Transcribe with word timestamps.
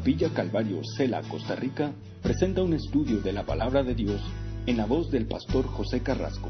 Capilla 0.00 0.30
Calvario 0.32 0.80
Cela, 0.96 1.20
Costa 1.28 1.54
Rica, 1.54 1.92
presenta 2.22 2.62
un 2.62 2.72
estudio 2.72 3.20
de 3.20 3.34
la 3.34 3.44
palabra 3.44 3.82
de 3.82 3.94
Dios 3.94 4.22
en 4.64 4.78
la 4.78 4.86
voz 4.86 5.10
del 5.10 5.26
pastor 5.26 5.66
José 5.66 6.02
Carrasco. 6.02 6.48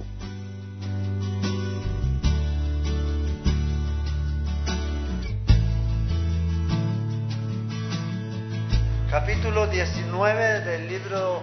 Capítulo 9.10 9.67
19 9.67 10.60
del 10.60 10.87
libro 10.87 11.42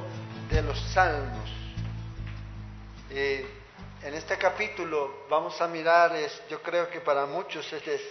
de 0.50 0.62
los 0.62 0.80
Salmos. 0.94 1.50
en 3.12 4.14
este 4.14 4.38
capítulo 4.38 5.26
vamos 5.30 5.60
a 5.62 5.68
mirar, 5.68 6.14
yo 6.50 6.62
creo 6.62 6.90
que 6.90 7.02
para 7.02 7.26
muchos 7.26 7.66
este 7.74 7.96
es 7.96 8.02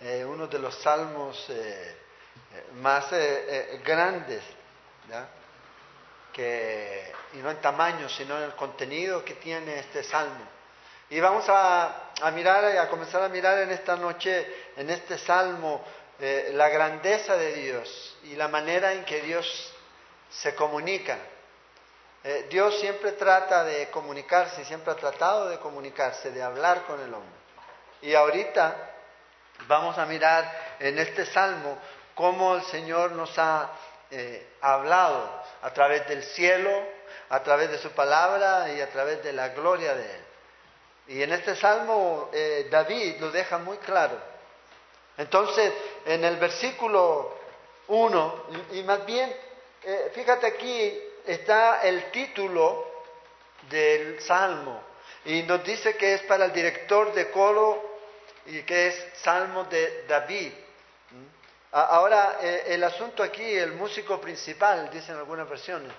eh, 0.00 0.24
uno 0.24 0.46
de 0.46 0.60
los 0.60 0.76
salmos 0.76 1.44
eh, 1.48 2.01
más 2.74 3.06
eh, 3.12 3.80
grandes, 3.84 4.42
Que, 6.32 7.12
y 7.34 7.38
no 7.38 7.50
en 7.50 7.60
tamaño, 7.60 8.08
sino 8.08 8.38
en 8.38 8.44
el 8.44 8.54
contenido 8.54 9.24
que 9.24 9.34
tiene 9.34 9.80
este 9.80 10.02
salmo. 10.02 10.44
Y 11.10 11.20
vamos 11.20 11.44
a, 11.48 12.12
a 12.22 12.30
mirar 12.30 12.64
a 12.64 12.88
comenzar 12.88 13.22
a 13.22 13.28
mirar 13.28 13.58
en 13.58 13.70
esta 13.70 13.96
noche, 13.96 14.70
en 14.76 14.88
este 14.88 15.18
salmo, 15.18 15.84
la 16.52 16.68
grandeza 16.68 17.36
de 17.36 17.52
Dios 17.54 18.16
y 18.24 18.36
la 18.36 18.48
manera 18.48 18.92
en 18.92 19.04
que 19.04 19.20
Dios 19.20 19.74
se 20.30 20.54
comunica. 20.54 21.18
Dios 22.48 22.78
siempre 22.78 23.12
trata 23.12 23.64
de 23.64 23.90
comunicarse, 23.90 24.64
siempre 24.64 24.92
ha 24.92 24.96
tratado 24.96 25.48
de 25.48 25.58
comunicarse, 25.58 26.30
de 26.30 26.42
hablar 26.42 26.84
con 26.84 27.00
el 27.00 27.12
hombre. 27.12 27.40
Y 28.02 28.14
ahorita 28.14 28.92
Vamos 29.68 29.96
a 29.98 30.06
mirar 30.06 30.76
en 30.80 30.98
este 30.98 31.26
salmo 31.26 31.78
cómo 32.14 32.56
el 32.56 32.62
Señor 32.64 33.12
nos 33.12 33.38
ha 33.38 33.70
eh, 34.10 34.46
hablado 34.60 35.42
a 35.62 35.72
través 35.72 36.06
del 36.08 36.22
cielo, 36.22 36.70
a 37.28 37.42
través 37.42 37.70
de 37.70 37.78
su 37.78 37.90
palabra 37.92 38.72
y 38.72 38.80
a 38.80 38.90
través 38.90 39.22
de 39.22 39.32
la 39.32 39.48
gloria 39.50 39.94
de 39.94 40.04
Él. 40.04 40.24
Y 41.08 41.22
en 41.22 41.32
este 41.32 41.56
salmo 41.56 42.30
eh, 42.32 42.68
David 42.70 43.16
lo 43.20 43.30
deja 43.30 43.58
muy 43.58 43.78
claro. 43.78 44.16
Entonces, 45.16 45.72
en 46.06 46.24
el 46.24 46.36
versículo 46.36 47.36
1, 47.88 48.44
y, 48.72 48.82
más 48.82 49.04
bien, 49.04 49.34
eh, 49.82 50.10
fíjate 50.14 50.46
aquí 50.46 50.98
está 51.26 51.82
el 51.82 52.10
título 52.10 52.86
del 53.68 54.20
salmo, 54.20 54.82
y 55.24 55.42
nos 55.42 55.62
dice 55.64 55.96
que 55.96 56.14
es 56.14 56.22
para 56.22 56.46
el 56.46 56.52
director 56.52 57.12
de 57.12 57.30
coro 57.30 57.90
y 58.46 58.62
que 58.62 58.88
es 58.88 59.06
Salmo 59.22 59.64
de 59.64 60.04
David. 60.08 60.52
Ahora, 61.74 62.36
eh, 62.42 62.64
el 62.66 62.84
asunto 62.84 63.22
aquí, 63.22 63.42
el 63.42 63.72
músico 63.72 64.20
principal, 64.20 64.90
dicen 64.90 65.16
algunas 65.16 65.48
versiones, 65.48 65.90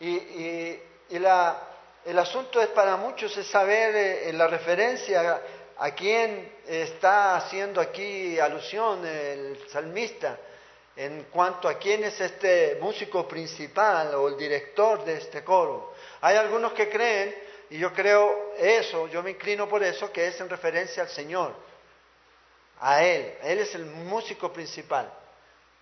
y, 0.00 0.80
el 1.10 2.18
asunto 2.18 2.60
es 2.62 2.68
para 2.68 2.96
muchos 2.96 3.36
es 3.36 3.46
saber 3.46 3.94
eh, 3.94 4.32
la 4.32 4.46
referencia 4.46 5.40
a 5.76 5.90
quién 5.90 6.54
está 6.66 7.36
haciendo 7.36 7.80
aquí 7.80 8.38
alusión 8.40 9.06
el 9.06 9.58
salmista, 9.68 10.38
en 10.96 11.24
cuanto 11.24 11.68
a 11.68 11.74
quién 11.74 12.04
es 12.04 12.18
este 12.18 12.78
músico 12.80 13.28
principal 13.28 14.14
o 14.14 14.28
el 14.28 14.36
director 14.38 15.04
de 15.04 15.18
este 15.18 15.44
coro. 15.44 15.92
Hay 16.22 16.36
algunos 16.36 16.72
que 16.72 16.88
creen, 16.88 17.34
y 17.68 17.78
yo 17.78 17.92
creo 17.92 18.54
eso, 18.56 19.08
yo 19.08 19.22
me 19.22 19.32
inclino 19.32 19.68
por 19.68 19.82
eso, 19.82 20.10
que 20.10 20.28
es 20.28 20.40
en 20.40 20.48
referencia 20.48 21.02
al 21.02 21.10
Señor 21.10 21.71
a 22.82 23.02
Él. 23.04 23.34
Él 23.44 23.58
es 23.60 23.74
el 23.74 23.86
músico 23.86 24.52
principal. 24.52 25.10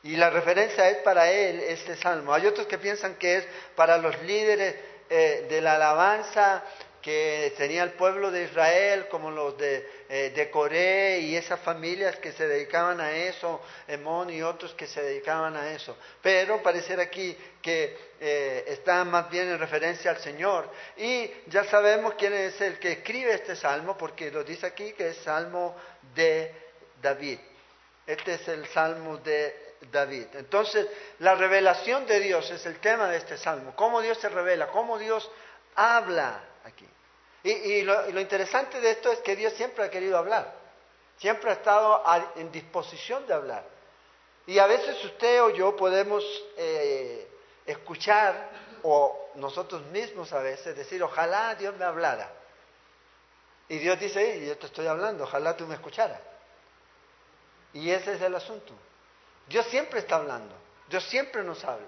Y 0.02 0.16
la 0.16 0.30
referencia 0.30 0.88
es 0.88 0.98
para 0.98 1.30
Él 1.30 1.60
este 1.60 1.96
salmo. 1.96 2.32
Hay 2.32 2.46
otros 2.46 2.66
que 2.66 2.78
piensan 2.78 3.16
que 3.16 3.38
es 3.38 3.46
para 3.74 3.98
los 3.98 4.22
líderes 4.22 4.76
eh, 5.08 5.46
de 5.48 5.60
la 5.60 5.74
alabanza 5.74 6.62
que 7.02 7.54
tenía 7.56 7.82
el 7.82 7.92
pueblo 7.92 8.30
de 8.30 8.44
Israel, 8.44 9.08
como 9.08 9.30
los 9.30 9.56
de, 9.56 9.88
eh, 10.08 10.30
de 10.34 11.20
y 11.22 11.34
esas 11.34 11.58
familias 11.60 12.16
que 12.16 12.32
se 12.32 12.46
dedicaban 12.46 13.00
a 13.00 13.10
eso, 13.12 13.62
Emón 13.88 14.28
y 14.28 14.42
otros 14.42 14.74
que 14.74 14.86
se 14.86 15.02
dedicaban 15.02 15.56
a 15.56 15.72
eso. 15.72 15.96
Pero 16.20 16.62
pareciera 16.62 17.04
aquí 17.04 17.34
que 17.62 17.96
eh, 18.20 18.64
está 18.68 19.02
más 19.04 19.30
bien 19.30 19.48
en 19.48 19.58
referencia 19.58 20.10
al 20.10 20.18
Señor. 20.18 20.70
Y 20.98 21.30
ya 21.46 21.64
sabemos 21.64 22.14
quién 22.18 22.34
es 22.34 22.60
el 22.60 22.78
que 22.78 22.92
escribe 22.92 23.32
este 23.32 23.56
salmo, 23.56 23.96
porque 23.96 24.30
lo 24.30 24.44
dice 24.44 24.66
aquí 24.66 24.92
que 24.92 25.08
es 25.08 25.16
salmo 25.18 25.74
de 26.14 26.69
David. 27.00 27.38
Este 28.06 28.34
es 28.34 28.48
el 28.48 28.66
salmo 28.68 29.18
de 29.18 29.76
David. 29.90 30.26
Entonces, 30.34 30.86
la 31.20 31.34
revelación 31.34 32.06
de 32.06 32.20
Dios 32.20 32.50
es 32.50 32.64
el 32.66 32.78
tema 32.80 33.08
de 33.08 33.18
este 33.18 33.36
salmo. 33.36 33.74
Cómo 33.76 34.00
Dios 34.00 34.18
se 34.18 34.28
revela, 34.28 34.68
cómo 34.68 34.98
Dios 34.98 35.30
habla 35.74 36.42
aquí. 36.64 36.86
Y, 37.42 37.82
lo, 37.82 38.20
interesante 38.20 38.80
de 38.80 38.90
esto 38.90 39.10
es 39.12 39.20
que 39.20 39.36
Dios 39.36 39.54
siempre 39.54 39.84
ha 39.84 39.90
querido 39.90 40.18
hablar. 40.18 40.54
Siempre 41.18 41.50
ha 41.50 41.54
estado 41.54 42.02
en 42.36 42.50
disposición 42.52 43.26
de 43.26 43.34
hablar. 43.34 43.64
Y 44.46 44.58
a 44.58 44.66
veces 44.66 45.02
usted 45.04 45.42
o 45.42 45.50
yo 45.50 45.76
podemos 45.76 46.24
eh, 46.56 47.28
escuchar, 47.66 48.50
o 48.82 49.30
nosotros 49.36 49.82
mismos 49.86 50.32
a 50.32 50.40
veces 50.40 50.76
decir, 50.76 51.02
ojalá 51.02 51.54
Dios 51.54 51.76
me 51.76 51.84
hablara. 51.84 52.30
Y 53.68 53.78
Dios 53.78 54.00
dice, 54.00 54.44
yo 54.44 54.56
te 54.58 54.66
estoy 54.66 54.86
hablando, 54.86 55.24
ojalá 55.24 55.56
tú 55.56 55.66
me 55.66 55.74
escucharas. 55.74 56.20
Y 57.72 57.90
ese 57.90 58.14
es 58.14 58.22
el 58.22 58.34
asunto. 58.34 58.72
Dios 59.48 59.66
siempre 59.66 60.00
está 60.00 60.16
hablando, 60.16 60.54
Dios 60.88 61.04
siempre 61.04 61.42
nos 61.42 61.64
habla. 61.64 61.86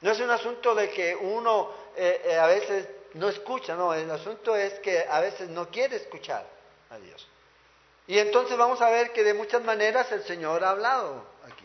No 0.00 0.10
es 0.10 0.20
un 0.20 0.30
asunto 0.30 0.74
de 0.74 0.90
que 0.90 1.14
uno 1.14 1.70
eh, 1.96 2.22
eh, 2.24 2.38
a 2.38 2.46
veces 2.46 2.88
no 3.14 3.28
escucha, 3.28 3.74
no, 3.76 3.94
el 3.94 4.10
asunto 4.10 4.56
es 4.56 4.74
que 4.80 5.04
a 5.08 5.20
veces 5.20 5.48
no 5.48 5.68
quiere 5.68 5.96
escuchar 5.96 6.44
a 6.90 6.98
Dios. 6.98 7.28
Y 8.06 8.18
entonces 8.18 8.56
vamos 8.56 8.80
a 8.80 8.90
ver 8.90 9.12
que 9.12 9.22
de 9.22 9.34
muchas 9.34 9.62
maneras 9.62 10.10
el 10.10 10.24
Señor 10.24 10.64
ha 10.64 10.70
hablado 10.70 11.24
aquí. 11.44 11.64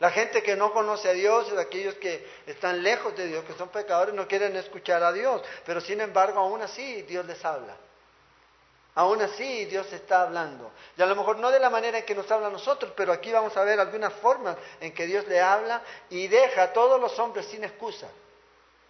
La 0.00 0.10
gente 0.10 0.42
que 0.42 0.56
no 0.56 0.72
conoce 0.72 1.08
a 1.08 1.12
Dios, 1.12 1.50
aquellos 1.56 1.94
que 1.94 2.26
están 2.46 2.82
lejos 2.82 3.16
de 3.16 3.26
Dios, 3.26 3.44
que 3.44 3.54
son 3.54 3.68
pecadores, 3.70 4.14
no 4.14 4.28
quieren 4.28 4.54
escuchar 4.56 5.02
a 5.02 5.12
Dios, 5.12 5.42
pero 5.64 5.80
sin 5.80 6.00
embargo 6.00 6.40
aún 6.40 6.60
así 6.60 7.02
Dios 7.02 7.24
les 7.24 7.42
habla. 7.44 7.76
Aún 8.94 9.22
así 9.22 9.64
Dios 9.64 9.90
está 9.92 10.22
hablando. 10.22 10.70
Y 10.96 11.02
a 11.02 11.06
lo 11.06 11.16
mejor 11.16 11.38
no 11.38 11.50
de 11.50 11.58
la 11.58 11.70
manera 11.70 11.98
en 11.98 12.04
que 12.04 12.14
nos 12.14 12.30
habla 12.30 12.48
a 12.48 12.50
nosotros, 12.50 12.92
pero 12.94 13.12
aquí 13.12 13.32
vamos 13.32 13.56
a 13.56 13.64
ver 13.64 13.80
algunas 13.80 14.12
formas 14.14 14.56
en 14.80 14.92
que 14.92 15.06
Dios 15.06 15.26
le 15.28 15.40
habla 15.40 15.82
y 16.10 16.28
deja 16.28 16.64
a 16.64 16.72
todos 16.72 17.00
los 17.00 17.18
hombres 17.18 17.46
sin 17.46 17.64
excusa. 17.64 18.08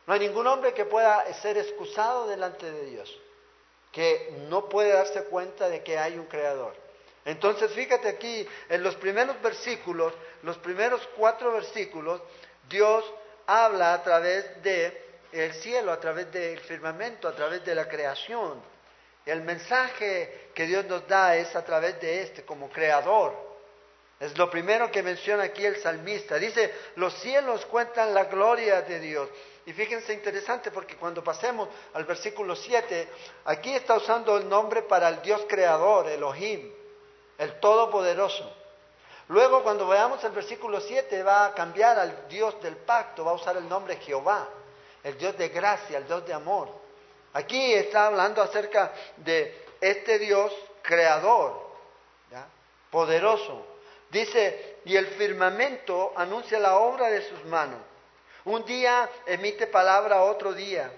No 0.06 0.14
hay 0.14 0.20
ningún 0.20 0.46
hombre 0.48 0.74
que 0.74 0.84
pueda 0.84 1.32
ser 1.34 1.56
excusado 1.56 2.26
delante 2.26 2.70
de 2.70 2.86
Dios, 2.86 3.16
que 3.92 4.34
no 4.48 4.68
puede 4.68 4.92
darse 4.92 5.24
cuenta 5.24 5.68
de 5.68 5.84
que 5.84 5.96
hay 5.96 6.18
un 6.18 6.26
creador. 6.26 6.74
Entonces 7.24 7.70
fíjate 7.70 8.08
aquí, 8.08 8.48
en 8.68 8.82
los 8.82 8.96
primeros 8.96 9.40
versículos, 9.40 10.12
los 10.42 10.58
primeros 10.58 11.08
cuatro 11.16 11.52
versículos, 11.52 12.20
Dios 12.68 13.04
habla 13.46 13.94
a 13.94 14.02
través 14.02 14.60
del 14.64 14.98
el 15.30 15.54
cielo, 15.54 15.92
a 15.92 16.00
través 16.00 16.30
del 16.32 16.58
firmamento, 16.60 17.28
a 17.28 17.32
través 17.34 17.64
de 17.64 17.74
la 17.74 17.88
creación. 17.88 18.71
El 19.24 19.42
mensaje 19.42 20.50
que 20.54 20.66
Dios 20.66 20.84
nos 20.86 21.06
da 21.06 21.36
es 21.36 21.54
a 21.54 21.64
través 21.64 22.00
de 22.00 22.22
este, 22.22 22.44
como 22.44 22.68
creador. 22.68 23.52
Es 24.18 24.36
lo 24.38 24.50
primero 24.50 24.90
que 24.90 25.02
menciona 25.02 25.44
aquí 25.44 25.64
el 25.64 25.76
salmista. 25.76 26.36
Dice, 26.36 26.72
los 26.96 27.12
cielos 27.14 27.66
cuentan 27.66 28.14
la 28.14 28.24
gloria 28.24 28.82
de 28.82 29.00
Dios. 29.00 29.28
Y 29.66 29.72
fíjense 29.72 30.12
interesante 30.12 30.70
porque 30.70 30.96
cuando 30.96 31.22
pasemos 31.22 31.68
al 31.94 32.04
versículo 32.04 32.56
7, 32.56 33.08
aquí 33.44 33.74
está 33.74 33.94
usando 33.94 34.36
el 34.36 34.48
nombre 34.48 34.82
para 34.82 35.08
el 35.08 35.22
Dios 35.22 35.42
creador, 35.48 36.08
Elohim, 36.08 36.72
el 37.38 37.60
Todopoderoso. 37.60 38.52
Luego 39.28 39.62
cuando 39.62 39.86
veamos 39.86 40.22
el 40.24 40.32
versículo 40.32 40.80
7 40.80 41.22
va 41.22 41.46
a 41.46 41.54
cambiar 41.54 41.98
al 41.98 42.28
Dios 42.28 42.60
del 42.60 42.76
pacto, 42.76 43.24
va 43.24 43.30
a 43.30 43.34
usar 43.34 43.56
el 43.56 43.68
nombre 43.68 43.96
Jehová, 43.96 44.48
el 45.04 45.16
Dios 45.16 45.36
de 45.38 45.48
gracia, 45.48 45.98
el 45.98 46.06
Dios 46.06 46.26
de 46.26 46.34
amor. 46.34 46.81
Aquí 47.34 47.72
está 47.72 48.06
hablando 48.06 48.42
acerca 48.42 48.92
de 49.16 49.64
este 49.80 50.18
Dios 50.18 50.52
creador, 50.82 51.60
poderoso. 52.90 53.66
Dice, 54.10 54.76
y 54.84 54.96
el 54.96 55.06
firmamento 55.06 56.12
anuncia 56.16 56.58
la 56.58 56.76
obra 56.76 57.08
de 57.08 57.22
sus 57.22 57.44
manos. 57.46 57.80
Un 58.44 58.64
día 58.64 59.08
emite 59.24 59.66
palabra 59.66 60.16
a 60.16 60.22
otro 60.24 60.52
día, 60.52 60.90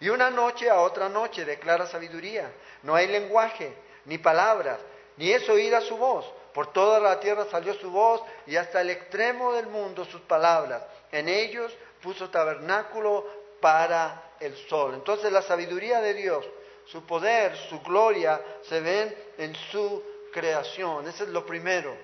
y 0.00 0.08
una 0.08 0.30
noche 0.30 0.70
a 0.70 0.80
otra 0.80 1.08
noche 1.08 1.44
declara 1.44 1.86
sabiduría. 1.86 2.50
No 2.82 2.94
hay 2.94 3.08
lenguaje, 3.08 3.74
ni 4.06 4.16
palabras, 4.18 4.78
ni 5.16 5.30
es 5.30 5.48
oída 5.48 5.80
su 5.82 5.96
voz. 5.96 6.24
Por 6.54 6.72
toda 6.72 7.00
la 7.00 7.20
tierra 7.20 7.46
salió 7.50 7.74
su 7.74 7.90
voz, 7.90 8.22
y 8.46 8.56
hasta 8.56 8.80
el 8.80 8.90
extremo 8.90 9.52
del 9.52 9.66
mundo 9.66 10.04
sus 10.06 10.22
palabras. 10.22 10.82
En 11.12 11.28
ellos 11.28 11.72
puso 12.00 12.30
tabernáculo 12.30 13.26
para 13.60 14.22
el 14.40 14.56
sol. 14.68 14.94
Entonces 14.94 15.32
la 15.32 15.42
sabiduría 15.42 16.00
de 16.00 16.14
Dios, 16.14 16.44
su 16.86 17.04
poder, 17.06 17.56
su 17.68 17.80
gloria 17.80 18.40
se 18.62 18.80
ven 18.80 19.14
en 19.38 19.54
su 19.70 20.02
creación. 20.32 21.06
Ese 21.08 21.24
es 21.24 21.30
lo 21.30 21.46
primero. 21.46 21.94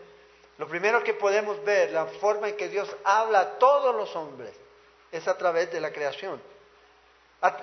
Lo 0.58 0.68
primero 0.68 1.02
que 1.02 1.14
podemos 1.14 1.62
ver, 1.64 1.90
la 1.90 2.06
forma 2.06 2.48
en 2.48 2.56
que 2.56 2.68
Dios 2.68 2.88
habla 3.04 3.40
a 3.40 3.58
todos 3.58 3.94
los 3.94 4.14
hombres, 4.14 4.54
es 5.10 5.26
a 5.26 5.36
través 5.36 5.72
de 5.72 5.80
la 5.80 5.92
creación. 5.92 6.40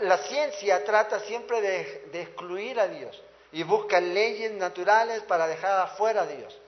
La 0.01 0.17
ciencia 0.17 0.83
trata 0.83 1.19
siempre 1.19 1.61
de, 1.61 2.21
excluir 2.21 2.79
a 2.79 2.87
Dios 2.87 3.21
y 3.51 3.61
busca 3.63 3.99
leyes 3.99 4.51
naturales 4.53 5.21
para 5.23 5.47
dejar 5.47 5.79
afuera 5.81 6.23
a 6.23 6.25
Dios. 6.25 6.59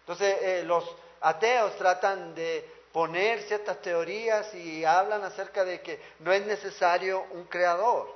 Entonces, 0.00 0.36
eh, 0.40 0.62
los 0.64 0.84
ateos 1.20 1.76
tratan 1.76 2.34
de 2.34 2.66
poner 2.92 3.42
ciertas 3.42 3.80
teorías 3.80 4.54
y 4.54 4.84
hablan 4.84 5.24
acerca 5.24 5.64
de 5.64 5.80
que 5.80 6.00
no 6.20 6.32
es 6.32 6.44
necesario 6.46 7.22
un 7.30 7.44
creador. 7.44 8.14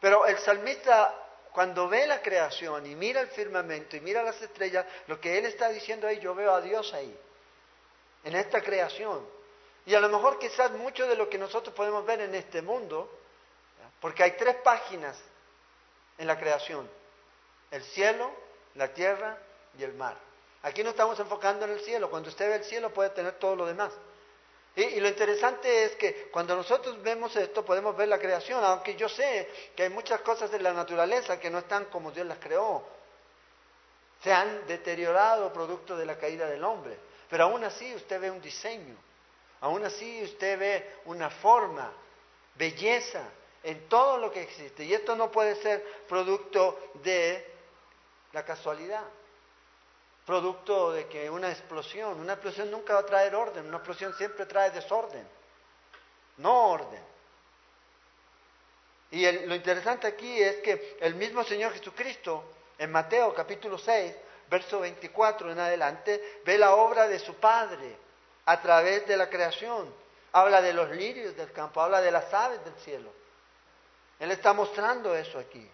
Pero 0.00 0.26
el 0.26 0.38
salmista, 0.38 1.14
cuando 1.52 1.88
ve 1.88 2.06
la 2.06 2.22
creación 2.22 2.86
y 2.86 2.94
mira 2.94 3.20
el 3.20 3.28
firmamento 3.28 3.96
y 3.96 4.00
mira 4.00 4.22
las 4.22 4.40
estrellas, 4.40 4.86
lo 5.08 5.20
que 5.20 5.38
él 5.38 5.46
está 5.46 5.68
diciendo 5.68 6.06
ahí, 6.06 6.20
yo 6.20 6.34
veo 6.34 6.52
a 6.52 6.60
Dios 6.60 6.92
ahí, 6.94 7.18
en 8.24 8.36
esta 8.36 8.62
creación. 8.62 9.26
Y 9.84 9.94
a 9.94 10.00
lo 10.00 10.08
mejor 10.08 10.38
quizás 10.38 10.70
mucho 10.72 11.06
de 11.06 11.16
lo 11.16 11.28
que 11.28 11.38
nosotros 11.38 11.74
podemos 11.74 12.06
ver 12.06 12.20
en 12.20 12.34
este 12.34 12.62
mundo, 12.62 13.10
porque 14.00 14.22
hay 14.22 14.32
tres 14.32 14.56
páginas 14.56 15.18
en 16.16 16.26
la 16.26 16.38
creación, 16.38 16.88
el 17.70 17.82
cielo, 17.82 18.30
la 18.74 18.94
tierra 18.94 19.36
y 19.76 19.82
el 19.82 19.94
mar. 19.94 20.29
Aquí 20.62 20.82
no 20.82 20.90
estamos 20.90 21.18
enfocando 21.18 21.64
en 21.64 21.72
el 21.72 21.80
cielo, 21.80 22.10
cuando 22.10 22.28
usted 22.28 22.48
ve 22.48 22.56
el 22.56 22.64
cielo 22.64 22.92
puede 22.92 23.10
tener 23.10 23.34
todo 23.34 23.56
lo 23.56 23.66
demás. 23.66 23.92
Y, 24.76 25.00
lo 25.00 25.08
interesante 25.08 25.84
es 25.84 25.96
que 25.96 26.28
cuando 26.30 26.54
nosotros 26.54 27.02
vemos 27.02 27.34
esto 27.34 27.64
podemos 27.64 27.96
ver 27.96 28.08
la 28.08 28.18
creación, 28.18 28.62
aunque 28.62 28.94
yo 28.94 29.08
sé 29.08 29.48
que 29.74 29.84
hay 29.84 29.90
muchas 29.90 30.20
cosas 30.20 30.50
de 30.50 30.60
la 30.60 30.72
naturaleza 30.72 31.40
que 31.40 31.50
no 31.50 31.58
están 31.58 31.86
como 31.86 32.12
Dios 32.12 32.26
las 32.26 32.38
creó. 32.38 32.82
Se 34.22 34.32
han 34.32 34.66
deteriorado 34.66 35.52
producto 35.52 35.96
de 35.96 36.06
la 36.06 36.18
caída 36.18 36.46
del 36.46 36.62
hombre. 36.62 36.96
Pero 37.28 37.44
aún 37.44 37.64
así 37.64 37.94
usted 37.94 38.20
ve 38.20 38.30
un 38.30 38.40
diseño, 38.40 38.96
aún 39.60 39.84
así 39.84 40.22
usted 40.22 40.58
ve 40.58 40.94
una 41.06 41.30
forma, 41.30 41.92
belleza 42.56 43.22
en 43.62 43.88
todo 43.88 44.18
lo 44.18 44.30
que 44.30 44.42
existe. 44.42 44.84
Y 44.84 44.92
esto 44.92 45.16
no 45.16 45.30
puede 45.30 45.56
ser 45.56 45.84
producto 46.08 46.92
de 47.02 47.46
la 48.32 48.44
casualidad 48.44 49.04
producto 50.30 50.92
de 50.92 51.08
que 51.08 51.28
una 51.28 51.50
explosión, 51.50 52.20
una 52.20 52.34
explosión 52.34 52.70
nunca 52.70 52.94
va 52.94 53.00
a 53.00 53.04
traer 53.04 53.34
orden, 53.34 53.66
una 53.66 53.78
explosión 53.78 54.14
siempre 54.14 54.46
trae 54.46 54.70
desorden, 54.70 55.26
no 56.36 56.68
orden. 56.68 57.02
Y 59.10 59.28
lo 59.28 59.56
interesante 59.56 60.06
aquí 60.06 60.40
es 60.40 60.58
que 60.58 60.98
el 61.00 61.16
mismo 61.16 61.42
Señor 61.42 61.72
Jesucristo, 61.72 62.44
en 62.78 62.92
Mateo 62.92 63.34
capítulo 63.34 63.76
6, 63.76 64.14
verso 64.48 64.78
24 64.78 65.50
en 65.50 65.58
adelante, 65.58 66.40
ve 66.46 66.56
la 66.56 66.76
obra 66.76 67.08
de 67.08 67.18
su 67.18 67.34
Padre 67.34 67.96
a 68.44 68.62
través 68.62 69.08
de 69.08 69.16
la 69.16 69.28
creación. 69.28 69.92
Habla 70.30 70.62
de 70.62 70.72
los 70.72 70.90
lirios 70.90 71.36
del 71.36 71.50
campo, 71.50 71.80
habla 71.80 72.00
de 72.00 72.12
las 72.12 72.32
aves 72.32 72.64
del 72.64 72.74
cielo. 72.74 73.12
Él 74.20 74.30
está 74.30 74.52
mostrando 74.52 75.12
eso 75.12 75.40
aquí. 75.40 75.68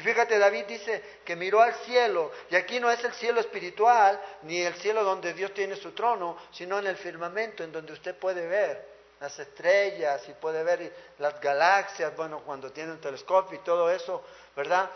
Y 0.00 0.02
fíjate, 0.02 0.38
David 0.38 0.64
dice 0.64 1.02
que 1.26 1.36
miró 1.36 1.60
al 1.60 1.74
cielo, 1.74 2.32
y 2.48 2.56
aquí 2.56 2.80
no 2.80 2.90
es 2.90 3.04
el 3.04 3.12
cielo 3.12 3.38
espiritual, 3.38 4.18
ni 4.44 4.62
el 4.62 4.72
cielo 4.76 5.04
donde 5.04 5.34
Dios 5.34 5.52
tiene 5.52 5.76
su 5.76 5.92
trono, 5.92 6.38
sino 6.52 6.78
en 6.78 6.86
el 6.86 6.96
firmamento, 6.96 7.62
en 7.62 7.70
donde 7.70 7.92
usted 7.92 8.16
puede 8.16 8.46
ver 8.46 8.82
las 9.20 9.38
estrellas 9.38 10.26
y 10.26 10.32
puede 10.32 10.62
ver 10.62 10.90
las 11.18 11.38
galaxias, 11.38 12.16
bueno, 12.16 12.40
cuando 12.46 12.72
tiene 12.72 12.92
un 12.92 12.98
telescopio 12.98 13.58
y 13.58 13.62
todo 13.62 13.90
eso, 13.90 14.24
¿verdad? 14.56 14.88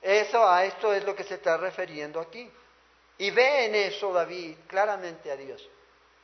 Eso, 0.00 0.48
a 0.48 0.64
esto 0.64 0.94
es 0.94 1.04
lo 1.04 1.14
que 1.14 1.24
se 1.24 1.34
está 1.34 1.58
refiriendo 1.58 2.18
aquí. 2.18 2.50
Y 3.18 3.30
ve 3.30 3.66
en 3.66 3.74
eso 3.74 4.14
David 4.14 4.56
claramente 4.66 5.30
a 5.30 5.36
Dios, 5.36 5.68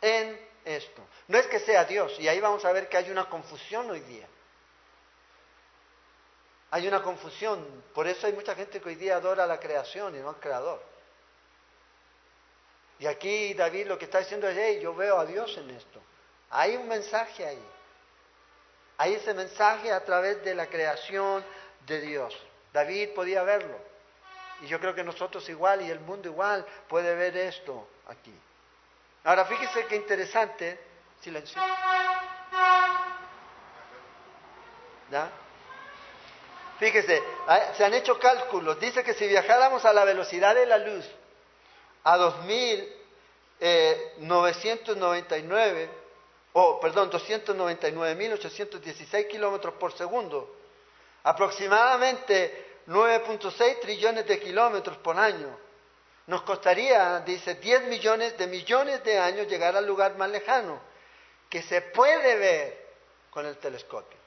en 0.00 0.40
esto. 0.64 1.02
No 1.28 1.36
es 1.36 1.46
que 1.46 1.60
sea 1.60 1.84
Dios, 1.84 2.18
y 2.18 2.26
ahí 2.26 2.40
vamos 2.40 2.64
a 2.64 2.72
ver 2.72 2.88
que 2.88 2.96
hay 2.96 3.10
una 3.10 3.28
confusión 3.28 3.90
hoy 3.90 4.00
día. 4.00 4.26
Hay 6.74 6.88
una 6.88 7.02
confusión, 7.02 7.64
por 7.94 8.08
eso 8.08 8.26
hay 8.26 8.32
mucha 8.32 8.52
gente 8.56 8.80
que 8.80 8.88
hoy 8.88 8.96
día 8.96 9.14
adora 9.14 9.46
la 9.46 9.60
creación 9.60 10.16
y 10.16 10.18
no 10.18 10.30
al 10.30 10.40
creador. 10.40 10.82
Y 12.98 13.06
aquí 13.06 13.54
David 13.54 13.86
lo 13.86 13.96
que 13.96 14.06
está 14.06 14.18
diciendo 14.18 14.48
es, 14.48 14.56
hey, 14.58 14.80
yo 14.82 14.92
veo 14.92 15.16
a 15.20 15.24
Dios 15.24 15.56
en 15.56 15.70
esto. 15.70 16.00
Hay 16.50 16.74
un 16.74 16.88
mensaje 16.88 17.46
ahí. 17.46 17.64
Hay 18.98 19.14
ese 19.14 19.34
mensaje 19.34 19.92
a 19.92 20.04
través 20.04 20.44
de 20.44 20.52
la 20.56 20.66
creación 20.66 21.44
de 21.86 22.00
Dios. 22.00 22.36
David 22.72 23.10
podía 23.14 23.44
verlo. 23.44 23.78
Y 24.62 24.66
yo 24.66 24.80
creo 24.80 24.96
que 24.96 25.04
nosotros 25.04 25.48
igual 25.48 25.80
y 25.82 25.92
el 25.92 26.00
mundo 26.00 26.28
igual 26.28 26.66
puede 26.88 27.14
ver 27.14 27.36
esto 27.36 27.86
aquí. 28.08 28.34
Ahora 29.22 29.44
fíjese 29.44 29.86
qué 29.86 29.94
interesante. 29.94 30.80
Silencio. 31.20 31.62
¿Ya? 35.12 35.43
Fíjese, 36.78 37.22
se 37.76 37.84
han 37.84 37.92
hecho 37.94 38.18
cálculos. 38.18 38.78
Dice 38.80 39.04
que 39.04 39.14
si 39.14 39.28
viajáramos 39.28 39.84
a 39.84 39.92
la 39.92 40.04
velocidad 40.04 40.54
de 40.54 40.64
la 40.66 40.78
luz, 40.78 41.04
a 42.02 42.16
2.999, 42.18 42.86
eh, 43.60 44.14
o 46.54 46.80
perdón, 46.80 47.10
299.816 47.10 49.28
kilómetros 49.28 49.74
por 49.74 49.92
segundo, 49.96 50.56
aproximadamente 51.22 52.78
9.6 52.86 53.80
trillones 53.80 54.26
de 54.26 54.40
kilómetros 54.40 54.96
por 54.98 55.16
año. 55.18 55.58
Nos 56.26 56.42
costaría, 56.42 57.20
dice, 57.20 57.54
10 57.56 57.84
millones 57.84 58.38
de 58.38 58.46
millones 58.46 59.04
de 59.04 59.18
años 59.18 59.46
llegar 59.46 59.76
al 59.76 59.86
lugar 59.86 60.16
más 60.16 60.30
lejano, 60.30 60.80
que 61.48 61.60
se 61.62 61.82
puede 61.82 62.36
ver 62.36 62.84
con 63.30 63.46
el 63.46 63.56
telescopio 63.58 64.23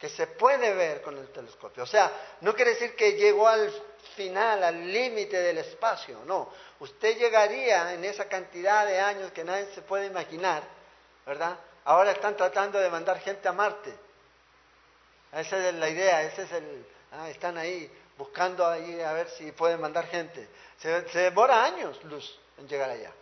que 0.00 0.08
se 0.08 0.26
puede 0.26 0.72
ver 0.74 1.02
con 1.02 1.18
el 1.18 1.28
telescopio. 1.28 1.82
O 1.82 1.86
sea, 1.86 2.10
no 2.40 2.54
quiere 2.54 2.70
decir 2.70 2.96
que 2.96 3.12
llegó 3.12 3.46
al 3.46 3.70
final, 4.16 4.64
al 4.64 4.90
límite 4.90 5.38
del 5.38 5.58
espacio, 5.58 6.20
no. 6.24 6.50
Usted 6.78 7.18
llegaría 7.18 7.92
en 7.92 8.02
esa 8.06 8.24
cantidad 8.24 8.86
de 8.86 8.98
años 8.98 9.30
que 9.32 9.44
nadie 9.44 9.66
se 9.74 9.82
puede 9.82 10.06
imaginar, 10.06 10.62
¿verdad? 11.26 11.54
Ahora 11.84 12.12
están 12.12 12.34
tratando 12.34 12.78
de 12.78 12.88
mandar 12.88 13.20
gente 13.20 13.46
a 13.46 13.52
Marte. 13.52 13.92
Esa 15.32 15.68
es 15.68 15.74
la 15.74 15.88
idea, 15.90 16.22
ese 16.22 16.44
es 16.44 16.52
el... 16.52 16.86
Ah, 17.12 17.28
están 17.28 17.58
ahí 17.58 17.90
buscando 18.16 18.66
ahí 18.66 19.00
a 19.02 19.12
ver 19.12 19.28
si 19.28 19.52
pueden 19.52 19.82
mandar 19.82 20.06
gente. 20.06 20.48
Se, 20.78 21.08
se 21.10 21.18
demora 21.18 21.62
años 21.62 22.02
luz 22.04 22.38
en 22.56 22.66
llegar 22.66 22.88
allá. 22.88 23.12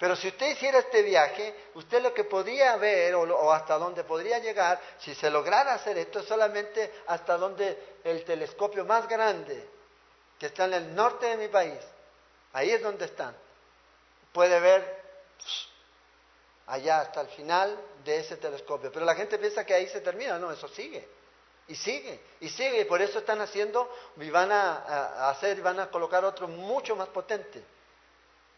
Pero 0.00 0.16
si 0.16 0.28
usted 0.28 0.52
hiciera 0.52 0.78
este 0.78 1.02
viaje, 1.02 1.54
usted 1.74 2.00
lo 2.00 2.14
que 2.14 2.24
podría 2.24 2.74
ver 2.76 3.14
o, 3.14 3.52
hasta 3.52 3.76
donde 3.76 4.02
podría 4.02 4.38
llegar, 4.38 4.80
si 4.98 5.14
se 5.14 5.28
lograra 5.28 5.74
hacer 5.74 5.98
esto, 5.98 6.20
es 6.20 6.24
solamente 6.24 7.02
hasta 7.06 7.36
donde 7.36 7.98
el 8.02 8.24
telescopio 8.24 8.86
más 8.86 9.06
grande, 9.06 9.62
que 10.38 10.46
está 10.46 10.64
en 10.64 10.72
el 10.72 10.94
norte 10.94 11.26
de 11.26 11.36
mi 11.36 11.48
país, 11.48 11.78
ahí 12.54 12.70
es 12.70 12.80
donde 12.80 13.04
están, 13.04 13.36
puede 14.32 14.58
ver 14.58 15.02
allá 16.68 17.00
hasta 17.02 17.20
el 17.20 17.28
final 17.28 17.78
de 18.02 18.20
ese 18.20 18.38
telescopio. 18.38 18.90
Pero 18.90 19.04
la 19.04 19.14
gente 19.14 19.36
piensa 19.36 19.66
que 19.66 19.74
ahí 19.74 19.86
se 19.86 20.00
termina, 20.00 20.38
no, 20.38 20.50
eso 20.50 20.66
sigue. 20.68 21.06
Y 21.68 21.74
sigue, 21.74 22.18
y 22.40 22.48
sigue, 22.48 22.80
y 22.80 22.84
por 22.86 23.02
eso 23.02 23.18
están 23.18 23.42
haciendo, 23.42 23.94
y 24.16 24.30
van 24.30 24.50
a, 24.50 24.76
a 24.76 25.30
hacer, 25.30 25.58
y 25.58 25.60
van 25.60 25.78
a 25.78 25.90
colocar 25.90 26.24
otro 26.24 26.48
mucho 26.48 26.96
más 26.96 27.08
potente 27.08 27.62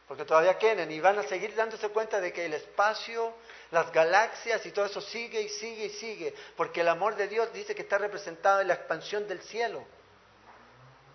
porque 0.09 0.25
todavía 0.25 0.59
quieren 0.59 0.91
y 0.91 1.01
van 1.01 1.19
a 1.19 1.23
seguir 1.23 1.55
dándose 1.55 1.89
cuenta 1.89 2.21
de 2.21 2.33
que 2.33 2.47
el 2.47 2.55
espacio, 2.55 3.33
las 3.71 3.91
galaxias 3.93 4.65
y 4.67 4.73
todo 4.73 4.87
eso 4.87 5.01
sigue 5.01 5.41
y 5.41 5.49
sigue 5.49 5.87
y 5.87 5.91
sigue, 5.91 6.35
porque 6.57 6.81
el 6.81 6.89
amor 6.89 7.17
de 7.17 7.29
Dios 7.29 7.53
dice 7.53 7.75
que 7.75 7.83
está 7.83 7.99
representado 7.99 8.61
en 8.61 8.69
la 8.69 8.75
expansión 8.75 9.27
del 9.29 9.41
cielo. 9.43 9.85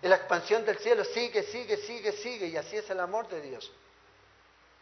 En 0.00 0.10
la 0.10 0.16
expansión 0.16 0.64
del 0.64 0.78
cielo 0.78 1.04
sigue, 1.04 1.42
sigue, 1.42 1.76
sigue, 1.76 2.12
sigue, 2.12 2.46
y 2.46 2.56
así 2.56 2.76
es 2.76 2.88
el 2.90 3.00
amor 3.00 3.28
de 3.28 3.40
Dios. 3.40 3.70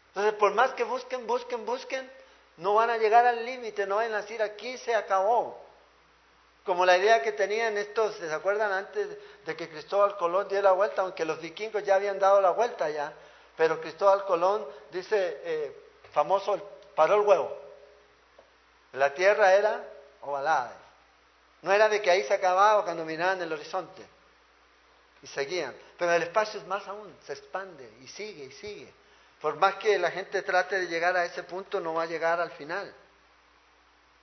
Entonces, 0.09 0.33
por 0.33 0.53
más 0.53 0.71
que 0.71 0.83
busquen, 0.83 1.27
busquen, 1.27 1.65
busquen, 1.65 2.09
no 2.57 2.75
van 2.75 2.89
a 2.89 2.97
llegar 2.97 3.25
al 3.25 3.45
límite, 3.45 3.85
no 3.85 3.97
van 3.97 4.13
a 4.13 4.21
decir 4.21 4.41
aquí 4.41 4.77
se 4.77 4.95
acabó. 4.95 5.59
Como 6.65 6.85
la 6.85 6.97
idea 6.97 7.21
que 7.21 7.31
tenían 7.31 7.77
estos, 7.77 8.15
¿se 8.15 8.31
acuerdan 8.33 8.71
antes 8.71 9.07
de 9.45 9.55
que 9.55 9.69
Cristóbal 9.69 10.17
Colón 10.17 10.47
diera 10.47 10.63
la 10.63 10.71
vuelta? 10.73 11.03
Aunque 11.03 11.23
los 11.23 11.39
vikingos 11.39 11.83
ya 11.83 11.95
habían 11.95 12.19
dado 12.19 12.41
la 12.41 12.51
vuelta 12.51 12.89
ya, 12.89 13.13
pero 13.57 13.81
Cristóbal 13.81 14.23
Colón 14.25 14.65
dice, 14.91 15.41
eh, 15.43 15.89
famoso, 16.13 16.61
paró 16.95 17.15
el 17.15 17.21
huevo. 17.21 17.57
La 18.93 19.13
tierra 19.13 19.53
era 19.55 19.83
ovalada. 20.21 20.77
No 21.63 21.73
era 21.73 21.89
de 21.89 22.01
que 22.01 22.11
ahí 22.11 22.23
se 22.23 22.35
acababa 22.35 22.83
cuando 22.83 23.03
miraban 23.03 23.41
el 23.41 23.51
horizonte. 23.51 24.05
Y 25.23 25.27
seguían. 25.27 25.75
Pero 25.97 26.13
el 26.13 26.23
espacio 26.23 26.59
es 26.59 26.67
más 26.67 26.87
aún, 26.87 27.17
se 27.25 27.33
expande 27.33 27.91
y 28.03 28.07
sigue 28.07 28.45
y 28.45 28.51
sigue. 28.51 28.93
Por 29.41 29.55
más 29.55 29.75
que 29.75 29.97
la 29.97 30.11
gente 30.11 30.43
trate 30.43 30.79
de 30.79 30.87
llegar 30.87 31.17
a 31.17 31.25
ese 31.25 31.41
punto, 31.41 31.79
no 31.79 31.95
va 31.95 32.03
a 32.03 32.07
llegar 32.07 32.39
al 32.39 32.51
final. 32.51 32.93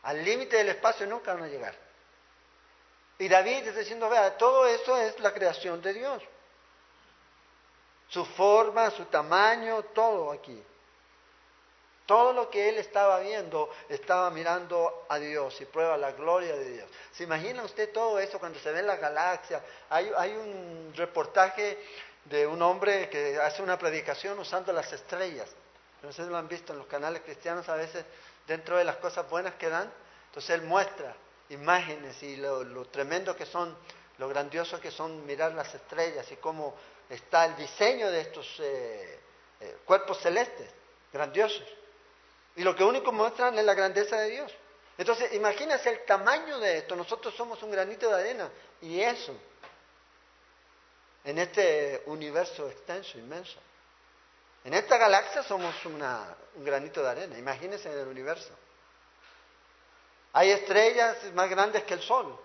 Al 0.05 0.25
límite 0.25 0.57
del 0.59 0.69
espacio 0.69 1.07
nunca 1.07 1.35
van 1.35 1.45
a 1.45 1.49
llegar. 1.49 1.75
Y 3.19 3.29
David 3.29 3.67
está 3.67 3.81
diciendo, 3.81 4.09
vea, 4.09 4.37
todo 4.37 4.67
eso 4.67 4.97
es 4.99 5.19
la 5.19 5.33
creación 5.33 5.83
de 5.83 5.95
Dios. 5.95 6.23
Su 8.14 8.25
forma, 8.25 8.92
su 8.92 9.06
tamaño, 9.06 9.83
todo 9.92 10.30
aquí. 10.30 10.62
Todo 12.06 12.33
lo 12.33 12.49
que 12.49 12.68
él 12.68 12.78
estaba 12.78 13.18
viendo, 13.18 13.68
estaba 13.88 14.30
mirando 14.30 15.04
a 15.09 15.18
Dios 15.18 15.61
y 15.61 15.64
prueba 15.64 15.97
la 15.97 16.12
gloria 16.12 16.54
de 16.54 16.71
Dios. 16.75 16.88
¿Se 17.12 17.25
imagina 17.25 17.64
usted 17.64 17.92
todo 17.92 18.21
eso 18.21 18.38
cuando 18.38 18.61
se 18.61 18.71
ve 18.71 18.80
en 18.80 18.87
la 18.87 18.97
galaxia? 18.97 19.61
Hay, 19.90 20.33
un 20.33 20.92
reportaje 20.94 21.76
de 22.26 22.47
un 22.47 22.62
hombre 22.62 23.09
que 23.09 23.37
hace 23.40 23.62
una 23.62 23.76
predicación 23.78 24.38
usando 24.38 24.73
las 24.73 24.92
estrellas. 24.92 25.50
No 26.00 26.12
sé 26.12 26.23
si 26.23 26.30
lo 26.30 26.37
han 26.37 26.47
visto 26.47 26.73
en 26.73 26.78
los 26.78 26.87
canales 26.87 27.23
cristianos 27.23 27.68
a 27.68 27.75
veces, 27.75 28.04
dentro 28.47 28.76
de 28.76 28.85
las 28.85 28.97
cosas 28.97 29.28
buenas 29.28 29.54
que 29.54 29.71
dan. 29.71 29.90
Entonces 30.26 30.50
él 30.50 30.62
muestra 30.62 31.16
imágenes 31.49 32.23
y 32.23 32.37
lo, 32.37 32.85
tremendo 32.87 33.35
que 33.35 33.47
son, 33.47 33.76
lo 34.18 34.28
grandioso 34.28 34.78
que 34.78 34.92
son 34.92 35.26
mirar 35.26 35.52
las 35.52 35.75
estrellas 35.75 36.30
y 36.30 36.37
cómo 36.37 36.76
está 37.14 37.47
el 37.47 37.56
diseño 37.56 38.11
de 38.11 38.21
estos 38.21 38.47
eh, 38.61 39.21
eh, 39.61 39.76
cuerpos 39.85 40.18
celestes, 40.21 40.68
grandiosos. 41.12 41.66
Y 42.56 42.62
lo 42.62 42.75
que 42.75 42.85
único 42.85 43.12
muestran 43.12 43.59
es 43.59 43.64
la 43.64 43.75
grandeza 43.75 44.16
de 44.18 44.30
Dios. 44.30 44.52
Entonces, 44.97 45.33
imagínense 45.33 45.90
el 45.90 46.04
tamaño 46.04 46.59
de 46.59 46.78
esto. 46.78 46.94
Nosotros 46.94 47.35
somos 47.35 47.62
un 47.62 47.71
granito 47.71 48.09
de 48.09 48.14
arena. 48.14 48.50
Y 48.80 49.00
eso, 49.00 49.35
en 51.25 51.38
este 51.38 52.02
universo 52.06 52.68
extenso, 52.68 53.18
inmenso. 53.18 53.59
En 54.64 54.73
esta 54.75 54.97
galaxia 54.97 55.42
somos 55.42 55.75
un 55.85 56.00
granito 56.64 57.02
de 57.02 57.09
arena. 57.09 57.38
Imagínense 57.38 57.92
en 57.92 57.99
el 57.99 58.09
universo. 58.09 58.50
Hay 60.33 60.50
estrellas 60.50 61.16
más 61.35 61.49
grandes 61.50 61.85
que 61.85 61.94
el 61.94 62.02
Sol. 62.02 62.38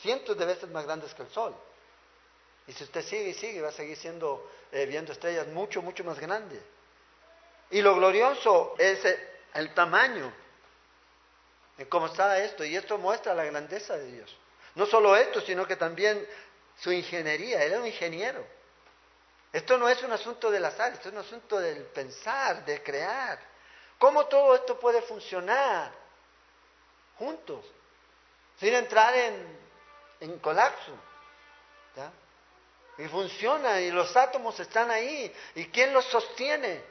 Cientos 0.00 0.36
de 0.36 0.44
veces 0.44 0.68
más 0.70 0.84
grandes 0.84 1.14
que 1.14 1.22
el 1.22 1.30
Sol. 1.30 1.54
Y 2.68 2.72
si 2.74 2.84
usted 2.84 3.02
sigue 3.02 3.30
y 3.30 3.34
sigue, 3.34 3.62
va 3.62 3.70
a 3.70 3.72
seguir 3.72 3.96
siendo, 3.96 4.50
eh, 4.70 4.84
viendo 4.84 5.12
estrellas 5.12 5.46
mucho, 5.48 5.80
mucho 5.80 6.04
más 6.04 6.18
grandes. 6.20 6.62
Y 7.70 7.80
lo 7.80 7.96
glorioso 7.96 8.74
es 8.78 9.00
el 9.54 9.72
tamaño 9.72 10.30
en 11.78 11.86
cómo 11.86 12.06
está 12.06 12.38
esto. 12.44 12.64
Y 12.64 12.76
esto 12.76 12.98
muestra 12.98 13.34
la 13.34 13.44
grandeza 13.44 13.96
de 13.96 14.12
Dios. 14.12 14.36
No 14.74 14.84
solo 14.84 15.16
esto, 15.16 15.40
sino 15.40 15.66
que 15.66 15.76
también 15.76 16.26
su 16.78 16.92
ingeniería. 16.92 17.64
Él 17.64 17.72
era 17.72 17.80
un 17.80 17.86
ingeniero. 17.86 18.46
Esto 19.50 19.78
no 19.78 19.88
es 19.88 20.02
un 20.02 20.12
asunto 20.12 20.50
del 20.50 20.64
azar, 20.66 20.92
esto 20.92 21.08
es 21.08 21.14
un 21.14 21.20
asunto 21.20 21.58
del 21.58 21.84
pensar, 21.84 22.66
de 22.66 22.82
crear. 22.82 23.38
¿Cómo 23.98 24.26
todo 24.26 24.54
esto 24.54 24.78
puede 24.78 25.00
funcionar 25.00 25.90
juntos? 27.16 27.64
Sin 28.60 28.74
entrar 28.74 29.14
en, 29.14 29.58
en 30.20 30.38
colapso. 30.38 30.92
Y 32.98 33.06
funciona 33.06 33.80
y 33.80 33.90
los 33.90 34.16
átomos 34.16 34.58
están 34.58 34.90
ahí. 34.90 35.32
¿Y 35.54 35.66
quién 35.66 35.92
los 35.92 36.04
sostiene? 36.06 36.82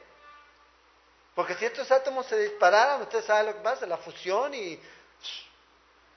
Porque 1.34 1.54
si 1.54 1.66
estos 1.66 1.90
átomos 1.92 2.26
se 2.26 2.38
dispararan, 2.38 3.02
usted 3.02 3.22
sabe 3.24 3.44
lo 3.44 3.54
que 3.54 3.60
pasa, 3.60 3.86
la 3.86 3.98
fusión 3.98 4.54
y 4.54 4.80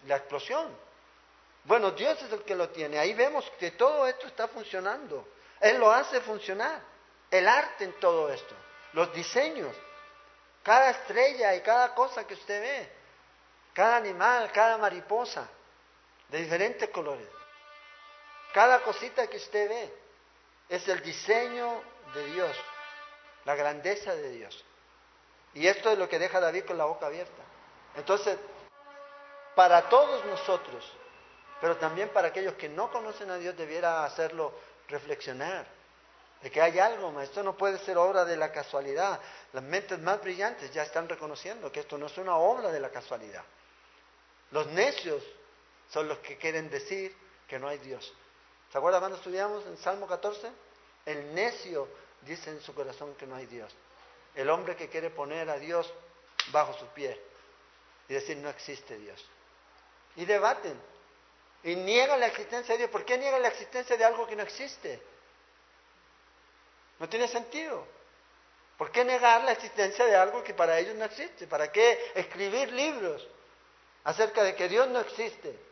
la 0.08 0.16
explosión. 0.16 0.76
Bueno, 1.66 1.92
Dios 1.92 2.22
es 2.24 2.32
el 2.32 2.44
que 2.44 2.56
lo 2.56 2.70
tiene. 2.70 2.98
Ahí 2.98 3.14
vemos 3.14 3.48
que 3.60 3.72
todo 3.72 4.08
esto 4.08 4.28
está 4.28 4.48
funcionando. 4.48 5.28
Él 5.60 5.78
lo 5.78 5.92
hace 5.92 6.22
funcionar. 6.22 6.82
El 7.30 7.48
arte 7.48 7.84
en 7.86 7.94
todo 8.00 8.30
esto, 8.30 8.54
los 8.92 9.14
diseños, 9.14 9.74
cada 10.64 10.90
estrella 10.90 11.56
y 11.56 11.62
cada 11.62 11.96
cosa 11.96 12.28
que 12.28 12.34
usted 12.34 12.62
ve, 12.62 12.92
cada 13.74 13.96
animal, 13.96 14.52
cada 14.52 14.78
mariposa, 14.78 15.48
de 16.28 16.40
diferentes 16.40 16.90
colores. 16.90 17.28
Cada 18.54 18.82
cosita 18.82 19.28
que 19.28 19.38
usted 19.38 19.70
ve 19.70 19.94
es 20.70 20.88
el 20.88 21.02
diseño 21.02 21.82
de 22.14 22.26
Dios, 22.28 22.58
la 23.46 23.56
grandeza 23.56 24.16
de 24.16 24.32
Dios. 24.32 24.66
Y 25.54 25.68
esto 25.68 25.92
es 25.92 25.98
lo 25.98 26.08
que 26.08 26.20
deja 26.20 26.40
David 26.40 26.66
con 26.66 26.78
la 26.78 26.86
boca 26.86 27.08
abierta. 27.08 27.44
Entonces, 27.96 28.38
para 29.56 29.90
todos 29.90 30.26
nosotros, 30.26 30.92
pero 31.60 31.78
también 31.78 32.10
para 32.10 32.30
aquellos 32.30 32.56
que 32.56 32.70
no 32.70 32.92
conocen 32.92 33.30
a 33.30 33.38
Dios, 33.38 33.56
debiera 33.56 34.04
hacerlo 34.06 34.54
reflexionar 34.88 35.66
de 36.42 36.50
que 36.50 36.62
hay 36.62 36.80
algo 36.80 37.12
más. 37.12 37.26
Esto 37.26 37.44
no 37.44 37.56
puede 37.56 37.78
ser 37.80 37.98
obra 37.98 38.26
de 38.26 38.36
la 38.36 38.52
casualidad. 38.52 39.20
Las 39.54 39.64
mentes 39.64 40.00
más 40.00 40.22
brillantes 40.22 40.74
ya 40.74 40.84
están 40.84 41.08
reconociendo 41.08 41.72
que 41.72 41.82
esto 41.82 41.98
no 41.98 42.08
es 42.08 42.18
una 42.18 42.36
obra 42.36 42.72
de 42.72 42.80
la 42.80 42.90
casualidad. 42.90 43.44
Los 44.52 44.68
necios 44.68 45.24
son 45.90 46.08
los 46.08 46.18
que 46.20 46.38
quieren 46.38 46.70
decir 46.70 47.16
que 47.48 47.60
no 47.60 47.68
hay 47.68 47.78
Dios. 47.80 48.12
¿Se 48.72 48.78
acuerdan 48.78 49.02
cuando 49.02 49.18
estudiamos 49.18 49.66
en 49.66 49.78
Salmo 49.78 50.08
14? 50.08 50.50
El 51.06 51.36
necio 51.36 51.88
dice 52.22 52.52
en 52.52 52.62
su 52.62 52.74
corazón 52.74 53.16
que 53.16 53.28
no 53.28 53.36
hay 53.36 53.46
Dios. 53.46 53.74
El 54.34 54.50
hombre 54.50 54.78
que 54.78 54.88
quiere 54.88 55.10
poner 55.10 55.50
a 55.50 55.58
Dios 55.58 55.92
bajo 56.52 56.74
su 56.80 56.86
pie 56.88 57.20
y 58.08 58.14
decir 58.14 58.38
no 58.38 58.50
existe 58.50 58.98
Dios. 58.98 59.24
Y 60.16 60.26
debaten. 60.26 60.80
Y 61.64 61.76
niegan 61.76 62.20
la 62.20 62.28
existencia 62.28 62.74
de 62.74 62.80
Dios. 62.80 62.92
¿Por 62.92 63.04
qué 63.04 63.18
niegan 63.18 63.42
la 63.42 63.50
existencia 63.50 63.98
de 63.98 64.06
algo 64.06 64.26
que 64.26 64.38
no 64.38 64.44
existe? 64.44 65.02
No 67.00 67.10
tiene 67.10 67.28
sentido. 67.28 67.86
¿Por 68.78 68.90
qué 68.92 69.04
negar 69.04 69.44
la 69.44 69.52
existencia 69.52 70.06
de 70.06 70.16
algo 70.16 70.44
que 70.44 70.54
para 70.54 70.80
ellos 70.80 70.96
no 70.96 71.06
existe? 71.06 71.46
¿Para 71.46 71.72
qué 71.72 72.14
escribir 72.16 72.72
libros 72.72 73.28
acerca 74.06 74.44
de 74.44 74.56
que 74.56 74.70
Dios 74.70 74.88
no 74.88 75.02
existe? 75.02 75.71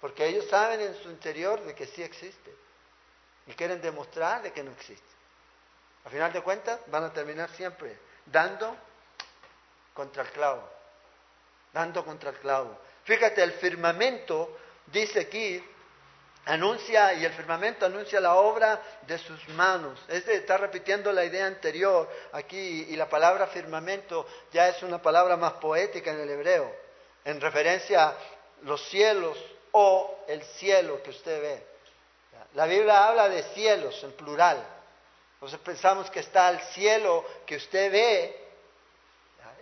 Porque 0.00 0.26
ellos 0.26 0.46
saben 0.48 0.80
en 0.80 0.94
su 1.02 1.10
interior 1.10 1.60
de 1.62 1.74
que 1.74 1.86
sí 1.86 2.02
existe. 2.02 2.54
Y 3.46 3.52
quieren 3.52 3.80
demostrar 3.80 4.42
de 4.42 4.52
que 4.52 4.62
no 4.62 4.70
existe. 4.72 5.10
A 6.04 6.10
final 6.10 6.32
de 6.32 6.42
cuentas, 6.42 6.80
van 6.86 7.04
a 7.04 7.12
terminar 7.12 7.50
siempre 7.50 7.98
dando 8.26 8.74
contra 9.92 10.22
el 10.22 10.30
clavo. 10.30 10.68
Dando 11.72 12.04
contra 12.04 12.30
el 12.30 12.36
clavo. 12.36 12.78
Fíjate, 13.04 13.42
el 13.42 13.52
firmamento, 13.52 14.56
dice 14.86 15.20
aquí, 15.20 15.62
anuncia, 16.46 17.12
y 17.14 17.24
el 17.24 17.32
firmamento 17.32 17.86
anuncia 17.86 18.20
la 18.20 18.36
obra 18.36 18.80
de 19.06 19.18
sus 19.18 19.46
manos. 19.50 20.02
Este 20.08 20.36
está 20.36 20.56
repitiendo 20.56 21.12
la 21.12 21.24
idea 21.24 21.46
anterior 21.46 22.08
aquí, 22.32 22.86
y 22.88 22.96
la 22.96 23.08
palabra 23.08 23.46
firmamento 23.48 24.26
ya 24.52 24.68
es 24.68 24.82
una 24.82 25.02
palabra 25.02 25.36
más 25.36 25.54
poética 25.54 26.10
en 26.12 26.20
el 26.20 26.30
hebreo, 26.30 26.74
en 27.24 27.40
referencia 27.40 28.08
a 28.08 28.14
los 28.62 28.82
cielos 28.88 29.38
o 29.72 30.24
el 30.26 30.42
cielo 30.42 31.02
que 31.02 31.10
usted 31.10 31.40
ve. 31.40 31.66
La 32.54 32.66
Biblia 32.66 33.06
habla 33.06 33.28
de 33.28 33.42
cielos 33.54 34.02
en 34.02 34.12
plural. 34.12 34.64
Entonces 35.34 35.58
pensamos 35.60 36.10
que 36.10 36.20
está 36.20 36.50
el 36.50 36.60
cielo 36.72 37.24
que 37.46 37.56
usted 37.56 37.90
ve, 37.90 38.48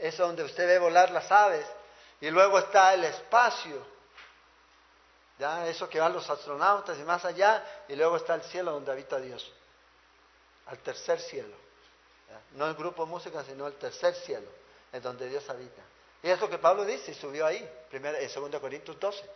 es 0.00 0.16
donde 0.16 0.42
usted 0.42 0.66
ve 0.66 0.78
volar 0.78 1.10
las 1.10 1.30
aves, 1.30 1.66
y 2.20 2.30
luego 2.30 2.58
está 2.58 2.94
el 2.94 3.04
espacio, 3.04 3.86
ya 5.38 5.68
eso 5.68 5.88
que 5.88 6.00
van 6.00 6.12
los 6.12 6.28
astronautas 6.28 6.98
y 6.98 7.02
más 7.02 7.24
allá, 7.24 7.64
y 7.86 7.94
luego 7.94 8.16
está 8.16 8.34
el 8.34 8.42
cielo 8.42 8.72
donde 8.72 8.90
habita 8.90 9.18
Dios, 9.20 9.52
al 10.66 10.78
tercer 10.78 11.20
cielo. 11.20 11.54
No 12.52 12.66
el 12.66 12.74
grupo 12.74 13.04
de 13.04 13.10
música, 13.10 13.44
sino 13.44 13.66
el 13.66 13.74
tercer 13.74 14.14
cielo, 14.14 14.48
es 14.92 15.02
donde 15.02 15.28
Dios 15.28 15.48
habita. 15.48 15.82
Y 16.22 16.28
eso 16.30 16.48
que 16.48 16.58
Pablo 16.58 16.84
dice, 16.84 17.12
y 17.12 17.14
subió 17.14 17.46
ahí, 17.46 17.68
en 17.92 18.50
2 18.50 18.60
Corintios 18.60 18.98
12. 18.98 19.30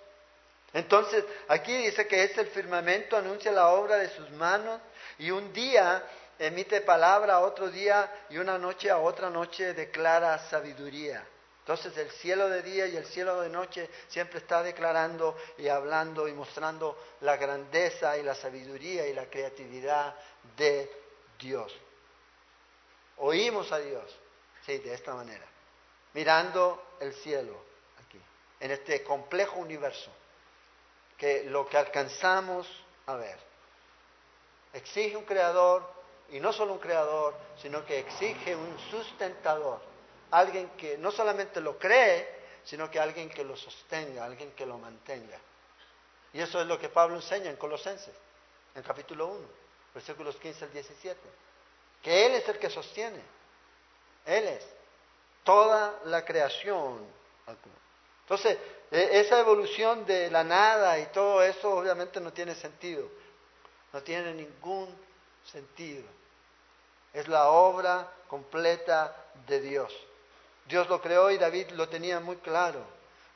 Entonces, 0.75 1.25
aquí 1.49 1.77
dice 1.77 2.07
que 2.07 2.25
es 2.25 2.37
el 2.39 2.47
firmamento, 2.47 3.17
anuncia 3.17 3.53
la 3.53 3.69
obra 3.69 3.97
de 3.97 4.09
sus 4.11 4.31
manos, 4.31 4.81
y 5.19 5.31
un 5.31 5.53
día 5.53 6.03
emite 6.39 6.81
palabra, 6.81 7.41
otro 7.41 7.71
día 7.71 8.11
y 8.31 8.39
una 8.39 8.59
noche 8.59 8.91
a 8.91 8.99
otra 8.99 9.31
noche 9.31 9.75
declara 9.75 10.39
sabiduría. 10.49 11.25
Entonces 11.61 11.97
el 11.97 12.11
cielo 12.11 12.49
de 12.49 12.63
día 12.63 12.89
y 12.89 12.97
el 12.97 13.07
cielo 13.07 13.41
de 13.41 13.49
noche 13.49 13.89
siempre 14.09 14.39
está 14.41 14.65
declarando 14.65 15.37
y 15.59 15.69
hablando 15.69 16.27
y 16.27 16.33
mostrando 16.33 16.99
la 17.21 17.37
grandeza 17.37 18.19
y 18.19 18.25
la 18.25 18.35
sabiduría 18.35 19.07
y 19.07 19.13
la 19.13 19.27
creatividad 19.27 20.17
de 20.57 20.91
Dios. 21.39 21.73
Oímos 23.19 23.71
a 23.71 23.79
Dios, 23.79 24.03
sí, 24.67 24.79
de 24.79 24.93
esta 24.93 25.15
manera, 25.15 25.47
mirando 26.15 26.97
el 26.99 27.15
cielo 27.15 27.57
aquí, 28.05 28.21
en 28.59 28.73
este 28.73 29.05
complejo 29.05 29.61
universo, 29.61 30.11
que 31.23 31.45
lo 31.45 31.69
que 31.69 31.77
alcanzamos 31.77 32.67
a 33.07 33.15
ver. 33.15 33.39
Exige 34.73 35.17
un 35.17 35.25
creador, 35.25 35.89
y 36.31 36.41
no 36.41 36.53
solo 36.53 36.73
un 36.73 36.81
creador, 36.81 37.33
sino 37.59 37.87
que 37.87 38.01
exige 38.01 38.57
un 38.57 38.77
sustentador, 38.91 39.81
alguien 40.33 40.71
que 40.71 40.99
no 40.99 41.13
solamente 41.13 41.61
lo 41.61 41.79
cree, 41.79 42.29
sino 42.65 42.91
que 42.91 42.99
alguien 42.99 43.31
que 43.31 43.45
lo 43.45 43.57
sostenga, 43.57 44.25
alguien 44.25 44.51
que 44.51 44.67
lo 44.67 44.79
mantenga. 44.79 45.39
Y 46.33 46.41
eso 46.41 46.61
es 46.61 46.67
lo 46.67 46.77
que 46.77 46.89
Pablo 46.89 47.15
enseña 47.15 47.51
en 47.51 47.57
Colosenses, 47.57 48.17
en 48.75 48.83
capítulo 48.83 49.29
1, 49.29 49.47
versículos 49.95 50.35
15 50.39 50.65
al 50.65 50.73
17, 50.73 51.21
que 52.03 52.27
Él 52.27 52.35
es 52.35 52.49
el 52.49 52.59
que 52.59 52.69
sostiene, 52.69 53.23
Él 54.27 54.49
es 54.49 54.67
toda 55.45 56.01
la 56.07 56.25
creación. 56.25 57.07
Entonces, 58.33 58.57
e, 58.91 59.21
esa 59.21 59.41
evolución 59.41 60.07
de 60.07 60.31
la 60.31 60.43
nada 60.43 60.99
y 60.99 61.05
todo 61.13 61.43
eso 61.43 61.71
obviamente 61.71 62.19
no 62.19 62.33
tiene 62.33 62.55
sentido, 62.55 63.07
no 63.93 64.03
tiene 64.03 64.33
ningún 64.33 64.89
sentido. 65.45 66.05
Es 67.13 67.29
la 67.29 67.51
obra 67.51 68.09
completa 68.29 69.15
de 69.47 69.61
Dios. 69.61 69.93
Dios 70.65 70.89
lo 70.89 71.03
creó 71.03 71.31
y 71.31 71.37
David 71.37 71.73
lo 71.73 71.91
tenía 71.91 72.21
muy 72.21 72.37
claro. 72.37 72.81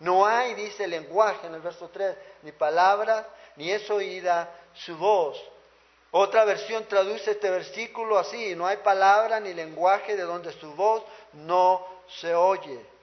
No 0.01 0.25
hay, 0.25 0.55
dice 0.55 0.87
lenguaje 0.87 1.47
en 1.47 1.55
el 1.57 1.61
verso 1.61 1.91
3, 1.93 2.17
ni 2.45 2.53
palabras, 2.53 3.27
ni 3.57 3.71
es 3.71 3.91
oída 3.91 4.51
su 4.73 4.97
voz. 4.97 5.39
Otra 6.11 6.47
versión 6.47 6.87
traduce 6.87 7.33
este 7.33 7.51
versículo 7.51 8.19
así, 8.19 8.55
no 8.55 8.67
hay 8.67 8.79
palabra 8.79 9.41
ni 9.41 9.53
lenguaje 9.53 10.17
de 10.17 10.23
donde 10.23 10.55
su 10.55 10.73
voz 10.73 11.03
no 11.35 11.87
se 12.09 12.35
oye. 12.35 12.96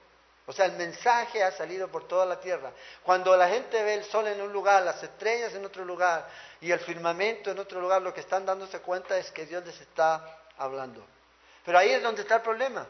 O 0.46 0.52
sea, 0.52 0.66
el 0.66 0.72
mensaje 0.72 1.42
ha 1.42 1.52
salido 1.52 1.88
por 1.88 2.06
toda 2.06 2.26
la 2.26 2.38
tierra. 2.38 2.72
Cuando 3.02 3.34
la 3.36 3.48
gente 3.48 3.82
ve 3.82 3.94
el 3.94 4.04
sol 4.04 4.26
en 4.26 4.40
un 4.42 4.52
lugar, 4.52 4.82
las 4.82 5.02
estrellas 5.02 5.54
en 5.54 5.64
otro 5.64 5.84
lugar 5.84 6.28
y 6.60 6.70
el 6.70 6.80
firmamento 6.80 7.50
en 7.50 7.58
otro 7.58 7.80
lugar, 7.80 8.02
lo 8.02 8.12
que 8.12 8.20
están 8.20 8.44
dándose 8.44 8.80
cuenta 8.80 9.16
es 9.16 9.30
que 9.30 9.46
Dios 9.46 9.64
les 9.64 9.80
está 9.80 10.42
hablando. 10.58 11.04
Pero 11.64 11.78
ahí 11.78 11.90
es 11.92 12.02
donde 12.02 12.22
está 12.22 12.36
el 12.36 12.42
problema. 12.42 12.86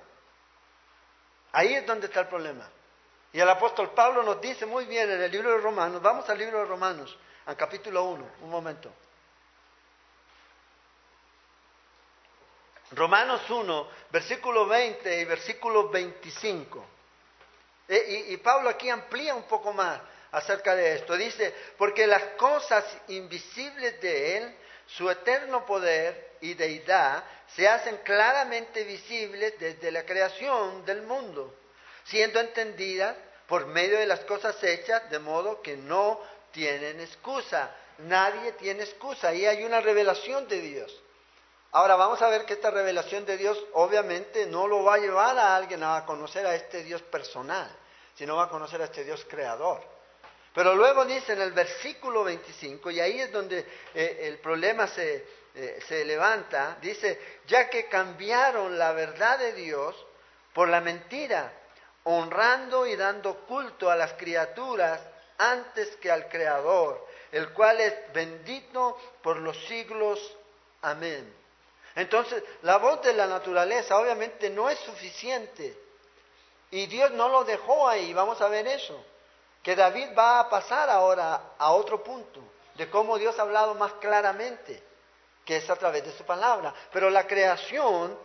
Ahí 1.52 1.74
es 1.74 1.86
donde 1.86 2.06
está 2.06 2.20
el 2.20 2.28
problema. 2.28 2.68
Y 3.32 3.38
el 3.38 3.48
apóstol 3.48 3.90
Pablo 3.90 4.24
nos 4.24 4.40
dice 4.40 4.66
muy 4.66 4.86
bien 4.86 5.08
en 5.10 5.22
el 5.22 5.30
libro 5.30 5.52
de 5.52 5.58
Romanos, 5.58 6.02
vamos 6.02 6.28
al 6.28 6.38
libro 6.38 6.58
de 6.58 6.64
Romanos, 6.64 7.16
al 7.46 7.56
capítulo 7.56 8.02
1, 8.04 8.26
un 8.42 8.50
momento. 8.50 8.92
Romanos 12.90 13.48
1, 13.48 13.88
versículo 14.10 14.66
20 14.66 15.20
y 15.20 15.24
versículo 15.24 15.88
25. 15.88 16.93
Eh, 17.88 18.26
y, 18.28 18.36
Pablo 18.38 18.70
aquí 18.70 18.88
amplía 18.88 19.34
un 19.34 19.44
poco 19.44 19.72
más 19.72 20.00
acerca 20.32 20.74
de 20.74 20.94
esto. 20.94 21.16
Dice, 21.16 21.54
porque 21.76 22.06
las 22.06 22.22
cosas 22.36 22.84
invisibles 23.08 24.00
de 24.00 24.38
Él, 24.38 24.54
su 24.86 25.10
eterno 25.10 25.66
poder 25.66 26.32
y 26.40 26.54
deidad, 26.54 27.24
se 27.54 27.68
hacen 27.68 27.98
claramente 27.98 28.84
visibles 28.84 29.54
desde 29.58 29.90
la 29.90 30.04
creación 30.04 30.84
del 30.84 31.02
mundo, 31.02 31.54
siendo 32.04 32.40
entendidas 32.40 33.16
por 33.46 33.66
medio 33.66 33.98
de 33.98 34.06
las 34.06 34.20
cosas 34.20 34.62
hechas, 34.64 35.10
de 35.10 35.18
modo 35.18 35.60
que 35.60 35.76
no 35.76 36.20
tienen 36.52 37.00
excusa. 37.00 37.70
Nadie 37.98 38.52
tiene 38.52 38.84
excusa. 38.84 39.28
Ahí 39.28 39.46
hay 39.46 39.64
una 39.64 39.80
revelación 39.80 40.48
de 40.48 40.60
Dios. 40.60 41.03
Ahora 41.74 41.96
vamos 41.96 42.22
a 42.22 42.28
ver 42.28 42.44
que 42.44 42.52
esta 42.52 42.70
revelación 42.70 43.26
de 43.26 43.36
Dios 43.36 43.60
obviamente 43.72 44.46
no 44.46 44.68
lo 44.68 44.84
va 44.84 44.94
a 44.94 44.98
llevar 44.98 45.36
a 45.36 45.56
alguien 45.56 45.82
a 45.82 46.06
conocer 46.06 46.46
a 46.46 46.54
este 46.54 46.84
Dios 46.84 47.02
personal, 47.02 47.68
sino 48.14 48.36
va 48.36 48.44
a 48.44 48.48
conocer 48.48 48.80
a 48.80 48.84
este 48.84 49.02
Dios 49.02 49.26
creador. 49.28 49.82
Pero 50.54 50.76
luego 50.76 51.04
dice 51.04 51.32
en 51.32 51.40
el 51.40 51.50
versículo 51.50 52.22
25, 52.22 52.92
y 52.92 53.00
ahí 53.00 53.20
es 53.20 53.32
donde 53.32 53.66
eh, 53.92 54.20
el 54.20 54.38
problema 54.38 54.86
se, 54.86 55.26
eh, 55.52 55.80
se 55.88 56.04
levanta, 56.04 56.78
dice, 56.80 57.40
ya 57.48 57.68
que 57.68 57.88
cambiaron 57.88 58.78
la 58.78 58.92
verdad 58.92 59.40
de 59.40 59.54
Dios 59.54 59.96
por 60.52 60.68
la 60.68 60.80
mentira, 60.80 61.52
honrando 62.04 62.86
y 62.86 62.94
dando 62.94 63.34
culto 63.46 63.90
a 63.90 63.96
las 63.96 64.12
criaturas 64.12 65.00
antes 65.38 65.96
que 65.96 66.08
al 66.08 66.28
Creador, 66.28 67.04
el 67.32 67.52
cual 67.52 67.80
es 67.80 68.12
bendito 68.12 68.96
por 69.24 69.38
los 69.38 69.58
siglos. 69.66 70.36
Amén. 70.80 71.42
Entonces, 71.96 72.42
la 72.62 72.78
voz 72.78 73.02
de 73.02 73.12
la 73.12 73.26
naturaleza 73.26 73.96
obviamente 73.96 74.50
no 74.50 74.68
es 74.68 74.78
suficiente. 74.80 75.78
Y 76.70 76.86
Dios 76.86 77.12
no 77.12 77.28
lo 77.28 77.44
dejó 77.44 77.88
ahí, 77.88 78.12
vamos 78.12 78.40
a 78.40 78.48
ver 78.48 78.66
eso. 78.66 79.00
Que 79.62 79.76
David 79.76 80.08
va 80.18 80.40
a 80.40 80.50
pasar 80.50 80.90
ahora 80.90 81.54
a 81.56 81.72
otro 81.72 82.02
punto, 82.02 82.40
de 82.74 82.90
cómo 82.90 83.16
Dios 83.16 83.38
ha 83.38 83.42
hablado 83.42 83.74
más 83.74 83.92
claramente, 83.94 84.82
que 85.44 85.56
es 85.56 85.70
a 85.70 85.76
través 85.76 86.04
de 86.04 86.12
su 86.12 86.24
palabra. 86.24 86.74
Pero 86.92 87.10
la 87.10 87.26
creación 87.26 88.18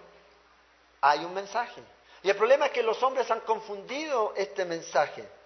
hay 1.01 1.23
un 1.23 1.33
mensaje. 1.33 1.81
Y 2.23 2.29
el 2.29 2.35
problema 2.35 2.65
es 2.65 2.71
que 2.71 2.83
los 2.83 3.01
hombres 3.03 3.29
han 3.29 3.41
confundido 3.41 4.33
este 4.35 4.65
mensaje. 4.65 5.38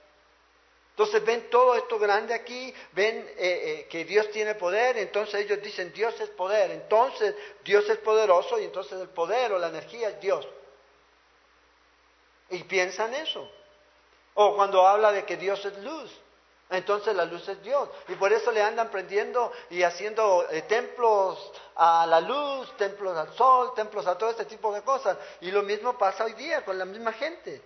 Entonces 0.93 1.25
ven 1.25 1.49
todo 1.49 1.73
esto 1.73 1.97
grande 1.97 2.36
aquí, 2.36 2.71
ven 2.91 3.17
eh, 3.17 3.36
eh, 3.39 3.88
que 3.89 4.06
Dios 4.06 4.29
tiene 4.29 4.53
poder, 4.53 4.95
entonces 4.97 5.41
ellos 5.43 5.60
dicen 5.60 5.91
Dios 5.91 6.19
es 6.21 6.29
poder, 6.29 6.69
entonces 6.69 7.34
Dios 7.63 7.89
es 7.89 7.97
poderoso 7.97 8.60
y 8.60 8.65
entonces 8.65 9.01
el 9.01 9.10
poder 9.10 9.53
o 9.53 9.58
la 9.58 9.69
energía 9.69 10.10
es 10.10 10.21
Dios. 10.21 10.47
Y 12.51 12.63
piensan 12.65 13.12
eso. 13.15 13.49
O 14.36 14.56
cuando 14.56 14.86
habla 14.86 15.12
de 15.12 15.25
que 15.25 15.36
Dios 15.36 15.65
es 15.65 15.75
luz, 15.79 16.12
entonces 16.69 17.15
la 17.15 17.25
luz 17.25 17.47
es 17.47 17.60
Dios. 17.63 17.89
Y 18.10 18.13
por 18.13 18.32
eso 18.32 18.51
le 18.51 18.62
andan 18.62 18.91
prendiendo 18.91 19.51
y 19.71 19.82
haciendo 19.82 20.45
eh, 20.51 20.62
templos 20.62 21.53
a 21.75 22.06
la 22.06 22.21
luz, 22.21 22.71
templos 22.77 23.17
al 23.17 23.34
sol, 23.34 23.73
templos 23.75 24.06
a 24.06 24.15
todo 24.15 24.29
este 24.29 24.45
tipo 24.45 24.71
de 24.71 24.84
cosas. 24.84 25.17
Y 25.41 25.49
lo 25.49 25.63
mismo 25.63 25.97
pasa 25.97 26.25
hoy 26.25 26.34
día 26.34 26.63
con 26.63 26.77
la 26.77 26.86
misma 26.86 27.13
gente, 27.13 27.63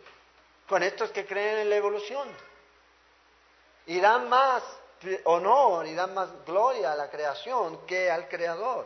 con 0.69 0.81
estos 0.81 1.09
que 1.11 1.25
creen 1.25 1.57
en 1.59 1.69
la 1.69 1.75
evolución 1.75 2.47
y 3.87 3.99
dan 3.99 4.29
más 4.29 4.63
honor 5.23 5.87
y 5.87 5.95
dan 5.95 6.13
más 6.13 6.29
gloria 6.45 6.91
a 6.91 6.95
la 6.95 7.09
creación 7.09 7.85
que 7.85 8.11
al 8.11 8.27
creador. 8.27 8.85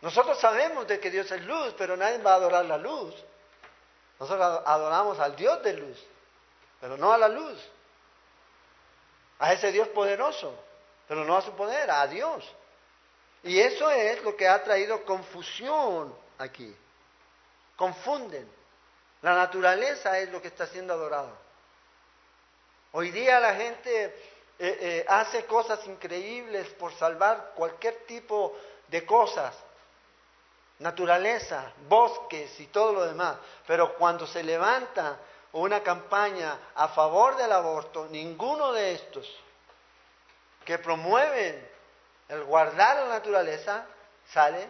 Nosotros 0.00 0.38
sabemos 0.40 0.86
de 0.86 1.00
que 1.00 1.10
Dios 1.10 1.30
es 1.30 1.42
luz, 1.42 1.74
pero 1.76 1.96
nadie 1.96 2.18
va 2.18 2.32
a 2.32 2.36
adorar 2.36 2.64
la 2.64 2.78
luz. 2.78 3.14
Nosotros 4.20 4.62
adoramos 4.64 5.18
al 5.18 5.34
Dios 5.34 5.62
de 5.64 5.72
luz, 5.74 5.98
pero 6.80 6.96
no 6.96 7.12
a 7.12 7.18
la 7.18 7.28
luz. 7.28 7.58
A 9.40 9.52
ese 9.52 9.72
Dios 9.72 9.88
poderoso, 9.88 10.54
pero 11.08 11.24
no 11.24 11.36
a 11.36 11.42
su 11.42 11.52
poder, 11.52 11.90
a 11.90 12.06
Dios. 12.06 12.44
Y 13.42 13.58
eso 13.58 13.90
es 13.90 14.22
lo 14.22 14.36
que 14.36 14.46
ha 14.46 14.62
traído 14.62 15.04
confusión 15.04 16.14
aquí. 16.38 16.74
Confunden. 17.76 18.48
La 19.22 19.34
naturaleza 19.34 20.18
es 20.18 20.30
lo 20.30 20.40
que 20.40 20.48
está 20.48 20.66
siendo 20.68 20.94
adorado. 20.94 21.47
Hoy 22.98 23.12
día 23.12 23.38
la 23.38 23.54
gente 23.54 24.06
eh, 24.06 24.12
eh, 24.58 25.06
hace 25.06 25.44
cosas 25.44 25.86
increíbles 25.86 26.66
por 26.70 26.92
salvar 26.94 27.52
cualquier 27.54 27.94
tipo 28.06 28.58
de 28.88 29.06
cosas, 29.06 29.54
naturaleza, 30.80 31.72
bosques 31.88 32.58
y 32.58 32.66
todo 32.66 32.94
lo 32.94 33.06
demás, 33.06 33.36
pero 33.68 33.94
cuando 33.94 34.26
se 34.26 34.42
levanta 34.42 35.16
una 35.52 35.80
campaña 35.80 36.58
a 36.74 36.88
favor 36.88 37.36
del 37.36 37.52
aborto, 37.52 38.08
ninguno 38.10 38.72
de 38.72 38.94
estos 38.94 39.32
que 40.64 40.76
promueven 40.78 41.70
el 42.28 42.42
guardar 42.42 42.96
la 42.96 43.10
naturaleza 43.10 43.86
sale 44.32 44.66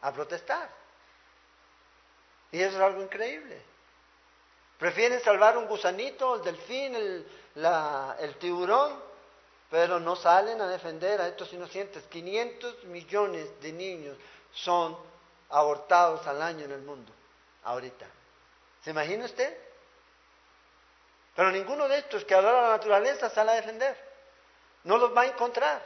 a 0.00 0.10
protestar. 0.10 0.70
Y 2.50 2.62
eso 2.62 2.76
es 2.76 2.82
algo 2.82 3.02
increíble. 3.02 3.75
Prefieren 4.78 5.22
salvar 5.22 5.56
un 5.56 5.66
gusanito, 5.66 6.36
el 6.36 6.42
delfín, 6.42 6.94
el, 6.94 8.36
tiburón, 8.38 9.02
pero 9.70 9.98
no 9.98 10.16
salen 10.16 10.60
a 10.60 10.68
defender 10.68 11.20
a 11.20 11.28
estos 11.28 11.52
inocentes. 11.52 12.04
500 12.04 12.84
millones 12.84 13.60
de 13.60 13.72
niños 13.72 14.16
son 14.52 14.96
abortados 15.50 16.26
al 16.26 16.42
año 16.42 16.64
en 16.66 16.72
el 16.72 16.82
mundo, 16.82 17.10
ahorita. 17.64 18.06
¿Se 18.82 18.90
imagina 18.90 19.24
usted? 19.24 19.56
Pero 21.34 21.50
ninguno 21.50 21.88
de 21.88 21.98
estos 21.98 22.24
que 22.24 22.34
adora 22.34 22.62
la 22.62 22.68
naturaleza 22.68 23.30
sale 23.30 23.52
a 23.52 23.56
defender. 23.56 23.96
No 24.84 24.98
los 24.98 25.14
va 25.16 25.22
a 25.22 25.26
encontrar. 25.26 25.82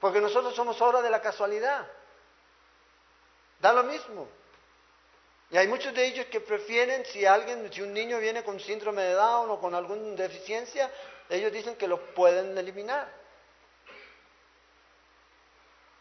Porque 0.00 0.20
nosotros 0.20 0.54
somos 0.54 0.80
obra 0.80 1.02
de 1.02 1.10
la 1.10 1.20
casualidad. 1.20 1.86
Da 3.60 3.72
lo 3.72 3.82
mismo. 3.84 4.28
Y 5.50 5.56
hay 5.56 5.66
muchos 5.66 5.94
de 5.94 6.06
ellos 6.06 6.26
que 6.26 6.40
prefieren, 6.40 7.06
si 7.06 7.24
alguien, 7.24 7.72
si 7.72 7.80
un 7.80 7.92
niño 7.92 8.18
viene 8.18 8.44
con 8.44 8.60
síndrome 8.60 9.02
de 9.02 9.14
Down 9.14 9.50
o 9.50 9.58
con 9.58 9.74
alguna 9.74 10.14
deficiencia, 10.14 10.90
ellos 11.28 11.50
dicen 11.50 11.76
que 11.76 11.88
lo 11.88 12.14
pueden 12.14 12.56
eliminar. 12.56 13.10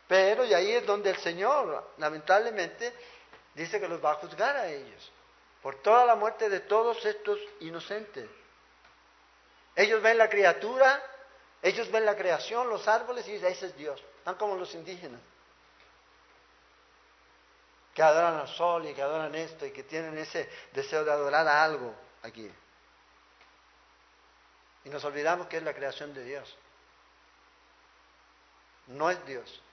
Pero, 0.08 0.44
y 0.44 0.54
ahí 0.54 0.72
es 0.72 0.86
donde 0.86 1.12
el 1.12 1.18
Señor, 1.18 1.94
lamentablemente, 1.98 2.94
dice 3.54 3.80
que 3.80 3.88
los 3.88 4.04
va 4.04 4.12
a 4.12 4.16
juzgar 4.16 4.56
a 4.58 4.68
ellos 4.68 5.12
por 5.62 5.82
toda 5.82 6.06
la 6.06 6.16
muerte 6.16 6.50
de 6.50 6.62
todos 6.62 7.06
estos 7.06 7.40
inocentes. 7.62 8.30
Ellos 9.76 10.02
ven 10.02 10.18
la 10.18 10.30
criatura, 10.30 11.02
ellos 11.62 11.90
ven 11.92 12.06
la 12.06 12.16
creación, 12.16 12.70
los 12.70 12.88
árboles 12.88 13.28
y 13.28 13.34
dicen, 13.34 13.52
ese 13.52 13.68
es 13.68 13.78
Dios. 13.78 14.02
Están 14.20 14.36
como 14.36 14.56
los 14.56 14.74
indígenas 14.76 15.22
que 17.98 18.04
adoran 18.04 18.36
al 18.36 18.48
sol 18.50 18.86
y 18.86 18.94
que 18.94 19.02
adoran 19.02 19.34
esto 19.34 19.66
y 19.66 19.72
que 19.72 19.82
tienen 19.82 20.16
ese 20.20 20.48
deseo 20.72 21.04
de 21.04 21.12
adorar 21.12 21.48
a 21.48 21.64
algo 21.64 21.96
aquí. 22.22 22.48
Y 24.86 24.90
nos 24.90 25.04
olvidamos 25.04 25.48
que 25.48 25.58
es 25.58 25.64
la 25.64 25.74
creación 25.74 26.14
de 26.14 26.24
Dios. 26.24 26.56
No 28.86 29.10
es 29.10 29.26
Dios. 29.26 29.64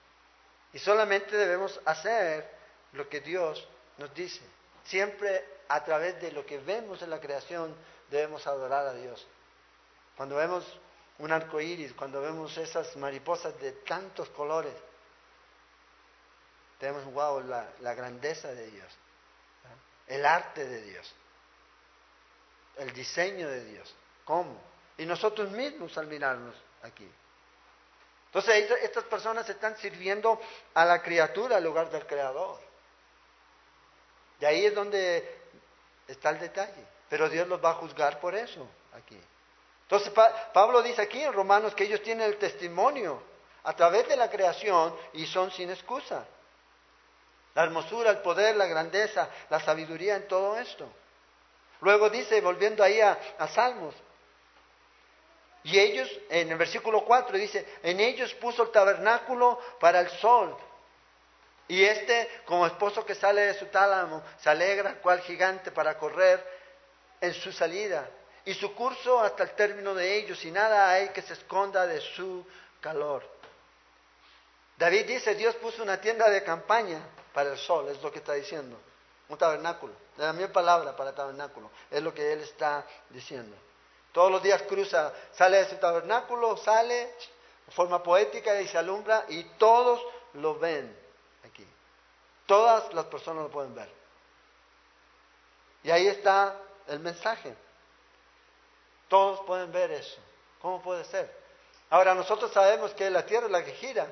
Y 0.73 0.79
solamente 0.79 1.37
debemos 1.37 1.79
hacer 1.85 2.49
lo 2.93 3.07
que 3.07 3.21
Dios 3.21 3.63
nos 3.99 4.11
dice. 4.15 4.41
Siempre 4.85 5.45
a 5.67 5.83
través 5.83 6.19
de 6.19 6.31
lo 6.31 6.47
que 6.47 6.57
vemos 6.57 7.03
en 7.03 7.11
la 7.11 7.19
creación 7.19 7.75
debemos 8.09 8.47
adorar 8.47 8.87
a 8.87 8.93
Dios. 8.95 9.27
Cuando 10.17 10.37
vemos 10.37 10.65
un 11.19 11.31
arco 11.31 11.61
iris, 11.61 11.93
cuando 11.93 12.21
vemos 12.21 12.57
esas 12.57 12.97
mariposas 12.97 13.55
de 13.61 13.71
tantos 13.71 14.29
colores, 14.29 14.73
tenemos, 16.79 17.05
wow, 17.13 17.41
la, 17.41 17.93
grandeza 17.93 18.49
de 18.53 18.67
Dios, 18.71 18.97
el 20.07 20.25
arte 20.25 20.65
de 20.65 20.81
Dios, 20.81 21.15
el 22.77 22.93
diseño 22.93 23.47
de 23.49 23.63
Dios. 23.65 23.95
¿Cómo? 24.25 24.59
Y 24.97 25.05
nosotros 25.05 25.51
mismos 25.51 25.97
al 25.97 26.07
mirarnos 26.07 26.55
aquí. 26.83 27.09
Entonces 28.27 28.69
estas 28.81 29.05
personas 29.05 29.47
están 29.49 29.77
sirviendo 29.77 30.41
a 30.73 30.83
la 30.83 31.01
criatura 31.01 31.57
en 31.57 31.63
lugar 31.63 31.89
del 31.89 32.05
creador. 32.05 32.59
Y 34.41 34.45
ahí 34.45 34.65
es 34.65 34.75
donde 34.75 35.41
está 36.07 36.31
el 36.31 36.39
detalle. 36.39 36.85
Pero 37.09 37.29
Dios 37.29 37.47
los 37.47 37.63
va 37.63 37.71
a 37.71 37.75
juzgar 37.75 38.19
por 38.19 38.35
eso 38.35 38.67
aquí. 38.93 39.19
Entonces 39.83 40.11
Pablo 40.53 40.81
dice 40.81 41.01
aquí 41.01 41.21
en 41.21 41.31
Romanos 41.31 41.75
que 41.75 41.83
ellos 41.83 42.01
tienen 42.01 42.27
el 42.27 42.37
testimonio 42.37 43.21
a 43.63 43.75
través 43.75 44.07
de 44.07 44.17
la 44.17 44.29
creación 44.29 44.95
y 45.13 45.25
son 45.27 45.51
sin 45.51 45.69
excusa. 45.69 46.25
La 47.55 47.63
hermosura, 47.63 48.11
el 48.11 48.17
poder, 48.19 48.55
la 48.55 48.67
grandeza, 48.67 49.29
la 49.49 49.59
sabiduría 49.59 50.17
en 50.17 50.27
todo 50.27 50.57
esto. 50.57 50.87
Luego 51.81 52.09
dice, 52.09 52.39
volviendo 52.41 52.83
ahí 52.83 53.01
a, 53.01 53.17
a 53.39 53.47
Salmos, 53.47 53.95
y 55.63 55.79
ellos, 55.79 56.07
en 56.29 56.51
el 56.51 56.57
versículo 56.57 57.03
4 57.03 57.37
dice, 57.37 57.65
en 57.81 57.99
ellos 57.99 58.33
puso 58.35 58.63
el 58.63 58.71
tabernáculo 58.71 59.59
para 59.79 59.99
el 60.01 60.09
sol. 60.09 60.55
Y 61.67 61.83
este, 61.83 62.29
como 62.45 62.67
esposo 62.67 63.03
que 63.03 63.15
sale 63.15 63.41
de 63.41 63.53
su 63.55 63.65
tálamo, 63.67 64.21
se 64.39 64.49
alegra 64.49 65.01
cual 65.01 65.21
gigante 65.21 65.71
para 65.71 65.97
correr 65.97 66.45
en 67.19 67.33
su 67.33 67.51
salida. 67.51 68.07
Y 68.45 68.53
su 68.53 68.75
curso 68.75 69.19
hasta 69.19 69.41
el 69.41 69.51
término 69.55 69.95
de 69.95 70.15
ellos, 70.15 70.45
y 70.45 70.51
nada 70.51 70.91
hay 70.91 71.09
que 71.09 71.23
se 71.23 71.33
esconda 71.33 71.87
de 71.87 71.99
su 71.99 72.45
calor. 72.79 73.27
David 74.77 75.07
dice, 75.07 75.33
Dios 75.33 75.55
puso 75.55 75.81
una 75.81 75.99
tienda 75.99 76.29
de 76.29 76.43
campaña 76.43 76.99
para 77.35 77.51
el 77.51 77.57
sol, 77.57 77.89
es 77.89 78.01
lo 78.01 78.09
que 78.09 78.19
está 78.19 78.31
diciendo. 78.31 78.77
Un 79.27 79.37
tabernáculo. 79.37 79.93
La 80.15 80.31
misma 80.31 80.53
palabra 80.53 80.95
para 80.95 81.13
tabernáculo. 81.13 81.69
Es 81.91 82.01
lo 82.01 82.13
que 82.13 82.31
él 82.31 82.39
está 82.39 82.87
diciendo. 83.09 83.57
Todos 84.13 84.31
los 84.31 84.41
días 84.41 84.61
cruza, 84.61 85.11
sale 85.33 85.57
de 85.57 85.69
su 85.69 85.75
tabernáculo, 85.75 86.55
sale 86.55 87.13
de 87.65 87.71
forma 87.73 88.01
poética 88.01 88.61
y 88.61 88.67
se 88.69 88.77
alumbra 88.77 89.25
y 89.27 89.43
todos 89.57 90.01
lo 90.35 90.57
ven 90.57 90.97
aquí. 91.43 91.67
Todas 92.45 92.93
las 92.93 93.05
personas 93.05 93.43
lo 93.43 93.49
pueden 93.51 93.75
ver. 93.75 93.89
Y 95.83 95.91
ahí 95.91 96.07
está 96.07 96.55
el 96.87 97.01
mensaje. 97.01 97.53
Todos 99.09 99.41
pueden 99.45 99.73
ver 99.73 99.91
eso. 99.91 100.21
¿Cómo 100.61 100.81
puede 100.81 101.03
ser? 101.03 101.29
Ahora 101.89 102.15
nosotros 102.15 102.49
sabemos 102.53 102.93
que 102.93 103.09
la 103.09 103.25
tierra 103.25 103.47
es 103.47 103.51
la 103.51 103.65
que 103.65 103.73
gira. 103.73 104.07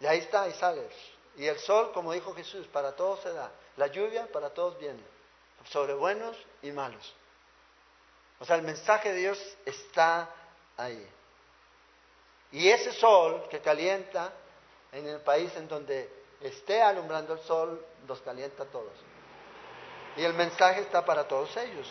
Y 0.00 0.06
ahí 0.06 0.18
está, 0.18 0.48
y 0.48 0.52
sale. 0.52 0.88
Y 1.36 1.46
el 1.46 1.58
sol, 1.58 1.92
como 1.92 2.12
dijo 2.12 2.34
Jesús, 2.34 2.66
para 2.68 2.92
todos 2.92 3.20
se 3.20 3.32
da. 3.32 3.50
La 3.76 3.88
lluvia 3.88 4.26
para 4.32 4.50
todos 4.50 4.78
viene. 4.78 5.02
Sobre 5.70 5.94
buenos 5.94 6.36
y 6.62 6.70
malos. 6.70 7.14
O 8.38 8.44
sea, 8.44 8.56
el 8.56 8.62
mensaje 8.62 9.12
de 9.12 9.18
Dios 9.18 9.56
está 9.64 10.28
ahí. 10.76 11.06
Y 12.52 12.68
ese 12.68 12.92
sol 12.92 13.46
que 13.50 13.60
calienta 13.60 14.32
en 14.92 15.08
el 15.08 15.20
país 15.20 15.54
en 15.56 15.68
donde 15.68 16.08
esté 16.40 16.82
alumbrando 16.82 17.34
el 17.34 17.40
sol, 17.40 17.84
los 18.06 18.20
calienta 18.20 18.62
a 18.62 18.66
todos. 18.66 18.92
Y 20.16 20.24
el 20.24 20.34
mensaje 20.34 20.80
está 20.80 21.04
para 21.04 21.26
todos 21.26 21.54
ellos. 21.56 21.88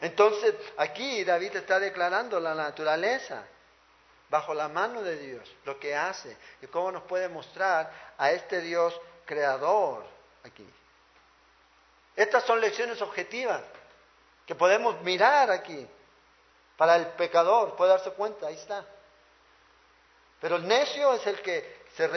Entonces, 0.00 0.54
aquí 0.76 1.24
David 1.24 1.56
está 1.56 1.80
declarando 1.80 2.38
la 2.38 2.54
naturaleza 2.54 3.44
bajo 4.30 4.54
la 4.54 4.68
mano 4.68 5.02
de 5.02 5.18
Dios, 5.18 5.56
lo 5.64 5.78
que 5.78 5.94
hace 5.94 6.36
y 6.62 6.66
cómo 6.68 6.92
nos 6.92 7.02
puede 7.02 7.28
mostrar 7.28 7.92
a 8.16 8.30
este 8.30 8.60
Dios 8.60 8.98
creador 9.26 10.06
aquí. 10.44 10.66
Estas 12.14 12.44
son 12.44 12.60
lecciones 12.60 13.02
objetivas 13.02 13.62
que 14.46 14.54
podemos 14.54 15.00
mirar 15.02 15.50
aquí. 15.50 15.86
Para 16.76 16.96
el 16.96 17.08
pecador, 17.08 17.76
puede 17.76 17.90
darse 17.90 18.10
cuenta, 18.12 18.46
ahí 18.46 18.54
está. 18.54 18.86
Pero 20.40 20.56
el 20.56 20.66
necio 20.66 21.12
es 21.14 21.26
el 21.26 21.42
que 21.42 21.82
se 21.96 22.08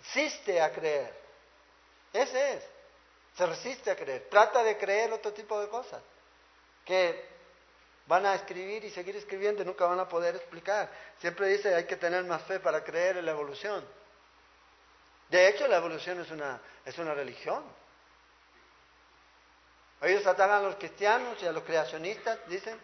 resiste 0.00 0.60
a 0.60 0.72
creer. 0.72 1.14
Ese 2.12 2.54
es. 2.54 2.64
Se 3.36 3.46
resiste 3.46 3.90
a 3.90 3.96
creer. 3.96 4.28
Trata 4.28 4.62
de 4.62 4.76
creer 4.76 5.12
otro 5.12 5.32
tipo 5.32 5.60
de 5.60 5.68
cosas. 5.68 6.02
Que 6.84 7.31
van 8.06 8.26
a 8.26 8.34
escribir 8.34 8.84
y 8.84 8.90
seguir 8.90 9.16
escribiendo 9.16 9.62
y 9.62 9.64
nunca 9.64 9.86
van 9.86 10.00
a 10.00 10.08
poder 10.08 10.36
explicar. 10.36 10.90
Siempre 11.18 11.48
dice 11.48 11.74
hay 11.74 11.84
que 11.84 11.96
tener 11.96 12.24
más 12.24 12.42
fe 12.42 12.60
para 12.60 12.82
creer 12.82 13.18
en 13.18 13.26
la 13.26 13.32
evolución. 13.32 13.84
De 15.28 15.48
hecho, 15.48 15.66
la 15.66 15.78
evolución 15.78 16.20
es 16.20 16.30
una, 16.30 16.60
es 16.84 16.98
una 16.98 17.14
religión. 17.14 17.64
Ellos 20.02 20.26
atacan 20.26 20.58
a 20.58 20.68
los 20.68 20.76
cristianos 20.76 21.42
y 21.42 21.46
a 21.46 21.52
los 21.52 21.62
creacionistas, 21.62 22.38
dicen 22.48 22.78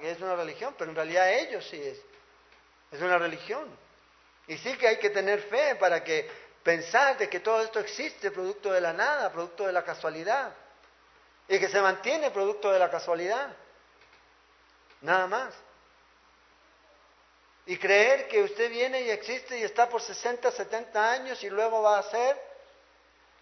que 0.00 0.10
es 0.10 0.20
una 0.20 0.36
religión, 0.36 0.74
pero 0.78 0.90
en 0.90 0.96
realidad 0.96 1.32
ellos 1.32 1.66
sí 1.68 1.82
es. 1.82 2.00
Es 2.92 3.02
una 3.02 3.18
religión. 3.18 3.68
Y 4.46 4.56
sí 4.58 4.76
que 4.78 4.86
hay 4.86 4.98
que 4.98 5.10
tener 5.10 5.42
fe 5.42 5.74
para 5.74 6.04
que 6.04 6.30
pensar 6.62 7.18
de 7.18 7.28
que 7.28 7.40
todo 7.40 7.62
esto 7.62 7.80
existe 7.80 8.30
producto 8.30 8.72
de 8.72 8.80
la 8.80 8.92
nada, 8.92 9.30
producto 9.32 9.66
de 9.66 9.72
la 9.72 9.84
casualidad. 9.84 10.54
Y 11.48 11.58
que 11.58 11.68
se 11.68 11.80
mantiene 11.80 12.30
producto 12.30 12.72
de 12.72 12.78
la 12.78 12.90
casualidad. 12.90 13.54
Nada 15.00 15.26
más. 15.26 15.54
Y 17.66 17.76
creer 17.78 18.28
que 18.28 18.42
usted 18.42 18.70
viene 18.70 19.02
y 19.02 19.10
existe 19.10 19.58
y 19.58 19.62
está 19.62 19.88
por 19.88 20.00
60, 20.00 20.50
70 20.50 21.12
años 21.12 21.42
y 21.42 21.50
luego 21.50 21.82
va 21.82 21.98
a 21.98 22.02
ser 22.04 22.40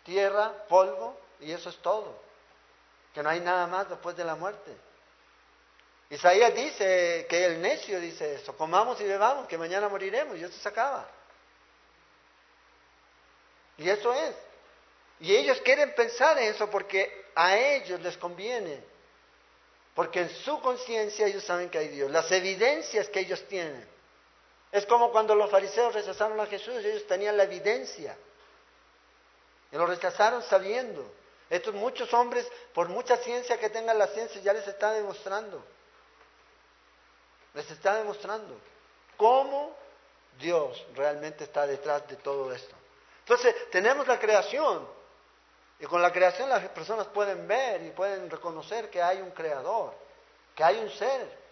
tierra, 0.03 0.67
polvo, 0.69 1.19
y 1.41 1.53
eso 1.53 1.69
es 1.69 1.77
todo 1.79 2.25
que 3.15 3.23
no 3.23 3.31
hay 3.31 3.41
nada 3.41 3.67
más 3.69 3.89
después 3.89 4.17
de 4.17 4.25
la 4.25 4.35
muerte. 4.35 4.77
Isaías 6.11 6.53
dice 6.55 7.27
que 7.31 7.47
el 7.47 7.63
necio 7.63 8.01
dice 8.01 8.35
eso, 8.35 8.57
comamos 8.57 9.01
y 9.01 9.05
bebamos, 9.05 9.47
que 9.47 9.57
mañana 9.57 9.89
moriremos, 9.89 10.37
y 10.37 10.43
eso 10.43 10.59
se 10.59 10.69
acaba. 10.69 11.09
Y 13.79 13.89
eso 13.89 14.13
es. 14.13 14.35
Y 15.21 15.35
ellos 15.35 15.61
quieren 15.61 15.95
pensar 15.95 16.37
en 16.39 16.53
eso 16.53 16.69
porque 16.69 17.27
a 17.37 17.57
ellos 17.57 18.01
les 18.01 18.17
conviene. 18.17 18.83
Porque 19.95 20.23
en 20.23 20.31
su 20.31 20.61
conciencia 20.61 21.27
ellos 21.27 21.45
saben 21.45 21.71
que 21.71 21.79
hay 21.79 21.89
Dios. 21.89 22.11
Las 22.11 22.31
evidencias 22.33 23.09
que 23.09 23.21
ellos 23.21 23.47
tienen. 23.49 23.89
Es 24.73 24.85
como 24.87 25.13
cuando 25.13 25.37
los 25.37 25.51
fariseos 25.51 25.95
rechazaron 25.95 26.39
a 26.41 26.47
Jesús, 26.47 26.75
ellos 26.85 27.07
tenían 27.07 27.37
la 27.37 27.45
evidencia. 27.45 28.17
Y 29.71 29.77
lo 29.77 29.87
rechazaron 29.87 30.43
sabiendo. 30.43 31.09
Estos 31.49 31.75
muchos 31.75 32.13
hombres, 32.13 32.45
por 32.73 32.89
mucha 32.89 33.17
ciencia 33.19 33.59
que 33.59 33.71
tengan 33.71 33.97
la 33.97 34.09
ciencia, 34.09 34.41
ya 34.41 34.53
les 34.53 34.67
está 34.67 34.93
demostrando. 34.93 35.65
Les 37.55 37.71
está 37.71 37.95
demostrando 37.95 38.59
cómo 39.17 39.77
Dios 40.41 40.85
realmente 40.95 41.45
está 41.45 41.67
detrás 41.69 42.09
de 42.09 42.17
todo 42.17 42.53
esto. 42.53 42.75
Entonces, 43.21 43.55
tenemos 43.71 44.09
la 44.09 44.19
creación. 44.19 44.89
Y 45.81 45.87
con 45.87 46.01
la 46.01 46.13
creación 46.13 46.49
las 46.49 46.69
personas 46.69 47.07
pueden 47.09 47.47
ver 47.47 47.83
y 47.83 47.91
pueden 47.91 48.31
reconocer 48.31 48.91
que 48.91 49.03
hay 49.03 49.21
un 49.21 49.31
creador, 49.33 49.95
que 50.55 50.65
hay 50.65 50.79
un 50.79 50.91
ser 50.91 51.45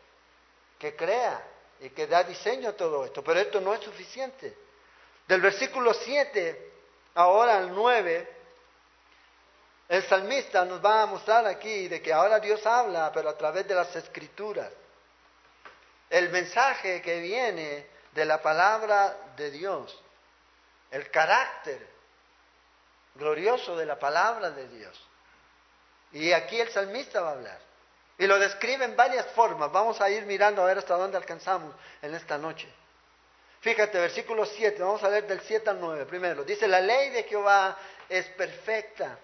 que 0.78 0.96
crea 0.96 1.42
y 1.80 1.90
que 1.90 2.06
da 2.06 2.22
diseño 2.22 2.70
a 2.70 2.72
todo 2.72 3.04
esto. 3.04 3.22
Pero 3.22 3.40
esto 3.40 3.61
no 3.61 3.74
es 3.74 3.80
suficiente. 3.80 4.56
Del 5.26 5.40
versículo 5.40 5.92
7 5.92 6.72
ahora 7.14 7.58
al 7.58 7.74
9 7.74 8.42
el 9.92 10.02
salmista 10.04 10.64
nos 10.64 10.82
va 10.82 11.02
a 11.02 11.06
mostrar 11.06 11.44
aquí 11.46 11.87
de 11.87 12.00
que 12.00 12.14
ahora 12.14 12.40
Dios 12.40 12.64
habla, 12.64 13.12
pero 13.12 13.28
a 13.28 13.37
través 13.37 13.68
de 13.68 13.74
las 13.74 13.94
escrituras. 13.94 14.72
El 16.08 16.30
mensaje 16.30 17.02
que 17.02 17.20
viene 17.20 17.87
de 18.12 18.24
la 18.24 18.40
palabra 18.40 19.14
de 19.37 19.50
Dios, 19.50 20.02
el 20.90 21.11
carácter 21.11 21.87
glorioso 23.14 23.77
de 23.77 23.87
la 23.87 23.98
palabra 23.98 24.51
de 24.51 24.68
Dios. 24.68 25.09
Y 26.12 26.33
aquí 26.33 26.61
el 26.61 26.68
salmista 26.68 27.20
va 27.20 27.31
a 27.31 27.33
hablar. 27.33 27.59
Y 28.18 28.27
lo 28.27 28.38
describe 28.38 28.85
en 28.85 28.94
varias 28.94 29.27
formas. 29.29 29.72
Vamos 29.72 30.01
a 30.01 30.11
ir 30.11 30.25
mirando 30.27 30.62
a 30.62 30.66
ver 30.66 30.79
hasta 30.79 30.96
dónde 30.96 31.16
alcanzamos 31.16 31.75
en 32.03 32.14
esta 32.14 32.38
noche. 32.38 32.68
Fíjate, 33.61 33.98
versículo 33.98 34.44
7, 34.44 34.83
vamos 34.83 35.03
a 35.05 35.09
ver 35.09 35.27
del 35.27 35.40
7 35.40 35.70
al 35.70 35.81
9 35.81 36.07
primero. 36.07 36.44
Dice, 36.44 36.66
la 36.66 36.81
ley 36.81 37.11
de 37.11 37.22
Jehová 37.25 37.77
es 38.09 38.27
perfecta 38.31 39.18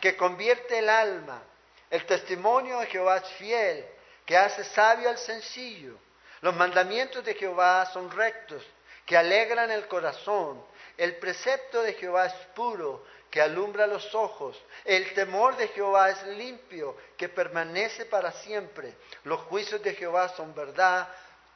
que 0.00 0.16
convierte 0.16 0.78
el 0.78 0.88
alma. 0.88 1.42
El 1.88 2.04
testimonio 2.06 2.78
de 2.80 2.86
Jehová 2.86 3.16
es 3.16 3.26
fiel, 3.32 3.86
que 4.24 4.36
hace 4.36 4.64
sabio 4.64 5.08
al 5.08 5.18
sencillo. 5.18 5.98
Los 6.40 6.54
mandamientos 6.54 7.24
de 7.24 7.34
Jehová 7.34 7.86
son 7.86 8.10
rectos, 8.10 8.64
que 9.04 9.16
alegran 9.16 9.70
el 9.70 9.88
corazón. 9.88 10.64
El 10.96 11.16
precepto 11.16 11.82
de 11.82 11.94
Jehová 11.94 12.26
es 12.26 12.34
puro, 12.54 13.04
que 13.30 13.40
alumbra 13.40 13.86
los 13.86 14.14
ojos. 14.14 14.60
El 14.84 15.14
temor 15.14 15.56
de 15.56 15.68
Jehová 15.68 16.10
es 16.10 16.22
limpio, 16.26 16.96
que 17.16 17.28
permanece 17.28 18.04
para 18.06 18.32
siempre. 18.32 18.94
Los 19.24 19.40
juicios 19.42 19.82
de 19.82 19.94
Jehová 19.94 20.28
son 20.30 20.54
verdad, 20.54 21.08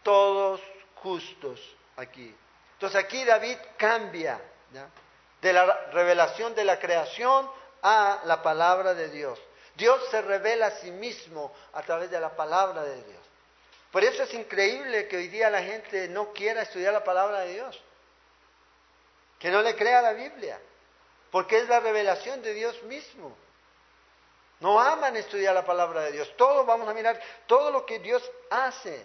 todos 0.03 0.61
justos 0.97 1.61
aquí. 1.97 2.35
Entonces 2.75 3.03
aquí 3.03 3.25
David 3.25 3.57
cambia 3.77 4.41
de 5.41 5.53
la 5.53 5.67
revelación 5.93 6.55
de 6.55 6.65
la 6.65 6.79
creación 6.79 7.51
a 7.83 8.21
la 8.25 8.43
palabra 8.43 8.95
de 8.95 9.11
Dios. 9.11 9.41
Dios 9.77 10.01
se 10.11 10.23
revela 10.23 10.67
a 10.67 10.71
sí 10.71 10.91
mismo 10.91 11.53
a 11.73 11.83
través 11.83 12.11
de 12.11 12.21
la 12.21 12.35
palabra 12.37 12.83
de 12.83 13.03
Dios. 13.03 13.23
Por 13.91 14.03
eso 14.05 14.23
es 14.23 14.35
increíble 14.35 15.07
que 15.09 15.17
hoy 15.17 15.29
día 15.29 15.51
la 15.51 15.63
gente 15.63 16.09
no 16.09 16.33
quiera 16.33 16.63
estudiar 16.63 16.93
la 16.93 17.05
palabra 17.05 17.41
de 17.41 17.55
Dios, 17.55 17.81
que 19.39 19.51
no 19.51 19.63
le 19.63 19.77
crea 19.77 20.03
la 20.03 20.13
Biblia, 20.13 20.59
porque 21.35 21.59
es 21.59 21.69
la 21.69 21.81
revelación 21.81 22.41
de 22.43 22.55
Dios 22.55 22.81
mismo. 22.85 23.37
No 24.61 24.79
aman 24.79 25.17
estudiar 25.17 25.53
la 25.53 25.65
palabra 25.65 26.03
de 26.03 26.13
Dios. 26.13 26.33
Todo 26.37 26.65
vamos 26.65 26.89
a 26.89 26.95
mirar, 26.95 27.21
todo 27.49 27.73
lo 27.73 27.85
que 27.85 27.99
Dios 27.99 28.23
hace, 28.51 29.05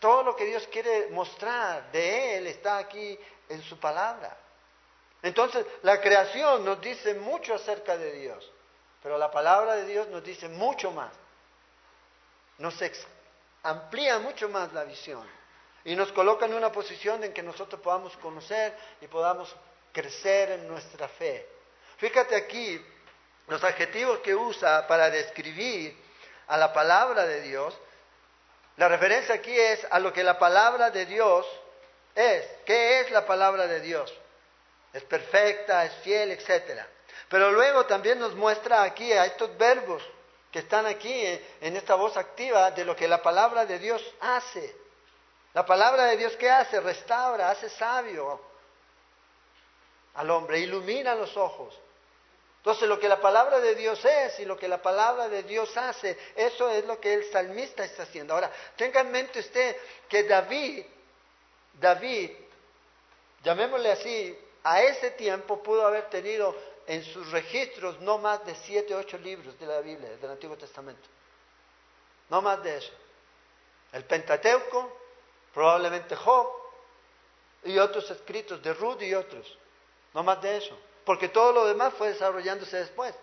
todo 0.00 0.24
lo 0.24 0.34
que 0.34 0.44
Dios 0.44 0.66
quiere 0.72 1.10
mostrar 1.10 1.92
de 1.92 2.38
Él 2.38 2.48
está 2.48 2.78
aquí 2.78 3.16
en 3.48 3.62
su 3.62 3.78
palabra. 3.78 4.36
Entonces, 5.22 5.64
la 5.82 6.00
creación 6.00 6.64
nos 6.64 6.80
dice 6.80 7.14
mucho 7.14 7.54
acerca 7.54 7.96
de 7.96 8.10
Dios, 8.10 8.50
pero 9.00 9.16
la 9.16 9.30
palabra 9.30 9.76
de 9.76 9.86
Dios 9.86 10.08
nos 10.08 10.24
dice 10.24 10.48
mucho 10.48 10.90
más. 10.90 11.12
Nos 12.58 12.74
amplía 13.62 14.18
mucho 14.18 14.48
más 14.48 14.72
la 14.72 14.82
visión 14.82 15.24
y 15.84 15.94
nos 15.94 16.10
coloca 16.10 16.46
en 16.46 16.54
una 16.54 16.72
posición 16.72 17.22
en 17.22 17.32
que 17.32 17.44
nosotros 17.44 17.80
podamos 17.80 18.16
conocer 18.16 18.76
y 19.00 19.06
podamos 19.06 19.54
crecer 19.94 20.50
en 20.50 20.68
nuestra 20.68 21.08
fe. 21.08 21.48
Fíjate 21.96 22.34
aquí 22.34 22.84
los 23.46 23.62
adjetivos 23.62 24.18
que 24.18 24.34
usa 24.34 24.86
para 24.86 25.08
describir 25.08 25.96
a 26.48 26.58
la 26.58 26.72
palabra 26.72 27.24
de 27.24 27.40
Dios. 27.42 27.74
La 28.76 28.88
referencia 28.88 29.36
aquí 29.36 29.56
es 29.56 29.86
a 29.90 30.00
lo 30.00 30.12
que 30.12 30.24
la 30.24 30.38
palabra 30.38 30.90
de 30.90 31.06
Dios 31.06 31.46
es. 32.14 32.44
¿Qué 32.66 33.00
es 33.00 33.10
la 33.12 33.24
palabra 33.24 33.66
de 33.68 33.80
Dios? 33.80 34.12
Es 34.92 35.04
perfecta, 35.04 35.84
es 35.84 35.94
fiel, 36.02 36.32
etc. 36.32 36.82
Pero 37.28 37.52
luego 37.52 37.86
también 37.86 38.18
nos 38.18 38.34
muestra 38.34 38.82
aquí 38.82 39.12
a 39.12 39.26
estos 39.26 39.56
verbos 39.56 40.02
que 40.50 40.58
están 40.60 40.86
aquí 40.86 41.40
en 41.60 41.76
esta 41.76 41.94
voz 41.94 42.16
activa 42.16 42.72
de 42.72 42.84
lo 42.84 42.96
que 42.96 43.08
la 43.08 43.22
palabra 43.22 43.64
de 43.64 43.78
Dios 43.78 44.02
hace. 44.20 44.74
La 45.52 45.64
palabra 45.64 46.06
de 46.06 46.16
Dios 46.16 46.36
¿qué 46.36 46.50
hace? 46.50 46.80
Restaura, 46.80 47.50
hace 47.50 47.70
sabio 47.70 48.53
al 50.14 50.30
hombre, 50.30 50.60
ilumina 50.60 51.14
los 51.14 51.36
ojos. 51.36 51.78
Entonces 52.58 52.88
lo 52.88 52.98
que 52.98 53.08
la 53.08 53.20
palabra 53.20 53.60
de 53.60 53.74
Dios 53.74 54.02
es 54.04 54.40
y 54.40 54.46
lo 54.46 54.56
que 54.56 54.68
la 54.68 54.80
palabra 54.80 55.28
de 55.28 55.42
Dios 55.42 55.76
hace, 55.76 56.16
eso 56.34 56.70
es 56.70 56.86
lo 56.86 56.98
que 56.98 57.12
el 57.12 57.30
salmista 57.30 57.84
está 57.84 58.04
haciendo. 58.04 58.32
Ahora, 58.32 58.50
tenga 58.76 59.02
en 59.02 59.10
mente 59.10 59.40
usted 59.40 59.76
que 60.08 60.22
David, 60.22 60.84
David, 61.78 62.30
llamémosle 63.42 63.92
así, 63.92 64.38
a 64.62 64.82
ese 64.82 65.10
tiempo 65.10 65.62
pudo 65.62 65.86
haber 65.86 66.08
tenido 66.08 66.56
en 66.86 67.04
sus 67.04 67.30
registros 67.30 68.00
no 68.00 68.16
más 68.16 68.44
de 68.46 68.54
siete, 68.54 68.94
ocho 68.94 69.18
libros 69.18 69.58
de 69.58 69.66
la 69.66 69.80
Biblia, 69.80 70.16
del 70.16 70.30
Antiguo 70.30 70.56
Testamento. 70.56 71.06
No 72.30 72.40
más 72.40 72.62
de 72.62 72.78
eso. 72.78 72.92
El 73.92 74.04
Pentateuco, 74.04 74.90
probablemente 75.52 76.16
Job 76.16 76.48
y 77.64 77.78
otros 77.78 78.10
escritos 78.10 78.62
de 78.62 78.72
Ruth 78.72 79.02
y 79.02 79.14
otros. 79.14 79.58
No 80.14 80.22
más 80.22 80.40
de 80.40 80.56
eso 80.56 80.78
porque 81.04 81.28
todo 81.28 81.52
lo 81.52 81.66
demás 81.66 81.94
fue 81.94 82.08
desarrollándose 82.08 82.78
después. 82.78 83.14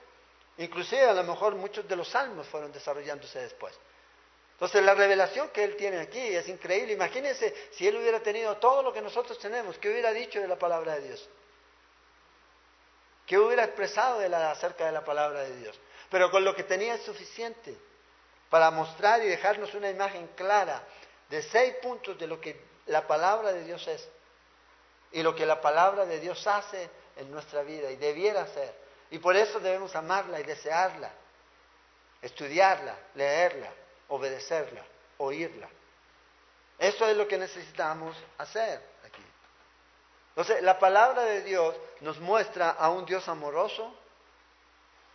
Inclusive 0.57 1.03
a 1.03 1.13
lo 1.13 1.23
mejor 1.23 1.55
muchos 1.55 1.87
de 1.87 1.95
los 1.95 2.07
salmos 2.07 2.47
fueron 2.47 2.71
desarrollándose 2.71 3.39
después. 3.39 3.73
Entonces 4.53 4.83
la 4.83 4.93
revelación 4.93 5.49
que 5.49 5.63
él 5.63 5.75
tiene 5.75 5.99
aquí 5.99 6.19
es 6.19 6.47
increíble. 6.47 6.93
Imagínense 6.93 7.69
si 7.71 7.87
él 7.87 7.97
hubiera 7.97 8.19
tenido 8.19 8.57
todo 8.57 8.83
lo 8.83 8.93
que 8.93 9.01
nosotros 9.01 9.39
tenemos, 9.39 9.77
¿qué 9.79 9.89
hubiera 9.89 10.13
dicho 10.13 10.39
de 10.39 10.47
la 10.47 10.57
palabra 10.57 10.95
de 10.95 11.07
Dios? 11.07 11.29
¿Qué 13.25 13.39
hubiera 13.39 13.63
expresado 13.63 14.19
de 14.19 14.29
la, 14.29 14.51
acerca 14.51 14.85
de 14.85 14.91
la 14.91 15.03
palabra 15.03 15.41
de 15.41 15.55
Dios? 15.57 15.79
Pero 16.11 16.29
con 16.29 16.43
lo 16.43 16.53
que 16.53 16.63
tenía 16.63 16.95
es 16.95 17.01
suficiente 17.03 17.75
para 18.49 18.69
mostrar 18.69 19.23
y 19.23 19.27
dejarnos 19.27 19.73
una 19.73 19.89
imagen 19.89 20.27
clara 20.35 20.83
de 21.29 21.41
seis 21.41 21.75
puntos 21.81 22.19
de 22.19 22.27
lo 22.27 22.39
que 22.39 22.61
la 22.87 23.07
palabra 23.07 23.53
de 23.53 23.63
Dios 23.63 23.87
es 23.87 24.07
y 25.11 25.23
lo 25.23 25.35
que 25.35 25.45
la 25.45 25.59
palabra 25.59 26.05
de 26.05 26.19
Dios 26.19 26.45
hace 26.47 26.89
en 27.17 27.31
nuestra 27.31 27.63
vida 27.63 27.91
y 27.91 27.97
debiera 27.97 28.47
ser. 28.47 28.73
Y 29.09 29.19
por 29.19 29.35
eso 29.35 29.59
debemos 29.59 29.95
amarla 29.95 30.39
y 30.39 30.43
desearla, 30.43 31.11
estudiarla, 32.21 32.95
leerla, 33.15 33.71
obedecerla, 34.07 34.83
oírla. 35.17 35.69
Eso 36.79 37.05
es 37.07 37.17
lo 37.17 37.27
que 37.27 37.37
necesitamos 37.37 38.15
hacer 38.37 38.81
aquí. 39.05 39.23
Entonces, 40.29 40.63
la 40.63 40.79
palabra 40.79 41.23
de 41.23 41.43
Dios 41.43 41.75
nos 41.99 42.19
muestra 42.19 42.71
a 42.71 42.89
un 42.89 43.05
Dios 43.05 43.27
amoroso, 43.27 43.93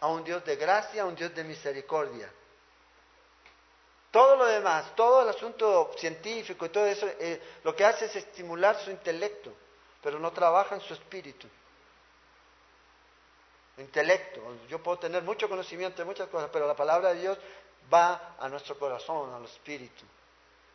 a 0.01 0.09
un 0.09 0.23
Dios 0.25 0.45
de 0.45 0.57
gracia, 0.57 1.03
a 1.03 1.07
un 1.07 1.17
Dios 1.17 1.35
de 1.35 1.43
misericordia. 1.43 2.31
Todo 4.11 4.37
lo 4.37 4.47
demás, 4.47 4.95
todo 4.95 5.23
el 5.23 5.29
asunto 5.29 5.93
científico 5.99 6.67
y 6.67 6.69
todo 6.69 6.87
eso, 6.87 7.07
eh, 7.19 7.41
lo 7.65 7.75
que 7.75 7.85
hace 7.85 8.07
es 8.07 8.17
estimular 8.17 8.79
su 8.79 8.91
intelecto, 8.91 9.53
pero 10.07 10.21
no 10.21 10.31
trabaja 10.31 10.77
en 10.77 10.81
su 10.81 10.95
espíritu 10.95 11.49
intelecto. 13.77 14.41
Yo 14.69 14.81
puedo 14.81 15.01
tener 15.01 15.21
mucho 15.25 15.49
conocimiento 15.49 16.01
de 16.01 16.05
muchas 16.05 16.29
cosas, 16.29 16.49
pero 16.53 16.65
la 16.65 16.77
palabra 16.77 17.13
de 17.13 17.23
Dios 17.23 17.37
va 17.93 18.37
a 18.39 18.49
nuestro 18.49 18.79
corazón, 18.79 19.35
al 19.35 19.45
espíritu, 19.47 20.05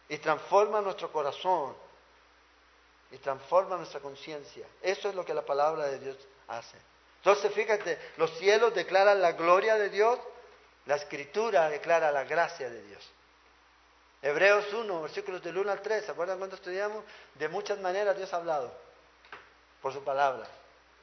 y 0.10 0.17
transforma 0.17 0.82
nuestro 0.82 1.10
corazón, 1.13 1.74
y 3.10 3.20
transforma 3.20 3.78
nuestra 3.78 4.02
conciencia. 4.02 4.67
Eso 4.82 5.08
es 5.08 5.15
lo 5.15 5.24
que 5.24 5.34
la 5.34 5.46
palabra 5.46 5.86
de 5.86 6.00
Dios 6.00 6.17
hace. 6.50 6.76
Entonces, 7.20 7.54
fíjate, 7.54 7.98
los 8.17 8.38
cielos 8.38 8.76
declaran 8.76 9.22
la 9.22 9.32
gloria 9.32 9.76
de 9.76 9.89
Dios, 9.91 10.20
la 10.88 10.98
escritura 10.98 11.70
declara 11.70 12.12
la 12.12 12.26
gracia 12.26 12.70
de 12.70 12.84
Dios. 12.84 13.10
Hebreos 14.22 14.74
1, 14.74 15.04
versículos 15.04 15.41
del 15.41 15.58
1 15.58 15.72
al 15.72 15.82
3, 15.82 16.04
¿se 16.04 16.12
acuerdan 16.12 16.38
cuando 16.38 16.58
estudiamos? 16.58 17.06
De 17.36 17.48
muchas 17.48 17.80
maneras 17.80 18.17
Dios 18.17 18.34
ha 18.34 18.36
hablado 18.36 18.91
por 19.82 19.94
su 19.94 20.04
palabra. 20.04 20.48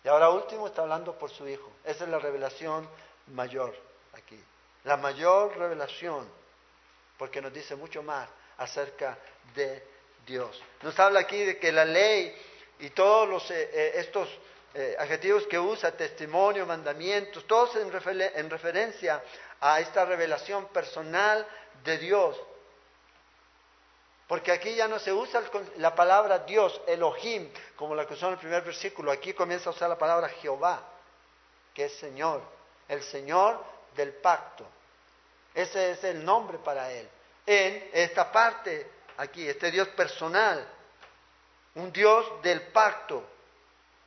Y 0.05 0.09
ahora 0.09 0.31
último 0.31 0.67
está 0.67 0.83
hablando 0.83 1.19
por 1.19 1.31
su 1.31 1.47
Hijo. 1.49 1.71
Esa 1.85 2.05
es 2.05 2.11
la 2.11 2.19
revelación 2.19 2.89
mayor 3.29 3.75
aquí. 4.15 4.41
La 4.85 4.97
mayor 4.97 5.57
revelación, 5.59 6.29
porque 7.19 7.43
nos 7.43 7.53
dice 7.53 7.75
mucho 7.75 8.03
más 8.03 8.29
acerca 8.59 9.19
de 9.55 9.85
Dios. 10.27 10.63
Nos 10.83 10.99
habla 10.99 11.21
aquí 11.21 11.45
de 11.45 11.59
que 11.59 11.73
la 11.73 11.85
ley 11.85 12.35
y 12.79 12.91
todos 12.91 13.29
los, 13.29 13.51
eh, 13.51 13.71
eh, 13.73 13.93
estos 13.97 14.29
eh, 14.75 14.95
adjetivos 14.99 15.47
que 15.47 15.59
usa, 15.59 15.93
testimonio, 15.93 16.65
mandamientos, 16.67 17.47
todos 17.47 17.75
en, 17.77 17.91
en 18.35 18.51
referencia 18.51 19.23
a 19.61 19.81
esta 19.81 20.05
revelación 20.05 20.69
personal 20.69 21.47
de 21.83 21.99
Dios 21.99 22.37
porque 24.29 24.53
aquí 24.53 24.75
ya 24.75 24.87
no 24.87 24.99
se 24.99 25.11
usa 25.11 25.43
la 25.79 25.95
palabra 25.95 26.41
Dios, 26.41 26.83
Elohim, 26.87 27.51
como 27.75 27.95
la 27.95 28.07
que 28.07 28.13
usó 28.13 28.27
en 28.27 28.35
el 28.35 28.39
primer 28.39 28.63
versículo. 28.63 29.11
Aquí 29.11 29.33
comienza 29.33 29.71
a 29.71 29.73
usar 29.73 29.89
la 29.89 29.97
palabra 29.97 30.29
Jehová, 30.29 30.83
que 31.73 31.87
es 31.87 31.97
Señor, 31.97 32.43
el 32.89 33.03
Señor 33.03 33.65
del 33.97 34.13
pacto. 34.13 34.67
Ese 35.55 35.93
es 35.93 36.05
el 36.05 36.23
nombre 36.23 36.59
para 36.59 36.93
Él. 36.93 37.09
En 37.47 37.89
esta 37.95 38.31
parte, 38.31 38.91
aquí, 39.17 39.49
este 39.49 39.71
Dios 39.71 39.89
personal, 39.89 40.69
un 41.77 41.91
Dios 41.91 42.43
del 42.43 42.61
pacto, 42.69 43.25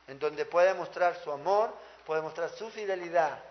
en 0.06 0.20
donde 0.20 0.46
puede 0.46 0.72
mostrar 0.72 1.20
su 1.24 1.32
amor, 1.32 1.74
puede 2.06 2.22
mostrar 2.22 2.48
su 2.50 2.70
fidelidad, 2.70 3.42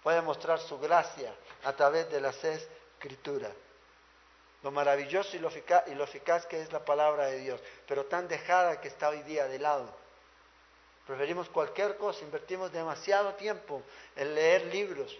puede 0.00 0.22
mostrar 0.22 0.60
su 0.60 0.78
gracia 0.78 1.34
a 1.64 1.72
través 1.72 2.08
de 2.08 2.20
las 2.20 2.36
escrituras 2.44 3.50
lo 4.66 4.72
maravilloso 4.72 5.36
y 5.36 5.38
lo, 5.38 5.48
eficaz, 6.04 6.44
que 6.46 6.60
es 6.60 6.72
la 6.72 6.84
palabra 6.84 7.26
de 7.26 7.38
Dios, 7.38 7.60
pero 7.86 8.06
tan 8.06 8.26
dejada 8.26 8.80
que 8.80 8.88
está 8.88 9.10
hoy 9.10 9.22
día 9.22 9.46
de 9.46 9.60
lado. 9.60 9.88
Preferimos 11.06 11.48
cualquier 11.50 11.96
cosa, 11.96 12.24
invertimos 12.24 12.72
demasiado 12.72 13.34
tiempo 13.34 13.80
en 14.16 14.34
leer 14.34 14.64
libros, 14.64 15.16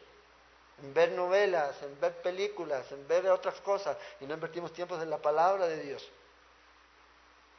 en 0.82 0.92
ver 0.92 1.12
novelas, 1.12 1.80
en 1.82 2.00
ver 2.00 2.20
películas, 2.22 2.90
en 2.90 3.06
ver 3.06 3.28
otras 3.28 3.60
cosas, 3.60 3.96
y 4.18 4.26
no 4.26 4.34
invertimos 4.34 4.72
tiempo 4.72 5.00
en 5.00 5.08
la 5.08 5.18
palabra 5.18 5.68
de 5.68 5.80
Dios. 5.80 6.10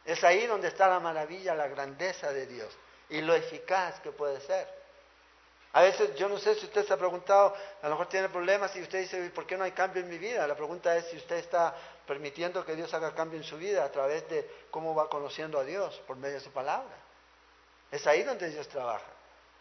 Es 0.04 0.22
ahí 0.26 0.46
donde 0.46 0.68
está 0.68 0.90
la 0.90 1.00
maravilla, 1.00 1.56
la 1.56 1.70
grandeza 1.70 2.34
de 2.34 2.48
Dios 2.48 2.78
y 3.08 3.22
lo 3.22 3.34
eficaz 3.34 4.02
que 4.02 4.12
puede 4.12 4.42
ser. 4.42 4.68
A 5.78 5.82
veces 5.82 6.16
yo 6.16 6.28
no 6.28 6.40
sé 6.40 6.56
si 6.56 6.66
usted 6.66 6.88
se 6.88 6.92
ha 6.92 6.98
preguntado, 6.98 7.54
a 7.84 7.86
lo 7.86 7.92
mejor 7.92 8.08
tiene 8.08 8.30
problemas 8.30 8.76
y 8.76 8.82
usted 8.82 9.02
dice, 9.02 9.30
¿por 9.30 9.46
qué 9.46 9.56
no 9.56 9.64
hay 9.64 9.74
cambio 9.74 10.02
en 10.02 10.10
mi 10.10 10.18
vida? 10.18 10.48
La 10.48 10.56
pregunta 10.56 10.98
es 10.98 11.06
si 11.06 11.18
usted 11.18 11.36
está 11.36 11.76
permitiendo 12.08 12.66
que 12.66 12.76
Dios 12.76 12.92
haga 12.96 13.14
cambio 13.14 13.38
en 13.38 13.44
su 13.44 13.58
vida 13.58 13.86
a 13.86 13.92
través 13.92 14.28
de 14.28 14.50
cómo 14.72 14.96
va 14.96 15.08
conociendo 15.08 15.60
a 15.60 15.64
Dios 15.64 16.02
por 16.08 16.18
medio 16.18 16.34
de 16.34 16.42
su 16.42 16.50
palabra. 16.50 16.96
Es 17.92 18.08
ahí 18.08 18.24
donde 18.24 18.50
Dios 18.50 18.68
trabaja. 18.68 19.06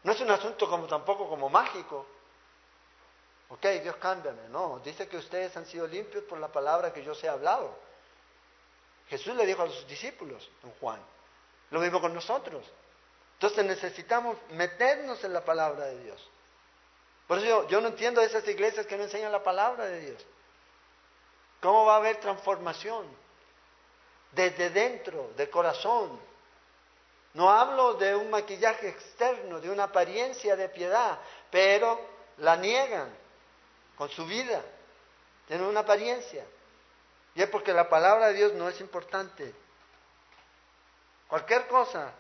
No 0.05 0.12
es 0.12 0.20
un 0.22 0.31
asunto 0.31 0.70
como 0.70 0.87
tampoco 0.87 1.29
como 1.29 1.50
mágico. 1.50 2.07
Ok, 3.50 3.66
Dios 3.83 3.96
cámbiame. 3.96 4.48
No, 4.48 4.81
dice 4.83 5.07
que 5.09 5.18
ustedes 5.18 5.55
han 5.59 5.66
sido 5.66 5.87
limpios 5.87 6.24
por 6.24 6.38
la 6.38 6.48
palabra 6.48 6.94
que 6.94 7.05
yo 7.05 7.12
os 7.12 7.22
he 7.22 7.29
hablado. 7.29 7.76
Jesús 9.11 9.37
le 9.37 9.44
dijo 9.44 9.64
a 9.64 9.68
sus 9.68 9.87
discípulos 9.87 10.50
en 10.64 10.70
Juan. 10.81 11.02
Lo 11.72 11.81
mismo 11.81 12.00
con 12.00 12.14
nosotros. 12.14 12.64
Entonces 13.37 13.64
necesitamos 13.66 14.38
meternos 14.51 15.22
en 15.22 15.33
la 15.35 15.44
palabra 15.44 15.87
de 15.87 16.03
Dios. 16.05 16.31
Por 17.27 17.38
eso 17.38 17.68
yo, 17.68 17.81
no 17.81 17.88
entiendo 17.88 18.22
esas 18.22 18.46
iglesias 18.49 18.87
que 18.87 18.96
no 18.96 19.05
enseñan 19.05 19.31
la 19.31 19.42
palabra 19.42 19.85
de 19.85 20.01
Dios. 20.01 20.27
¿Cómo 21.61 21.85
va 21.85 21.94
a 21.94 21.99
haber 21.99 22.16
transformación? 22.16 23.07
Desde 24.33 24.70
dentro, 24.70 25.33
de 25.37 25.51
corazón. 25.51 26.18
No 27.35 27.51
hablo 27.51 27.94
de 27.94 28.14
un 28.14 28.31
maquillaje 28.31 28.88
externo, 28.88 29.61
de 29.61 29.70
una 29.70 29.85
apariencia 29.85 30.57
de 30.57 30.70
piedad, 30.70 31.18
pero 31.51 32.01
la 32.38 32.57
niegan 32.57 33.14
con 33.96 34.09
su 34.09 34.25
vida. 34.25 34.62
Tienen 35.46 35.66
una 35.66 35.81
apariencia. 35.81 36.44
Y 37.35 37.42
es 37.42 37.51
porque 37.51 37.75
la 37.75 37.88
palabra 37.88 38.29
de 38.29 38.35
Dios 38.35 38.55
no 38.55 38.68
es 38.68 38.81
importante. 38.81 39.55
Cualquier 41.29 41.66
cosa, 41.66 42.12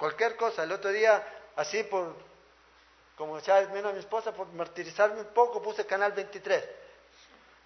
cualquier 0.00 0.34
cosa. 0.36 0.64
El 0.64 0.72
otro 0.72 0.90
día, 0.90 1.22
así 1.54 1.84
por, 1.84 2.16
como 3.16 3.36
decía 3.36 3.60
menos 3.72 3.92
a 3.92 3.94
mi 3.94 4.00
esposa, 4.00 4.32
por 4.32 4.48
martirizarme 4.48 5.20
un 5.20 5.26
poco, 5.28 5.62
puse 5.62 5.86
Canal 5.86 6.12
23. 6.12 6.64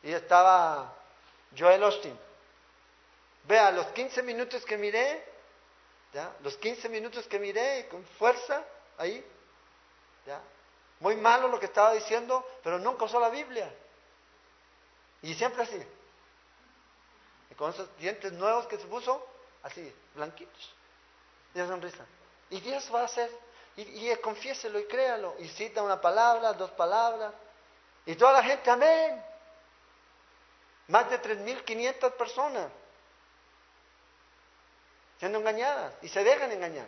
Y 0.03 0.13
estaba 0.13 0.93
Joel 1.57 1.85
Austin. 1.85 2.19
Vea, 3.45 3.71
los 3.71 3.87
15 3.87 4.23
minutos 4.23 4.65
que 4.65 4.77
miré, 4.77 5.25
¿ya? 6.13 6.35
los 6.43 6.57
15 6.57 6.89
minutos 6.89 7.27
que 7.27 7.39
miré 7.39 7.87
con 7.89 8.05
fuerza, 8.19 8.65
ahí, 8.99 9.25
¿ya? 10.27 10.41
muy 11.01 11.17
malo 11.17 11.49
lo 11.49 11.61
que 11.61 11.67
estaba 11.67 11.93
diciendo, 11.93 12.45
pero 12.63 12.79
nunca 12.79 13.05
usó 13.05 13.21
la 13.21 13.29
Biblia. 13.29 13.73
Y 15.23 15.35
siempre 15.35 15.63
así. 15.63 15.81
Y 17.51 17.55
con 17.55 17.71
esos 17.71 17.95
dientes 17.99 18.33
nuevos 18.33 18.67
que 18.67 18.79
se 18.79 18.87
puso, 18.87 19.27
así, 19.63 19.95
blanquitos. 20.15 20.75
Y 21.55 21.61
una 21.61 21.69
sonrisa. 21.69 22.05
Y 22.51 22.61
Dios 22.61 22.89
va 22.95 23.03
a 23.03 23.05
hacer, 23.05 23.31
y, 23.77 24.15
confiéselo 24.17 24.79
y 24.79 24.87
créalo. 24.87 25.35
Y 25.39 25.49
cita 25.49 25.83
una 25.83 26.01
palabra, 26.01 26.53
dos 26.53 26.71
palabras. 26.73 27.33
Y 28.07 28.15
toda 28.15 28.33
la 28.35 28.43
gente, 28.43 28.71
amén. 28.71 29.25
Más 30.89 31.09
de 31.11 31.21
3.500 31.21 32.13
personas 32.13 32.71
siendo 35.19 35.39
engañadas 35.39 35.95
y 36.03 36.09
se 36.09 36.23
dejan 36.23 36.53
engañar. 36.53 36.87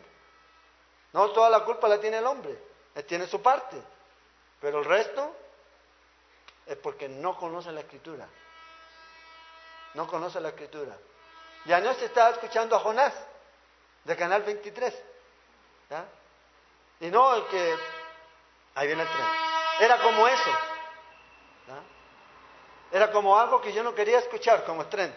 No 1.13 1.31
toda 1.31 1.49
la 1.49 1.65
culpa 1.65 1.89
la 1.89 1.99
tiene 1.99 2.19
el 2.19 2.27
hombre, 2.27 2.59
él 2.95 3.05
tiene 3.07 3.27
su 3.27 3.41
parte, 3.41 3.81
pero 4.61 4.81
el 4.81 4.85
resto 4.85 5.35
es 6.67 6.77
porque 6.77 7.09
no 7.09 7.37
conoce 7.39 7.73
la 7.73 7.81
escritura. 7.81 8.29
No 9.95 10.07
conoce 10.07 10.41
la 10.41 10.51
escritura. 10.51 10.95
Ya 11.65 11.81
no 11.81 11.95
se 11.95 12.05
estaba 12.05 12.31
escuchando 12.31 12.77
a 12.77 12.81
Jonás 12.81 13.15
de 14.05 14.17
Canal 14.17 14.43
23. 14.43 14.95
¿Ya? 15.91 16.05
Y 17.01 17.07
no 17.09 17.35
el 17.35 17.47
que... 17.47 17.77
Ahí 18.75 18.87
viene 18.87 19.03
el 19.03 19.09
tren. 19.09 19.27
Era 19.81 19.99
como 20.03 20.29
eso. 20.29 20.51
Era 22.93 23.11
como 23.11 23.39
algo 23.39 23.61
que 23.61 23.73
yo 23.73 23.83
no 23.83 23.95
quería 23.95 24.19
escuchar, 24.19 24.65
como 24.65 24.83
el 24.83 24.89
tren. 24.89 25.15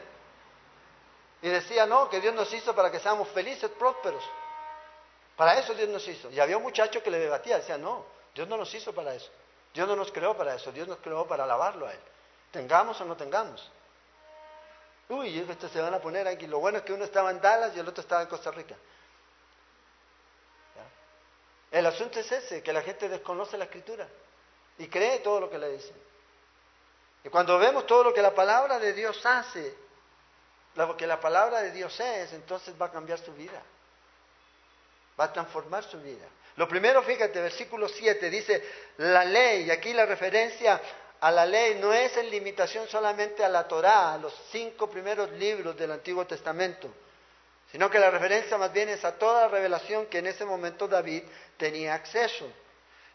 Y 1.41 1.49
decía, 1.49 1.85
no, 1.85 2.09
que 2.09 2.19
Dios 2.19 2.33
nos 2.33 2.51
hizo 2.53 2.75
para 2.75 2.91
que 2.91 2.99
seamos 2.99 3.27
felices, 3.29 3.69
prósperos. 3.71 4.23
Para 5.35 5.57
eso 5.57 5.73
Dios 5.73 5.87
nos 5.89 6.05
hizo. 6.07 6.29
Y 6.31 6.39
había 6.39 6.57
un 6.57 6.63
muchacho 6.63 7.01
que 7.01 7.11
le 7.11 7.19
debatía, 7.19 7.57
decía, 7.57 7.77
no, 7.77 8.05
Dios 8.35 8.47
no 8.47 8.57
nos 8.57 8.73
hizo 8.73 8.93
para 8.93 9.13
eso. 9.13 9.29
Dios 9.73 9.87
no 9.87 9.95
nos 9.95 10.11
creó 10.11 10.35
para 10.35 10.55
eso, 10.55 10.71
Dios 10.71 10.87
nos 10.87 10.97
creó 10.97 11.25
para 11.27 11.43
alabarlo 11.43 11.87
a 11.87 11.93
Él. 11.93 11.99
Tengamos 12.51 12.99
o 12.99 13.05
no 13.05 13.15
tengamos. 13.15 13.71
Uy, 15.07 15.39
estos 15.39 15.71
se 15.71 15.81
van 15.81 15.93
a 15.93 15.99
poner 15.99 16.27
aquí. 16.27 16.47
Lo 16.47 16.59
bueno 16.59 16.79
es 16.79 16.83
que 16.83 16.93
uno 16.93 17.05
estaba 17.05 17.31
en 17.31 17.39
Dallas 17.39 17.75
y 17.75 17.79
el 17.79 17.87
otro 17.87 18.01
estaba 18.01 18.21
en 18.23 18.27
Costa 18.27 18.51
Rica. 18.51 18.75
El 21.71 21.85
asunto 21.85 22.19
es 22.19 22.31
ese, 22.31 22.63
que 22.63 22.73
la 22.73 22.81
gente 22.81 23.07
desconoce 23.07 23.57
la 23.57 23.65
escritura 23.65 24.07
y 24.77 24.87
cree 24.87 25.19
todo 25.19 25.39
lo 25.39 25.49
que 25.49 25.57
le 25.57 25.69
dicen. 25.69 25.95
Y 27.23 27.29
cuando 27.29 27.59
vemos 27.59 27.85
todo 27.85 28.05
lo 28.05 28.13
que 28.13 28.21
la 28.21 28.33
palabra 28.33 28.79
de 28.79 28.93
Dios 28.93 29.23
hace, 29.25 29.75
lo 30.75 30.95
que 30.95 31.05
la 31.05 31.19
palabra 31.19 31.61
de 31.61 31.71
Dios 31.71 31.99
es, 31.99 32.33
entonces 32.33 32.73
va 32.81 32.87
a 32.87 32.91
cambiar 32.91 33.19
su 33.19 33.33
vida. 33.33 33.61
Va 35.19 35.25
a 35.25 35.33
transformar 35.33 35.83
su 35.83 35.99
vida. 35.99 36.25
Lo 36.55 36.67
primero, 36.67 37.03
fíjate, 37.03 37.41
versículo 37.41 37.87
7 37.87 38.29
dice, 38.29 38.63
la 38.97 39.25
ley, 39.25 39.63
y 39.63 39.71
aquí 39.71 39.93
la 39.93 40.05
referencia 40.05 40.81
a 41.19 41.31
la 41.31 41.45
ley 41.45 41.75
no 41.75 41.93
es 41.93 42.15
en 42.17 42.29
limitación 42.29 42.87
solamente 42.87 43.43
a 43.43 43.49
la 43.49 43.67
Torá, 43.67 44.13
a 44.13 44.17
los 44.17 44.33
cinco 44.51 44.89
primeros 44.89 45.29
libros 45.31 45.75
del 45.77 45.91
Antiguo 45.91 46.25
Testamento, 46.25 46.89
sino 47.71 47.89
que 47.89 47.99
la 47.99 48.09
referencia 48.09 48.57
más 48.57 48.73
bien 48.73 48.89
es 48.89 49.05
a 49.05 49.17
toda 49.17 49.43
la 49.43 49.47
revelación 49.47 50.07
que 50.07 50.19
en 50.19 50.27
ese 50.27 50.45
momento 50.45 50.87
David 50.87 51.23
tenía 51.57 51.93
acceso. 51.93 52.51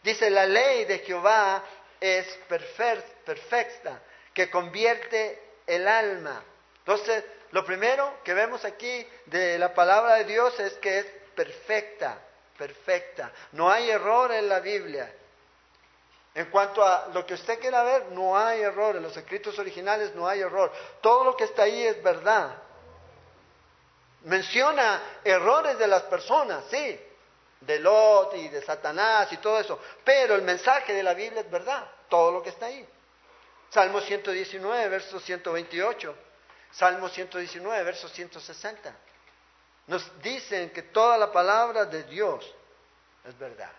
Dice, 0.01 0.29
la 0.29 0.45
ley 0.45 0.85
de 0.85 0.99
Jehová 0.99 1.63
es 1.99 2.27
perfecta, 2.47 4.01
que 4.33 4.49
convierte 4.49 5.41
el 5.65 5.87
alma. 5.87 6.43
Entonces, 6.79 7.23
lo 7.51 7.65
primero 7.65 8.19
que 8.23 8.33
vemos 8.33 8.63
aquí 8.65 9.07
de 9.25 9.57
la 9.57 9.73
palabra 9.73 10.15
de 10.15 10.25
Dios 10.25 10.59
es 10.59 10.73
que 10.75 10.99
es 10.99 11.05
perfecta, 11.35 12.19
perfecta. 12.57 13.31
No 13.53 13.71
hay 13.71 13.89
error 13.89 14.31
en 14.31 14.47
la 14.47 14.59
Biblia. 14.59 15.11
En 16.33 16.45
cuanto 16.51 16.83
a 16.83 17.07
lo 17.13 17.25
que 17.25 17.33
usted 17.33 17.59
quiera 17.59 17.81
ver, 17.83 18.11
no 18.11 18.37
hay 18.37 18.61
error. 18.61 18.95
En 18.95 19.03
los 19.03 19.15
escritos 19.15 19.57
originales 19.57 20.13
no 20.15 20.27
hay 20.27 20.41
error. 20.41 20.71
Todo 21.01 21.23
lo 21.23 21.35
que 21.35 21.45
está 21.45 21.63
ahí 21.63 21.83
es 21.83 22.03
verdad. 22.03 22.61
Menciona 24.25 25.19
errores 25.23 25.77
de 25.77 25.87
las 25.87 26.03
personas, 26.03 26.65
sí, 26.69 26.99
de 27.61 27.79
Lot 27.79 28.35
y 28.35 28.49
de 28.49 28.61
Satanás 28.61 29.31
y 29.31 29.37
todo 29.37 29.59
eso. 29.59 29.79
Pero 30.03 30.35
el 30.35 30.41
mensaje 30.41 30.93
de 30.93 31.03
la 31.03 31.13
Biblia 31.13 31.41
es 31.41 31.49
verdad, 31.49 31.87
todo 32.09 32.31
lo 32.31 32.41
que 32.41 32.49
está 32.49 32.65
ahí. 32.67 32.87
Salmo 33.69 34.01
119, 34.01 34.89
verso 34.89 35.19
128. 35.19 36.15
Salmo 36.71 37.07
119, 37.07 37.83
verso 37.83 38.09
160. 38.09 38.95
Nos 39.87 40.21
dicen 40.21 40.71
que 40.71 40.81
toda 40.83 41.17
la 41.17 41.31
palabra 41.31 41.85
de 41.85 42.03
Dios 42.03 42.51
es 43.25 43.37
verdad. 43.37 43.71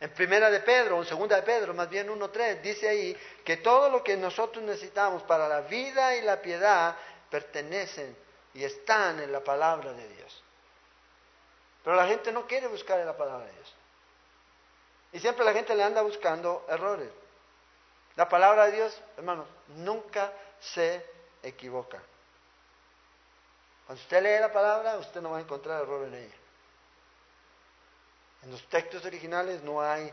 En 0.00 0.12
primera 0.12 0.50
de 0.50 0.60
Pedro, 0.60 0.98
en 0.98 1.06
segunda 1.06 1.36
de 1.36 1.42
Pedro, 1.42 1.72
más 1.72 1.88
bien 1.88 2.08
1.3, 2.08 2.60
dice 2.60 2.88
ahí 2.88 3.16
que 3.44 3.58
todo 3.58 3.88
lo 3.88 4.02
que 4.02 4.16
nosotros 4.16 4.64
necesitamos 4.64 5.22
para 5.22 5.46
la 5.46 5.60
vida 5.60 6.16
y 6.16 6.22
la 6.22 6.42
piedad 6.42 6.96
pertenecen 7.30 8.23
y 8.54 8.64
están 8.64 9.20
en 9.20 9.32
la 9.32 9.42
palabra 9.42 9.92
de 9.92 10.08
Dios. 10.08 10.42
Pero 11.82 11.96
la 11.96 12.06
gente 12.06 12.32
no 12.32 12.46
quiere 12.46 12.68
buscar 12.68 12.98
en 13.00 13.06
la 13.06 13.16
palabra 13.16 13.46
de 13.46 13.52
Dios. 13.52 13.74
Y 15.12 15.20
siempre 15.20 15.44
la 15.44 15.52
gente 15.52 15.74
le 15.74 15.82
anda 15.82 16.02
buscando 16.02 16.64
errores. 16.68 17.10
La 18.16 18.28
palabra 18.28 18.66
de 18.66 18.72
Dios, 18.72 19.02
hermanos, 19.16 19.46
nunca 19.68 20.32
se 20.60 21.04
equivoca. 21.42 22.00
Cuando 23.86 24.02
usted 24.02 24.22
lee 24.22 24.40
la 24.40 24.52
palabra, 24.52 24.96
usted 24.96 25.20
no 25.20 25.30
va 25.30 25.38
a 25.38 25.40
encontrar 25.40 25.82
error 25.82 26.06
en 26.06 26.14
ella. 26.14 26.34
En 28.44 28.50
los 28.52 28.66
textos 28.68 29.04
originales 29.04 29.62
no 29.62 29.82
hay 29.82 30.12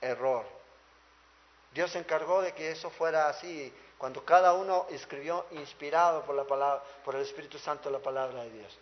error. 0.00 0.44
Dios 1.72 1.92
se 1.92 1.98
encargó 1.98 2.42
de 2.42 2.52
que 2.52 2.70
eso 2.70 2.90
fuera 2.90 3.28
así 3.28 3.72
cuando 3.98 4.24
cada 4.24 4.52
uno 4.52 4.86
escribió 4.90 5.46
inspirado 5.52 6.22
por 6.22 6.34
la 6.34 6.44
palabra, 6.44 6.82
por 7.04 7.14
el 7.14 7.22
Espíritu 7.22 7.58
Santo 7.58 7.90
la 7.90 7.98
palabra 7.98 8.42
de 8.42 8.50
Dios. 8.50 8.78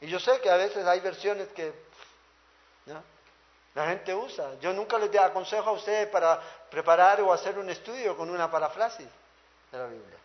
Y 0.00 0.08
yo 0.08 0.18
sé 0.18 0.40
que 0.40 0.50
a 0.50 0.56
veces 0.56 0.84
hay 0.86 1.00
versiones 1.00 1.48
que 1.48 1.72
la 3.74 3.86
gente 3.86 4.14
usa. 4.14 4.58
Yo 4.60 4.72
nunca 4.72 4.98
les 4.98 5.14
aconsejo 5.16 5.70
a 5.70 5.72
ustedes 5.72 6.08
para 6.08 6.40
preparar 6.70 7.20
o 7.20 7.32
hacer 7.32 7.58
un 7.58 7.70
estudio 7.70 8.16
con 8.16 8.28
una 8.28 8.50
parafrasis 8.50 9.06
de 9.70 9.78
la 9.78 9.86
Biblia. 9.86 10.18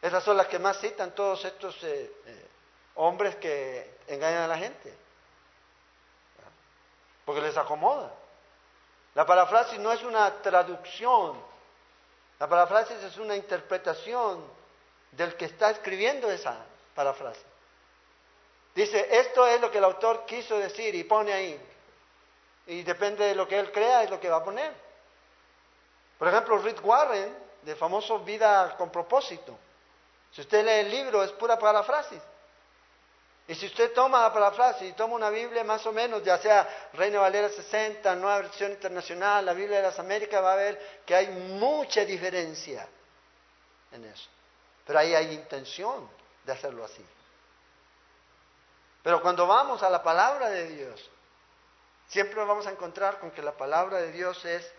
Esas 0.00 0.24
son 0.24 0.36
las 0.36 0.46
que 0.46 0.58
más 0.58 0.80
citan 0.80 1.14
todos 1.14 1.44
estos 1.44 1.76
eh, 1.84 2.10
eh, 2.24 2.48
hombres 2.94 3.36
que 3.36 3.98
engañan 4.08 4.44
a 4.44 4.48
la 4.48 4.56
gente 4.56 4.96
porque 7.30 7.42
les 7.42 7.56
acomoda. 7.56 8.12
La 9.14 9.24
parafrasis 9.24 9.78
no 9.78 9.92
es 9.92 10.02
una 10.02 10.42
traducción, 10.42 11.40
la 12.40 12.48
parafrasis 12.48 12.96
es 13.02 13.18
una 13.18 13.36
interpretación 13.36 14.42
del 15.12 15.36
que 15.36 15.44
está 15.44 15.70
escribiendo 15.70 16.30
esa 16.30 16.56
parafrasis. 16.94 17.44
Dice, 18.74 19.08
esto 19.10 19.46
es 19.46 19.60
lo 19.60 19.70
que 19.70 19.76
el 19.76 19.84
autor 19.84 20.24
quiso 20.24 20.58
decir 20.58 20.94
y 20.94 21.04
pone 21.04 21.34
ahí. 21.34 21.60
Y 22.66 22.82
depende 22.82 23.26
de 23.26 23.34
lo 23.34 23.46
que 23.46 23.58
él 23.58 23.70
crea, 23.70 24.04
es 24.04 24.10
lo 24.10 24.18
que 24.18 24.30
va 24.30 24.36
a 24.36 24.44
poner. 24.44 24.72
Por 26.18 26.28
ejemplo, 26.28 26.56
Rick 26.58 26.82
Warren, 26.82 27.36
de 27.62 27.76
famoso 27.76 28.20
Vida 28.20 28.74
con 28.78 28.90
propósito. 28.90 29.58
Si 30.32 30.40
usted 30.40 30.64
lee 30.64 30.86
el 30.86 30.90
libro, 30.90 31.22
es 31.22 31.32
pura 31.32 31.58
parafrasis. 31.58 32.22
Y 33.50 33.56
si 33.56 33.66
usted 33.66 33.92
toma 33.92 34.22
la 34.22 34.32
parafrasis 34.32 34.90
y 34.90 34.92
toma 34.92 35.16
una 35.16 35.28
Biblia 35.28 35.64
más 35.64 35.84
o 35.84 35.90
menos, 35.90 36.22
ya 36.22 36.38
sea 36.38 36.88
Reina 36.92 37.18
Valera 37.18 37.48
60, 37.48 38.14
Nueva 38.14 38.42
Versión 38.42 38.70
Internacional, 38.70 39.44
la 39.44 39.54
Biblia 39.54 39.78
de 39.78 39.82
las 39.82 39.98
Américas, 39.98 40.40
va 40.40 40.52
a 40.52 40.56
ver 40.56 41.02
que 41.04 41.16
hay 41.16 41.26
mucha 41.26 42.04
diferencia 42.04 42.86
en 43.90 44.04
eso. 44.04 44.28
Pero 44.86 45.00
ahí 45.00 45.16
hay 45.16 45.34
intención 45.34 46.08
de 46.44 46.52
hacerlo 46.52 46.84
así. 46.84 47.04
Pero 49.02 49.20
cuando 49.20 49.48
vamos 49.48 49.82
a 49.82 49.90
la 49.90 50.00
palabra 50.00 50.48
de 50.48 50.68
Dios, 50.68 51.10
siempre 52.06 52.36
vamos 52.44 52.68
a 52.68 52.70
encontrar 52.70 53.18
con 53.18 53.32
que 53.32 53.42
la 53.42 53.56
palabra 53.56 54.00
de 54.00 54.12
Dios 54.12 54.44
es 54.44 54.72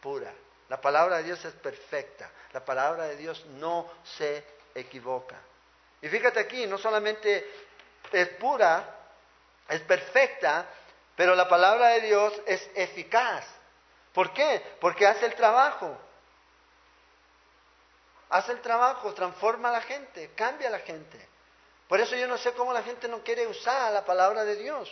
pura. 0.00 0.32
La 0.68 0.80
palabra 0.80 1.16
de 1.16 1.24
Dios 1.24 1.44
es 1.44 1.54
perfecta. 1.54 2.30
La 2.52 2.64
palabra 2.64 3.08
de 3.08 3.16
Dios 3.16 3.44
no 3.46 3.90
se 4.04 4.44
equivoca. 4.72 5.49
Y 6.02 6.08
fíjate 6.08 6.40
aquí, 6.40 6.66
no 6.66 6.78
solamente 6.78 7.48
es 8.12 8.28
pura, 8.30 8.96
es 9.68 9.80
perfecta, 9.82 10.66
pero 11.16 11.34
la 11.34 11.48
palabra 11.48 11.88
de 11.88 12.00
Dios 12.02 12.32
es 12.46 12.70
eficaz. 12.74 13.46
¿Por 14.12 14.32
qué? 14.32 14.62
Porque 14.80 15.06
hace 15.06 15.26
el 15.26 15.34
trabajo. 15.34 15.96
Hace 18.30 18.52
el 18.52 18.60
trabajo, 18.60 19.12
transforma 19.12 19.68
a 19.68 19.72
la 19.72 19.82
gente, 19.82 20.30
cambia 20.34 20.68
a 20.68 20.72
la 20.72 20.78
gente. 20.80 21.28
Por 21.88 22.00
eso 22.00 22.14
yo 22.14 22.28
no 22.28 22.38
sé 22.38 22.52
cómo 22.52 22.72
la 22.72 22.84
gente 22.84 23.08
no 23.08 23.22
quiere 23.22 23.46
usar 23.46 23.92
la 23.92 24.04
palabra 24.04 24.44
de 24.44 24.56
Dios. 24.56 24.88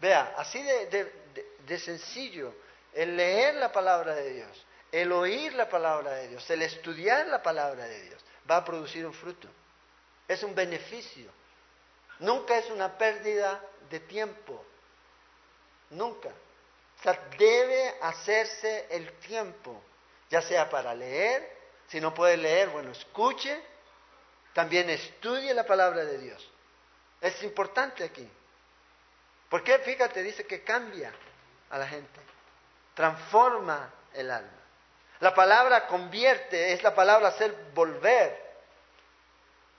Vea, 0.00 0.34
así 0.36 0.62
de, 0.62 1.78
sencillo, 1.78 2.54
el 2.92 3.16
leer 3.16 3.54
la 3.54 3.70
palabra 3.72 4.14
de 4.14 4.32
Dios, 4.32 4.66
el 4.92 5.12
oír 5.12 5.54
la 5.54 5.68
palabra 5.68 6.12
de 6.12 6.28
Dios, 6.28 6.48
el 6.50 6.62
estudiar 6.62 7.26
la 7.26 7.42
palabra 7.42 7.84
de 7.84 8.02
Dios, 8.02 8.24
va 8.48 8.58
a 8.58 8.64
producir 8.64 9.04
un 9.06 9.12
fruto. 9.12 9.48
Es 10.26 10.42
un 10.42 10.54
beneficio. 10.54 11.30
Nunca 12.20 12.58
es 12.58 12.70
una 12.70 12.96
pérdida 12.96 13.60
de 13.90 14.00
tiempo. 14.00 14.64
Nunca. 15.90 16.28
O 16.28 17.02
sea, 17.02 17.28
debe 17.38 17.94
hacerse 18.02 18.86
el 18.90 19.12
tiempo, 19.20 19.80
ya 20.30 20.42
sea 20.42 20.68
para 20.68 20.94
leer, 20.94 21.56
si 21.88 22.00
no 22.00 22.12
puede 22.12 22.36
leer, 22.36 22.68
bueno, 22.70 22.90
escuche, 22.90 23.62
también 24.52 24.90
estudie 24.90 25.54
la 25.54 25.64
palabra 25.64 26.04
de 26.04 26.18
Dios. 26.18 26.50
Es 27.20 27.42
importante 27.42 28.04
aquí. 28.04 28.28
Porque 29.48 29.78
fíjate, 29.78 30.22
dice 30.22 30.46
que 30.46 30.62
cambia 30.62 31.12
a 31.70 31.78
la 31.78 31.86
gente, 31.86 32.20
transforma 32.94 33.92
el 34.12 34.30
alma. 34.30 34.57
La 35.20 35.34
palabra 35.34 35.86
convierte 35.86 36.72
es 36.72 36.82
la 36.82 36.94
palabra 36.94 37.28
hacer 37.28 37.54
volver. 37.74 38.48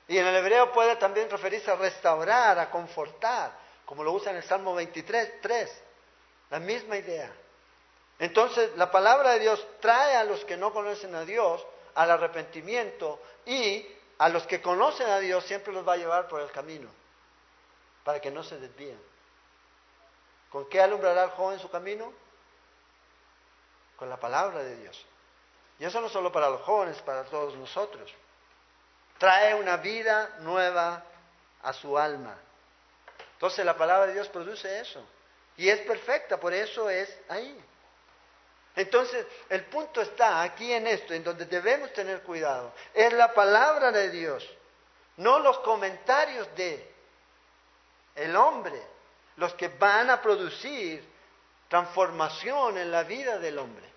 Y 0.08 0.18
en 0.18 0.26
el 0.26 0.36
hebreo 0.36 0.72
puede 0.72 0.96
también 0.96 1.30
referirse 1.30 1.72
a 1.72 1.76
restaurar, 1.76 2.58
a 2.60 2.70
confortar, 2.70 3.52
como 3.86 4.04
lo 4.04 4.12
usa 4.12 4.32
en 4.32 4.38
el 4.38 4.44
Salmo 4.44 4.74
23, 4.76 5.42
3. 5.42 5.84
La 6.50 6.60
misma 6.60 6.98
idea. 6.98 7.32
Entonces, 8.18 8.76
la 8.76 8.92
palabra 8.92 9.32
de 9.32 9.40
Dios 9.40 9.66
trae 9.80 10.16
a 10.16 10.24
los 10.24 10.44
que 10.46 10.58
no 10.58 10.74
conocen 10.74 11.16
a 11.16 11.24
Dios 11.24 11.66
al 11.96 12.12
arrepentimiento 12.12 13.22
y 13.46 13.88
a 14.18 14.30
los 14.30 14.46
que 14.46 14.62
conocen 14.62 15.10
a 15.10 15.20
Dios 15.20 15.46
siempre 15.46 15.72
los 15.72 15.88
va 15.88 15.94
a 15.94 15.98
llevar 15.98 16.28
por 16.28 16.42
el 16.42 16.52
camino 16.52 16.90
para 18.04 18.20
que 18.20 18.32
no 18.32 18.44
se 18.44 18.58
desvíen. 18.58 19.00
¿Con 20.50 20.68
qué 20.68 20.82
alumbrará 20.82 21.26
el 21.26 21.30
joven 21.32 21.60
su 21.60 21.70
camino? 21.70 22.12
Con 23.96 24.10
la 24.10 24.18
palabra 24.18 24.64
de 24.64 24.76
Dios. 24.78 25.06
Y 25.80 25.86
eso 25.86 26.02
no 26.02 26.10
solo 26.10 26.32
para 26.32 26.50
los 26.50 26.62
jóvenes, 26.62 27.02
para 27.02 27.24
todos 27.24 27.56
nosotros. 27.56 28.14
Trae 29.18 29.56
una 29.56 29.78
vida 29.78 30.38
nueva 30.40 31.04
a 31.64 31.74
su 31.74 31.98
alma. 31.98 32.38
Entonces 33.34 33.66
la 33.66 33.78
palabra 33.78 34.08
de 34.08 34.14
Dios 34.14 34.28
produce 34.28 34.80
eso. 34.80 35.06
Y 35.56 35.70
es 35.70 35.80
perfecta, 35.82 36.40
por 36.40 36.54
eso 36.54 36.90
es 36.90 37.18
ahí. 37.30 37.64
Entonces, 38.76 39.26
el 39.50 39.66
punto 39.66 40.02
está 40.02 40.42
aquí 40.42 40.72
en 40.72 40.88
esto, 40.88 41.14
en 41.14 41.24
donde 41.24 41.46
debemos 41.46 41.92
tener 41.92 42.22
cuidado. 42.22 42.72
Es 42.94 43.12
la 43.12 43.34
palabra 43.34 43.92
de 43.92 44.10
Dios, 44.10 44.48
no 45.18 45.40
los 45.40 45.60
comentarios 45.60 46.48
de 46.56 46.90
el 48.16 48.36
hombre, 48.36 48.82
los 49.38 49.54
que 49.56 49.68
van 49.68 50.10
a 50.10 50.22
producir 50.22 51.04
transformación 51.68 52.78
en 52.78 52.92
la 52.92 53.04
vida 53.04 53.38
del 53.40 53.58
hombre. 53.60 53.89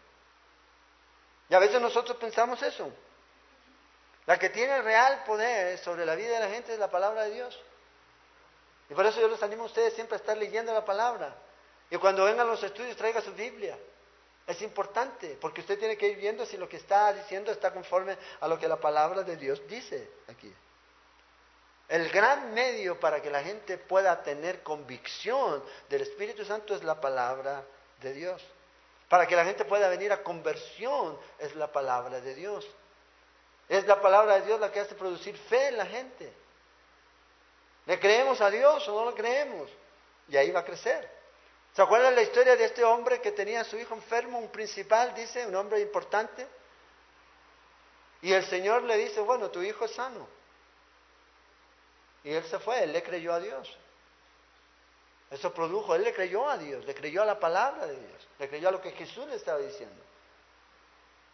Y 1.52 1.54
a 1.54 1.58
veces 1.58 1.82
nosotros 1.82 2.16
pensamos 2.16 2.62
eso. 2.62 2.90
La 4.24 4.38
que 4.38 4.48
tiene 4.48 4.80
real 4.80 5.22
poder 5.24 5.76
sobre 5.76 6.06
la 6.06 6.14
vida 6.14 6.30
de 6.30 6.40
la 6.40 6.48
gente 6.48 6.72
es 6.72 6.78
la 6.78 6.90
palabra 6.90 7.24
de 7.24 7.34
Dios. 7.34 7.60
Y 8.88 8.94
por 8.94 9.04
eso 9.04 9.20
yo 9.20 9.28
les 9.28 9.42
animo 9.42 9.64
a 9.64 9.66
ustedes 9.66 9.92
siempre 9.92 10.16
a 10.16 10.20
estar 10.20 10.34
leyendo 10.34 10.72
la 10.72 10.82
palabra. 10.82 11.36
Y 11.90 11.98
cuando 11.98 12.24
vengan 12.24 12.46
los 12.46 12.62
estudios, 12.62 12.96
traiga 12.96 13.20
su 13.20 13.34
Biblia. 13.34 13.78
Es 14.46 14.62
importante, 14.62 15.36
porque 15.38 15.60
usted 15.60 15.78
tiene 15.78 15.98
que 15.98 16.08
ir 16.08 16.16
viendo 16.16 16.46
si 16.46 16.56
lo 16.56 16.66
que 16.66 16.78
está 16.78 17.12
diciendo 17.12 17.52
está 17.52 17.70
conforme 17.70 18.16
a 18.40 18.48
lo 18.48 18.58
que 18.58 18.66
la 18.66 18.80
palabra 18.80 19.22
de 19.22 19.36
Dios 19.36 19.60
dice 19.68 20.08
aquí. 20.28 20.50
El 21.86 22.08
gran 22.08 22.54
medio 22.54 22.98
para 22.98 23.20
que 23.20 23.28
la 23.28 23.42
gente 23.42 23.76
pueda 23.76 24.22
tener 24.22 24.62
convicción 24.62 25.62
del 25.90 26.00
Espíritu 26.00 26.46
Santo 26.46 26.74
es 26.74 26.82
la 26.82 26.98
palabra 26.98 27.62
de 28.00 28.14
Dios. 28.14 28.42
Para 29.12 29.26
que 29.26 29.36
la 29.36 29.44
gente 29.44 29.66
pueda 29.66 29.90
venir 29.90 30.10
a 30.10 30.22
conversión 30.22 31.18
es 31.38 31.54
la 31.54 31.70
palabra 31.70 32.18
de 32.22 32.34
Dios. 32.34 32.66
Es 33.68 33.86
la 33.86 34.00
palabra 34.00 34.40
de 34.40 34.46
Dios 34.46 34.58
la 34.58 34.72
que 34.72 34.80
hace 34.80 34.94
producir 34.94 35.36
fe 35.36 35.68
en 35.68 35.76
la 35.76 35.84
gente. 35.84 36.32
¿Le 37.84 38.00
creemos 38.00 38.40
a 38.40 38.48
Dios 38.48 38.88
o 38.88 38.98
no 38.98 39.10
lo 39.10 39.14
creemos? 39.14 39.68
Y 40.28 40.36
ahí 40.38 40.50
va 40.50 40.60
a 40.60 40.64
crecer. 40.64 41.10
¿Se 41.74 41.82
acuerdan 41.82 42.14
la 42.14 42.22
historia 42.22 42.56
de 42.56 42.64
este 42.64 42.84
hombre 42.84 43.20
que 43.20 43.32
tenía 43.32 43.60
a 43.60 43.64
su 43.64 43.76
hijo 43.76 43.94
enfermo, 43.94 44.38
un 44.38 44.48
principal, 44.48 45.14
dice, 45.14 45.46
un 45.46 45.56
hombre 45.56 45.80
importante? 45.80 46.46
Y 48.22 48.32
el 48.32 48.46
Señor 48.46 48.82
le 48.84 48.96
dice, 48.96 49.20
bueno, 49.20 49.50
tu 49.50 49.60
hijo 49.60 49.84
es 49.84 49.90
sano. 49.90 50.26
Y 52.24 52.30
él 52.30 52.44
se 52.44 52.58
fue, 52.60 52.82
él 52.82 52.94
le 52.94 53.02
creyó 53.02 53.34
a 53.34 53.40
Dios. 53.40 53.76
Eso 55.32 55.52
produjo, 55.52 55.94
él 55.94 56.04
le 56.04 56.12
creyó 56.12 56.48
a 56.48 56.58
Dios, 56.58 56.84
le 56.84 56.94
creyó 56.94 57.22
a 57.22 57.26
la 57.26 57.40
palabra 57.40 57.86
de 57.86 57.96
Dios, 57.96 58.28
le 58.38 58.48
creyó 58.48 58.68
a 58.68 58.72
lo 58.72 58.82
que 58.82 58.92
Jesús 58.92 59.26
le 59.26 59.36
estaba 59.36 59.58
diciendo. 59.58 60.02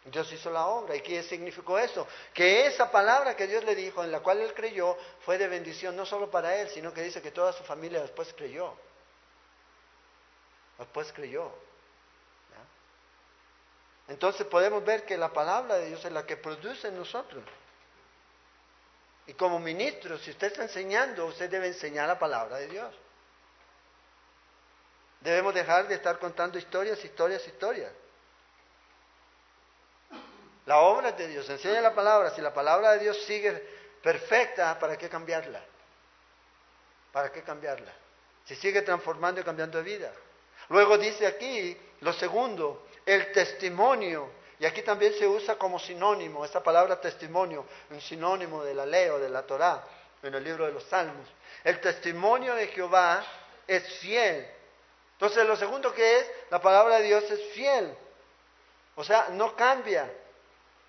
Dios 0.05 0.31
hizo 0.31 0.49
la 0.49 0.67
obra. 0.67 0.95
¿Y 0.95 1.01
qué 1.01 1.21
significó 1.23 1.77
eso? 1.77 2.07
Que 2.33 2.65
esa 2.65 2.89
palabra 2.89 3.35
que 3.35 3.45
Dios 3.45 3.63
le 3.65 3.75
dijo, 3.75 4.03
en 4.03 4.11
la 4.11 4.21
cual 4.21 4.39
él 4.39 4.53
creyó, 4.53 4.97
fue 5.25 5.37
de 5.37 5.47
bendición 5.49 5.95
no 5.95 6.05
solo 6.05 6.31
para 6.31 6.55
él, 6.55 6.69
sino 6.69 6.93
que 6.93 7.01
dice 7.01 7.21
que 7.21 7.31
toda 7.31 7.51
su 7.51 7.63
familia 7.63 8.01
después 8.01 8.33
creyó. 8.33 8.73
Después 10.77 11.11
creyó. 11.11 11.51
Entonces 14.07 14.47
podemos 14.47 14.83
ver 14.83 15.05
que 15.05 15.17
la 15.17 15.31
palabra 15.31 15.75
de 15.75 15.87
Dios 15.87 16.03
es 16.03 16.11
la 16.11 16.25
que 16.25 16.37
produce 16.37 16.87
en 16.87 16.95
nosotros. 16.97 17.43
Y 19.27 19.33
como 19.33 19.59
ministro, 19.59 20.17
si 20.17 20.31
usted 20.31 20.47
está 20.47 20.63
enseñando, 20.63 21.25
usted 21.27 21.49
debe 21.49 21.67
enseñar 21.67 22.07
la 22.07 22.17
palabra 22.17 22.57
de 22.57 22.67
Dios. 22.67 22.95
Debemos 25.21 25.53
dejar 25.53 25.87
de 25.87 25.95
estar 25.95 26.17
contando 26.17 26.57
historias, 26.57 27.03
historias, 27.03 27.45
historias. 27.45 27.91
La 30.65 30.79
obra 30.79 31.11
de 31.11 31.27
Dios, 31.27 31.49
enseña 31.49 31.81
la 31.81 31.93
palabra. 31.93 32.29
Si 32.29 32.41
la 32.41 32.53
palabra 32.53 32.93
de 32.93 32.99
Dios 32.99 33.17
sigue 33.23 33.51
perfecta, 34.01 34.77
¿para 34.79 34.97
qué 34.97 35.09
cambiarla? 35.09 35.61
¿Para 37.11 37.31
qué 37.31 37.41
cambiarla? 37.41 37.91
Si 38.45 38.55
sigue 38.55 38.81
transformando 38.83 39.41
y 39.41 39.43
cambiando 39.43 39.79
de 39.79 39.83
vida. 39.83 40.11
Luego 40.69 40.97
dice 40.97 41.25
aquí, 41.25 41.75
lo 42.01 42.13
segundo, 42.13 42.87
el 43.05 43.31
testimonio. 43.31 44.29
Y 44.59 44.65
aquí 44.65 44.81
también 44.81 45.13
se 45.13 45.27
usa 45.27 45.55
como 45.55 45.79
sinónimo, 45.79 46.45
esta 46.45 46.61
palabra 46.61 46.99
testimonio, 46.99 47.65
un 47.89 48.01
sinónimo 48.01 48.63
de 48.63 48.73
la 48.73 48.85
ley 48.85 49.09
o 49.09 49.17
de 49.17 49.29
la 49.29 49.43
Torá, 49.43 49.83
en 50.21 50.33
el 50.33 50.43
libro 50.43 50.65
de 50.65 50.73
los 50.73 50.83
Salmos. 50.83 51.27
El 51.63 51.79
testimonio 51.79 52.55
de 52.55 52.67
Jehová 52.67 53.25
es 53.65 53.99
fiel. 53.99 54.58
Entonces 55.19 55.45
lo 55.45 55.57
segundo 55.57 55.93
que 55.93 56.19
es, 56.19 56.31
la 56.49 56.61
palabra 56.61 56.99
de 56.99 57.03
Dios 57.03 57.29
es 57.29 57.51
fiel. 57.51 57.93
O 58.95 59.03
sea, 59.03 59.27
no 59.31 59.53
cambia. 59.53 60.09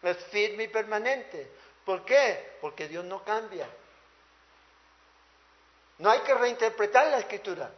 Es 0.03 0.19
firme 0.27 0.65
y 0.65 0.69
permanente. 0.69 1.51
¿Por 1.85 2.05
qué? 2.05 2.59
Porque 2.61 2.87
Dios 2.87 3.05
no 3.05 3.25
cambia. 3.25 3.69
No 5.99 6.11
hay 6.11 6.21
que 6.21 6.33
reinterpretar 6.33 7.09
la 7.09 7.19
escritura. 7.19 7.73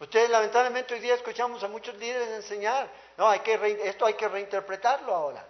Ustedes 0.00 0.28
lamentablemente 0.28 0.94
hoy 0.94 1.00
día 1.00 1.14
escuchamos 1.14 1.62
a 1.62 1.68
muchos 1.68 1.94
líderes 1.94 2.28
enseñar, 2.30 2.90
no, 3.16 3.28
hay 3.28 3.40
que 3.40 3.54
esto 3.84 4.06
hay 4.06 4.14
que 4.14 4.26
reinterpretarlo 4.26 5.14
ahora. 5.14 5.46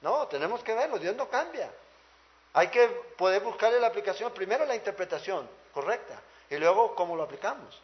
No, 0.00 0.26
tenemos 0.26 0.62
que 0.64 0.74
verlo, 0.74 0.98
Dios 0.98 1.14
no 1.14 1.28
cambia. 1.28 1.70
Hay 2.52 2.66
que 2.68 2.88
poder 3.16 3.42
buscarle 3.42 3.78
la 3.78 3.86
aplicación, 3.86 4.34
primero 4.34 4.66
la 4.66 4.74
interpretación 4.74 5.48
correcta 5.72 6.20
y 6.50 6.56
luego 6.56 6.96
cómo 6.96 7.14
lo 7.14 7.22
aplicamos 7.22 7.80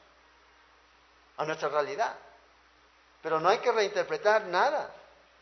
a 1.37 1.45
nuestra 1.45 1.69
realidad. 1.69 2.17
Pero 3.23 3.41
no 3.41 3.49
hay 3.49 3.59
que 3.59 3.73
reinterpretar 3.73 4.45
nada. 4.47 4.95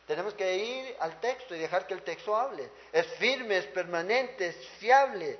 Tenemos 0.06 0.34
que 0.34 0.56
ir 0.56 0.96
al 1.00 1.20
texto 1.20 1.54
y 1.54 1.58
dejar 1.58 1.86
que 1.86 1.94
el 1.94 2.02
texto 2.02 2.36
hable. 2.36 2.70
Es 2.92 3.06
firme, 3.18 3.58
es 3.58 3.66
permanente, 3.66 4.48
es 4.48 4.68
fiable. 4.78 5.38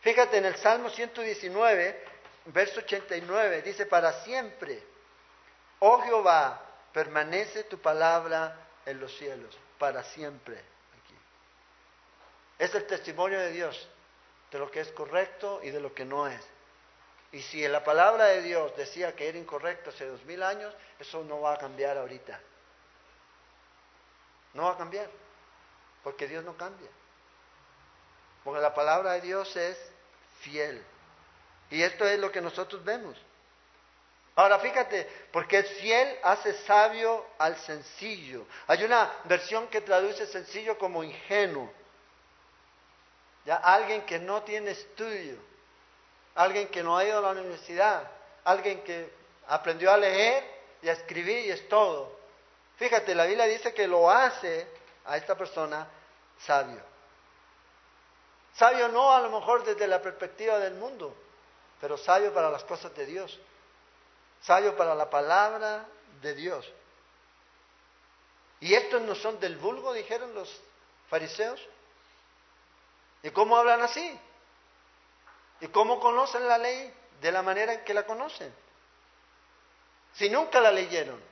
Fíjate 0.00 0.38
en 0.38 0.46
el 0.46 0.56
Salmo 0.56 0.90
119, 0.90 2.04
verso 2.46 2.80
89, 2.80 3.62
dice, 3.62 3.86
para 3.86 4.24
siempre, 4.24 4.82
oh 5.78 6.00
Jehová, 6.02 6.60
permanece 6.92 7.64
tu 7.64 7.78
palabra 7.78 8.56
en 8.84 8.98
los 9.00 9.16
cielos, 9.16 9.56
para 9.78 10.02
siempre. 10.02 10.56
Aquí. 10.56 11.14
Es 12.58 12.74
el 12.74 12.86
testimonio 12.86 13.38
de 13.38 13.52
Dios 13.52 13.88
de 14.50 14.58
lo 14.58 14.70
que 14.70 14.80
es 14.80 14.88
correcto 14.92 15.60
y 15.62 15.70
de 15.70 15.80
lo 15.80 15.94
que 15.94 16.04
no 16.04 16.26
es. 16.26 16.44
Y 17.32 17.40
si 17.40 17.66
la 17.66 17.82
palabra 17.82 18.26
de 18.26 18.42
Dios 18.42 18.76
decía 18.76 19.16
que 19.16 19.28
era 19.28 19.38
incorrecto 19.38 19.90
hace 19.90 20.06
dos 20.06 20.22
mil 20.24 20.42
años, 20.42 20.74
eso 20.98 21.24
no 21.24 21.40
va 21.40 21.54
a 21.54 21.58
cambiar 21.58 21.96
ahorita. 21.96 22.38
No 24.52 24.64
va 24.64 24.72
a 24.72 24.76
cambiar, 24.76 25.08
porque 26.04 26.28
Dios 26.28 26.44
no 26.44 26.56
cambia. 26.56 26.90
Porque 28.44 28.60
la 28.60 28.74
palabra 28.74 29.12
de 29.12 29.22
Dios 29.22 29.56
es 29.56 29.78
fiel. 30.40 30.84
Y 31.70 31.82
esto 31.82 32.04
es 32.04 32.18
lo 32.18 32.30
que 32.30 32.42
nosotros 32.42 32.84
vemos. 32.84 33.16
Ahora 34.34 34.58
fíjate, 34.58 35.08
porque 35.30 35.58
es 35.58 35.70
fiel 35.80 36.18
hace 36.22 36.52
sabio 36.64 37.26
al 37.38 37.56
sencillo. 37.56 38.46
Hay 38.66 38.82
una 38.84 39.10
versión 39.24 39.68
que 39.68 39.80
traduce 39.80 40.26
sencillo 40.26 40.78
como 40.78 41.02
ingenuo. 41.02 41.72
Ya 43.44 43.56
alguien 43.56 44.02
que 44.02 44.18
no 44.18 44.42
tiene 44.42 44.72
estudio, 44.72 45.36
alguien 46.34 46.68
que 46.68 46.82
no 46.82 46.96
ha 46.96 47.04
ido 47.04 47.18
a 47.18 47.22
la 47.22 47.40
universidad, 47.40 48.10
alguien 48.44 48.82
que 48.82 49.12
aprendió 49.48 49.90
a 49.90 49.96
leer 49.96 50.44
y 50.82 50.88
a 50.88 50.92
escribir 50.92 51.46
y 51.46 51.50
es 51.50 51.68
todo. 51.68 52.18
Fíjate, 52.76 53.14
la 53.14 53.26
Biblia 53.26 53.46
dice 53.46 53.72
que 53.74 53.86
lo 53.86 54.10
hace 54.10 54.66
a 55.04 55.16
esta 55.16 55.36
persona 55.36 55.86
sabio. 56.40 56.80
Sabio 58.54 58.88
no 58.88 59.12
a 59.12 59.20
lo 59.20 59.30
mejor 59.30 59.64
desde 59.64 59.86
la 59.86 60.02
perspectiva 60.02 60.58
del 60.58 60.74
mundo, 60.74 61.14
pero 61.80 61.96
sabio 61.96 62.32
para 62.34 62.50
las 62.50 62.64
cosas 62.64 62.94
de 62.94 63.06
Dios. 63.06 63.38
Sabio 64.42 64.76
para 64.76 64.94
la 64.94 65.08
palabra 65.08 65.86
de 66.20 66.34
Dios. 66.34 66.70
Y 68.60 68.74
estos 68.74 69.02
no 69.02 69.14
son 69.14 69.40
del 69.40 69.56
vulgo, 69.56 69.92
dijeron 69.92 70.34
los 70.34 70.60
fariseos. 71.08 71.60
¿Y 73.22 73.30
cómo 73.30 73.56
hablan 73.56 73.82
así? 73.82 74.18
¿Y 75.62 75.68
cómo 75.68 76.00
conocen 76.00 76.46
la 76.48 76.58
ley 76.58 76.92
de 77.20 77.30
la 77.30 77.40
manera 77.40 77.72
en 77.72 77.84
que 77.84 77.94
la 77.94 78.04
conocen? 78.04 78.52
Si 80.14 80.28
nunca 80.28 80.60
la 80.60 80.72
leyeron, 80.72 81.22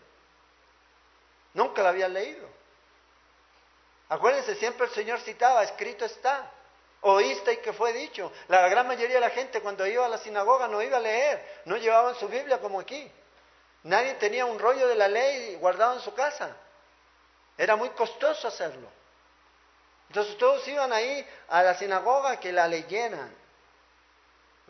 nunca 1.52 1.82
la 1.82 1.88
habían 1.88 2.14
leído. 2.14 2.48
Acuérdense, 4.08 4.54
siempre 4.54 4.86
el 4.86 4.92
Señor 4.92 5.18
citaba, 5.20 5.64
escrito 5.64 6.04
está, 6.04 6.48
oíste 7.00 7.54
y 7.54 7.56
que 7.56 7.72
fue 7.72 7.92
dicho. 7.92 8.32
La 8.46 8.68
gran 8.68 8.86
mayoría 8.86 9.16
de 9.16 9.20
la 9.20 9.30
gente 9.30 9.60
cuando 9.60 9.84
iba 9.84 10.06
a 10.06 10.08
la 10.08 10.18
sinagoga 10.18 10.68
no 10.68 10.80
iba 10.80 10.98
a 10.98 11.00
leer, 11.00 11.62
no 11.64 11.76
llevaban 11.76 12.14
su 12.14 12.28
Biblia 12.28 12.60
como 12.60 12.78
aquí. 12.78 13.10
Nadie 13.82 14.14
tenía 14.14 14.46
un 14.46 14.60
rollo 14.60 14.86
de 14.86 14.94
la 14.94 15.08
ley 15.08 15.56
guardado 15.56 15.94
en 15.94 16.00
su 16.02 16.14
casa. 16.14 16.56
Era 17.58 17.74
muy 17.74 17.88
costoso 17.90 18.46
hacerlo. 18.46 18.88
Entonces 20.06 20.38
todos 20.38 20.66
iban 20.68 20.92
ahí 20.92 21.28
a 21.48 21.64
la 21.64 21.74
sinagoga 21.74 22.38
que 22.38 22.52
la 22.52 22.68
leyeran. 22.68 23.39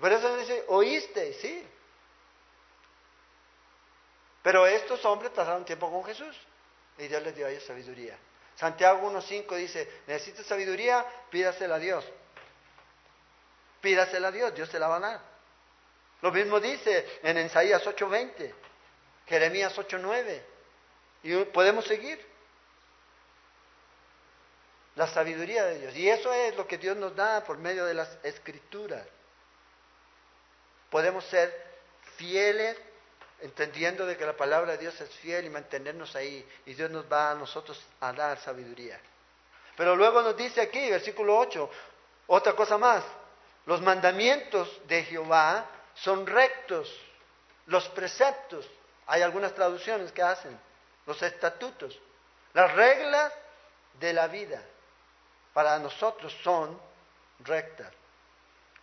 Por 0.00 0.10
eso 0.10 0.36
dice, 0.36 0.64
oíste, 0.68 1.34
sí. 1.34 1.66
Pero 4.42 4.66
estos 4.66 5.04
hombres 5.04 5.30
pasaron 5.32 5.64
tiempo 5.64 5.90
con 5.90 6.02
Jesús 6.04 6.34
y 6.96 7.06
Dios 7.06 7.22
les 7.22 7.36
dio 7.36 7.46
a 7.46 7.50
ellos 7.50 7.64
sabiduría. 7.64 8.16
Santiago 8.56 9.10
1.5 9.10 9.56
dice, 9.56 10.02
necesitas 10.06 10.46
sabiduría, 10.46 11.04
pídasela 11.30 11.76
a 11.76 11.78
Dios. 11.78 12.04
Pídasela 13.80 14.28
a 14.28 14.32
Dios, 14.32 14.54
Dios 14.54 14.70
te 14.70 14.78
la 14.78 14.88
va 14.88 14.96
a 14.96 15.00
dar. 15.00 15.20
Lo 16.22 16.32
mismo 16.32 16.60
dice 16.60 17.20
en 17.22 17.38
Isaías 17.38 17.82
8.20, 17.84 18.54
Jeremías 19.26 19.76
8.9. 19.76 20.42
Y 21.22 21.44
podemos 21.46 21.84
seguir 21.86 22.18
la 24.96 25.06
sabiduría 25.06 25.64
de 25.64 25.78
Dios. 25.78 25.96
Y 25.96 26.08
eso 26.08 26.32
es 26.32 26.56
lo 26.56 26.66
que 26.66 26.78
Dios 26.78 26.96
nos 26.96 27.14
da 27.14 27.44
por 27.44 27.58
medio 27.58 27.84
de 27.84 27.94
las 27.94 28.18
escrituras. 28.22 29.06
Podemos 30.90 31.24
ser 31.26 31.70
fieles 32.16 32.76
entendiendo 33.40 34.04
de 34.06 34.16
que 34.16 34.26
la 34.26 34.36
palabra 34.36 34.72
de 34.72 34.78
Dios 34.78 35.00
es 35.00 35.10
fiel 35.16 35.46
y 35.46 35.50
mantenernos 35.50 36.14
ahí. 36.16 36.46
Y 36.66 36.74
Dios 36.74 36.90
nos 36.90 37.10
va 37.10 37.30
a 37.30 37.34
nosotros 37.34 37.80
a 38.00 38.12
dar 38.12 38.38
sabiduría. 38.38 39.00
Pero 39.76 39.96
luego 39.96 40.20
nos 40.20 40.36
dice 40.36 40.60
aquí, 40.60 40.90
versículo 40.90 41.38
8, 41.38 41.70
otra 42.26 42.52
cosa 42.54 42.76
más. 42.76 43.02
Los 43.66 43.80
mandamientos 43.80 44.80
de 44.86 45.04
Jehová 45.04 45.66
son 45.94 46.26
rectos. 46.26 46.94
Los 47.66 47.88
preceptos, 47.88 48.68
hay 49.06 49.22
algunas 49.22 49.54
traducciones 49.54 50.12
que 50.12 50.22
hacen. 50.22 50.58
Los 51.06 51.22
estatutos. 51.22 51.98
Las 52.52 52.74
reglas 52.74 53.32
de 53.98 54.12
la 54.12 54.26
vida 54.26 54.62
para 55.52 55.78
nosotros 55.78 56.36
son 56.42 56.80
rectas. 57.40 57.92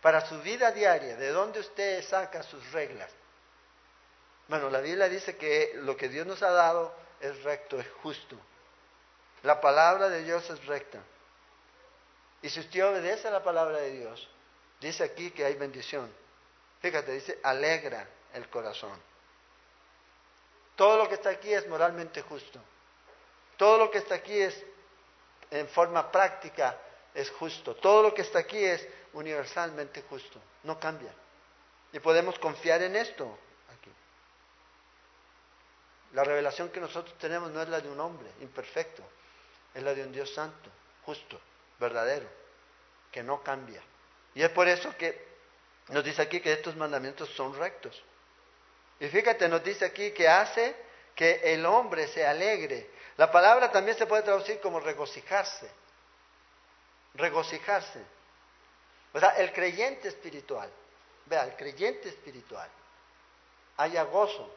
Para 0.02 0.26
su 0.26 0.40
vida 0.42 0.70
diaria, 0.70 1.16
¿de 1.16 1.30
dónde 1.30 1.60
usted 1.60 2.02
saca 2.04 2.42
sus 2.42 2.72
reglas? 2.72 3.10
Bueno, 4.46 4.70
la 4.70 4.80
Biblia 4.80 5.08
dice 5.08 5.36
que 5.36 5.72
lo 5.76 5.96
que 5.96 6.08
Dios 6.08 6.26
nos 6.26 6.42
ha 6.42 6.50
dado 6.50 6.94
es 7.20 7.42
recto, 7.42 7.78
es 7.78 7.86
justo. 8.02 8.36
La 9.42 9.60
palabra 9.60 10.08
de 10.08 10.22
Dios 10.22 10.48
es 10.50 10.64
recta. 10.66 11.00
Y 12.42 12.48
si 12.48 12.60
usted 12.60 12.84
obedece 12.86 13.28
a 13.28 13.32
la 13.32 13.42
palabra 13.42 13.78
de 13.78 13.90
Dios, 13.90 14.28
dice 14.80 15.04
aquí 15.04 15.30
que 15.32 15.44
hay 15.44 15.54
bendición. 15.54 16.12
Fíjate, 16.80 17.12
dice, 17.12 17.38
alegra 17.42 18.08
el 18.34 18.48
corazón. 18.48 18.98
Todo 20.76 20.96
lo 20.96 21.08
que 21.08 21.16
está 21.16 21.30
aquí 21.30 21.52
es 21.52 21.66
moralmente 21.66 22.22
justo. 22.22 22.60
Todo 23.56 23.78
lo 23.78 23.90
que 23.90 23.98
está 23.98 24.14
aquí 24.14 24.40
es 24.40 24.64
en 25.50 25.68
forma 25.68 26.10
práctica 26.12 26.76
es 27.14 27.30
justo. 27.30 27.74
Todo 27.74 28.04
lo 28.04 28.14
que 28.14 28.22
está 28.22 28.38
aquí 28.38 28.64
es 28.64 28.86
universalmente 29.12 30.02
justo, 30.02 30.40
no 30.64 30.78
cambia. 30.78 31.12
Y 31.92 32.00
podemos 32.00 32.38
confiar 32.38 32.82
en 32.82 32.96
esto 32.96 33.38
aquí. 33.74 33.90
La 36.12 36.24
revelación 36.24 36.70
que 36.70 36.80
nosotros 36.80 37.16
tenemos 37.18 37.50
no 37.50 37.62
es 37.62 37.68
la 37.68 37.80
de 37.80 37.88
un 37.88 38.00
hombre 38.00 38.30
imperfecto, 38.40 39.02
es 39.74 39.82
la 39.82 39.94
de 39.94 40.04
un 40.04 40.12
Dios 40.12 40.32
santo, 40.32 40.70
justo, 41.04 41.40
verdadero, 41.78 42.28
que 43.10 43.22
no 43.22 43.42
cambia. 43.42 43.82
Y 44.34 44.42
es 44.42 44.50
por 44.50 44.68
eso 44.68 44.96
que 44.96 45.26
nos 45.88 46.04
dice 46.04 46.22
aquí 46.22 46.40
que 46.40 46.52
estos 46.52 46.76
mandamientos 46.76 47.30
son 47.30 47.56
rectos. 47.58 48.02
Y 49.00 49.08
fíjate, 49.08 49.48
nos 49.48 49.62
dice 49.62 49.84
aquí 49.84 50.10
que 50.10 50.28
hace 50.28 50.74
que 51.14 51.54
el 51.54 51.64
hombre 51.64 52.06
se 52.08 52.26
alegre 52.26 52.90
la 53.18 53.32
palabra 53.32 53.72
también 53.72 53.98
se 53.98 54.06
puede 54.06 54.22
traducir 54.22 54.60
como 54.60 54.78
regocijarse. 54.78 55.68
Regocijarse. 57.14 58.00
O 59.18 59.20
sea, 59.20 59.30
el 59.30 59.52
creyente 59.52 60.06
espiritual, 60.06 60.70
vea, 61.26 61.42
el 61.42 61.56
creyente 61.56 62.08
espiritual, 62.08 62.70
haya 63.78 64.04
gozo 64.04 64.48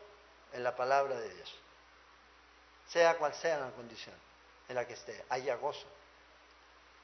en 0.53 0.63
la 0.63 0.75
palabra 0.75 1.19
de 1.19 1.33
Dios. 1.33 1.51
Sea 2.87 3.17
cual 3.17 3.33
sea 3.33 3.57
la 3.57 3.71
condición 3.71 4.13
en 4.69 4.75
la 4.75 4.85
que 4.85 4.93
esté, 4.93 5.25
haya 5.29 5.55
gozo. 5.55 5.87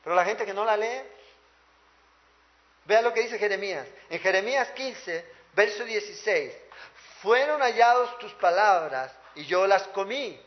Pero 0.04 0.16
la 0.16 0.24
gente 0.24 0.46
que 0.46 0.54
no 0.54 0.66
la 0.66 0.78
lee, 0.78 1.02
vea 2.86 3.02
lo 3.02 3.12
que 3.12 3.22
dice 3.22 3.40
Jeremías. 3.40 3.88
En 4.12 4.20
Jeremías 4.20 4.70
15, 4.74 5.26
verso 5.56 5.84
16, 5.84 6.54
fueron 7.24 7.60
hallados 7.62 8.20
tus 8.20 8.34
palabras 8.34 9.12
y 9.34 9.46
yo 9.46 9.66
las 9.66 9.82
comí. 9.88 10.40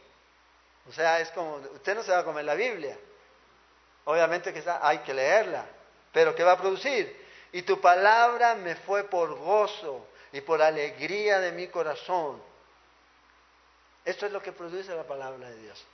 O 0.88 0.92
sea, 0.92 1.18
es 1.18 1.28
como, 1.32 1.56
usted 1.56 1.96
no 1.96 2.04
se 2.04 2.12
va 2.12 2.18
a 2.18 2.24
comer 2.24 2.44
la 2.44 2.54
Biblia. 2.54 2.96
Obviamente 4.04 4.52
que 4.52 4.62
hay 4.80 4.98
que 4.98 5.12
leerla, 5.12 5.66
pero 6.12 6.34
¿qué 6.34 6.42
va 6.42 6.52
a 6.52 6.58
producir? 6.58 7.16
Y 7.52 7.62
tu 7.62 7.80
palabra 7.80 8.54
me 8.54 8.76
fue 8.76 9.04
por 9.04 9.34
gozo 9.34 10.06
y 10.32 10.40
por 10.40 10.62
alegría 10.62 11.40
de 11.40 11.52
mi 11.52 11.68
corazón. 11.68 12.42
Esto 14.04 14.26
es 14.26 14.32
lo 14.32 14.42
que 14.42 14.52
produce 14.52 14.94
la 14.94 15.04
palabra 15.04 15.48
de 15.50 15.56
Dios. 15.56 15.84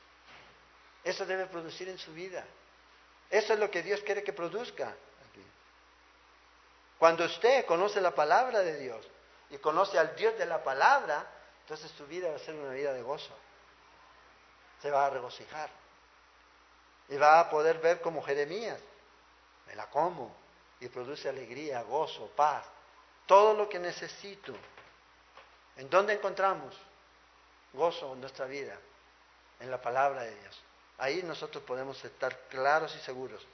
Eso 1.05 1.25
debe 1.25 1.47
producir 1.47 1.89
en 1.89 1.99
su 1.99 2.13
vida. 2.13 2.45
Eso 3.31 3.55
es 3.55 3.59
lo 3.59 3.71
que 3.71 3.83
Dios 3.83 4.01
quiere 4.01 4.23
que 4.23 4.33
produzca. 4.33 4.95
Cuando 6.99 7.25
usted 7.25 7.67
conoce 7.67 8.01
la 8.01 8.15
palabra 8.15 8.61
de 8.61 8.79
Dios 8.79 9.07
y 9.51 9.59
conoce 9.59 9.99
al 9.99 10.17
Dios 10.17 10.39
de 10.39 10.47
la 10.47 10.63
palabra, 10.65 11.27
entonces 11.63 11.91
su 11.93 12.07
vida 12.07 12.31
va 12.31 12.37
a 12.37 12.39
ser 12.39 12.55
una 12.55 12.73
vida 12.73 12.93
de 12.93 13.03
gozo 13.03 13.35
se 14.81 14.91
va 14.91 15.07
a 15.07 15.11
regocijar. 15.11 15.71
Y 17.09 17.17
va 17.17 17.41
a 17.41 17.51
poder 17.51 17.79
ver 17.79 18.01
como 18.01 18.23
Jeremías, 18.23 18.81
me 19.67 19.75
la 19.75 19.89
como 19.91 20.35
y 20.81 20.89
produce 20.89 21.29
alegría, 21.29 21.83
gozo, 21.83 22.31
paz, 22.37 22.65
todo 23.27 23.55
lo 23.55 23.69
que 23.69 23.79
necesito. 23.79 24.55
¿En 25.77 25.91
dónde 25.91 26.15
encontramos 26.15 26.75
gozo 27.73 28.13
en 28.13 28.21
nuestra 28.21 28.47
vida? 28.47 28.77
En 29.61 29.71
la 29.71 29.81
palabra 29.81 30.23
de 30.23 30.35
Dios. 30.35 30.63
Ahí 30.99 31.23
nosotros 31.23 31.63
podemos 31.65 32.03
estar 32.05 32.49
claros 32.49 32.95
y 32.97 33.01
seguros 33.01 33.47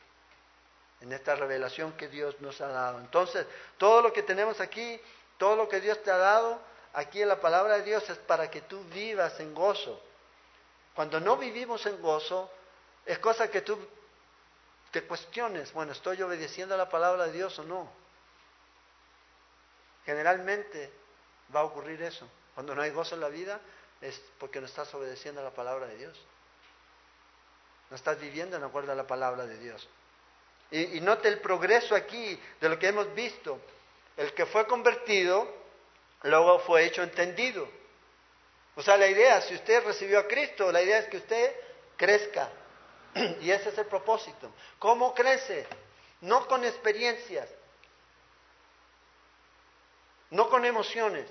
en 1.01 1.13
esta 1.13 1.35
revelación 1.35 1.93
que 1.93 2.09
Dios 2.09 2.41
nos 2.41 2.61
ha 2.61 2.69
dado. 2.69 3.01
Entonces, 3.01 3.47
todo 3.77 4.01
lo 4.03 4.13
que 4.13 4.23
tenemos 4.23 4.61
aquí, 4.61 5.01
todo 5.37 5.57
lo 5.57 5.69
que 5.69 5.81
Dios 5.81 6.01
te 6.03 6.13
ha 6.13 6.17
dado, 6.17 6.61
aquí 6.93 7.21
en 7.23 7.29
la 7.29 7.41
palabra 7.41 7.79
de 7.79 7.83
Dios 7.83 8.09
es 8.09 8.19
para 8.19 8.49
que 8.51 8.63
tú 8.63 8.83
vivas 8.85 9.39
en 9.41 9.53
gozo. 9.53 10.01
Cuando 10.95 11.19
no 11.19 11.37
vivimos 11.37 11.85
en 11.87 12.01
gozo, 12.01 12.49
es 13.05 13.19
cosa 13.19 13.51
que 13.51 13.63
tú 13.63 13.77
te 14.93 15.03
cuestiones, 15.03 15.73
bueno, 15.73 15.93
¿estoy 15.93 16.21
obedeciendo 16.23 16.75
a 16.75 16.79
la 16.79 16.89
palabra 16.89 17.27
de 17.27 17.33
Dios 17.33 17.59
o 17.59 17.65
no? 17.65 17.91
Generalmente 20.05 20.93
va 21.55 21.61
a 21.61 21.65
ocurrir 21.65 22.01
eso. 22.03 22.29
Cuando 22.55 22.75
no 22.75 22.83
hay 22.83 22.91
gozo 22.91 23.15
en 23.15 23.23
la 23.23 23.29
vida 23.29 23.59
es 24.01 24.21
porque 24.39 24.61
no 24.61 24.67
estás 24.67 24.93
obedeciendo 24.95 25.41
a 25.41 25.45
la 25.45 25.51
palabra 25.51 25.87
de 25.87 25.97
Dios. 25.97 26.21
No 27.89 27.97
estás 27.97 28.21
viviendo 28.21 28.57
en 28.57 28.65
acuerdo 28.65 28.93
a 28.93 28.95
la 28.95 29.07
palabra 29.07 29.47
de 29.47 29.59
Dios. 29.59 29.89
Y, 30.71 30.99
y 30.99 31.01
note 31.01 31.29
el 31.29 31.41
progreso 31.41 31.95
aquí 31.95 32.39
de 32.61 32.69
lo 32.69 32.79
que 32.79 32.89
hemos 32.89 33.13
visto. 33.15 33.59
El 34.19 34.35
que 34.35 34.45
fue 34.45 34.67
convertido, 34.67 35.49
luego 36.25 36.59
fue 36.61 36.85
hecho 36.85 37.03
entendido. 37.03 37.67
O 38.77 38.83
sea, 38.83 38.99
la 38.99 39.07
idea, 39.07 39.41
si 39.41 39.55
usted 39.55 39.85
recibió 39.85 40.19
a 40.19 40.29
Cristo, 40.29 40.71
la 40.71 40.83
idea 40.83 40.99
es 40.99 41.09
que 41.09 41.19
usted 41.19 41.55
crezca, 41.97 42.51
y 43.15 43.51
ese 43.51 43.71
es 43.71 43.79
el 43.79 43.87
propósito. 43.87 44.51
¿Cómo 44.79 45.15
crece? 45.15 45.67
No 46.21 46.47
con 46.47 46.65
experiencias, 46.65 47.49
no 50.31 50.49
con 50.49 50.65
emociones. 50.65 51.27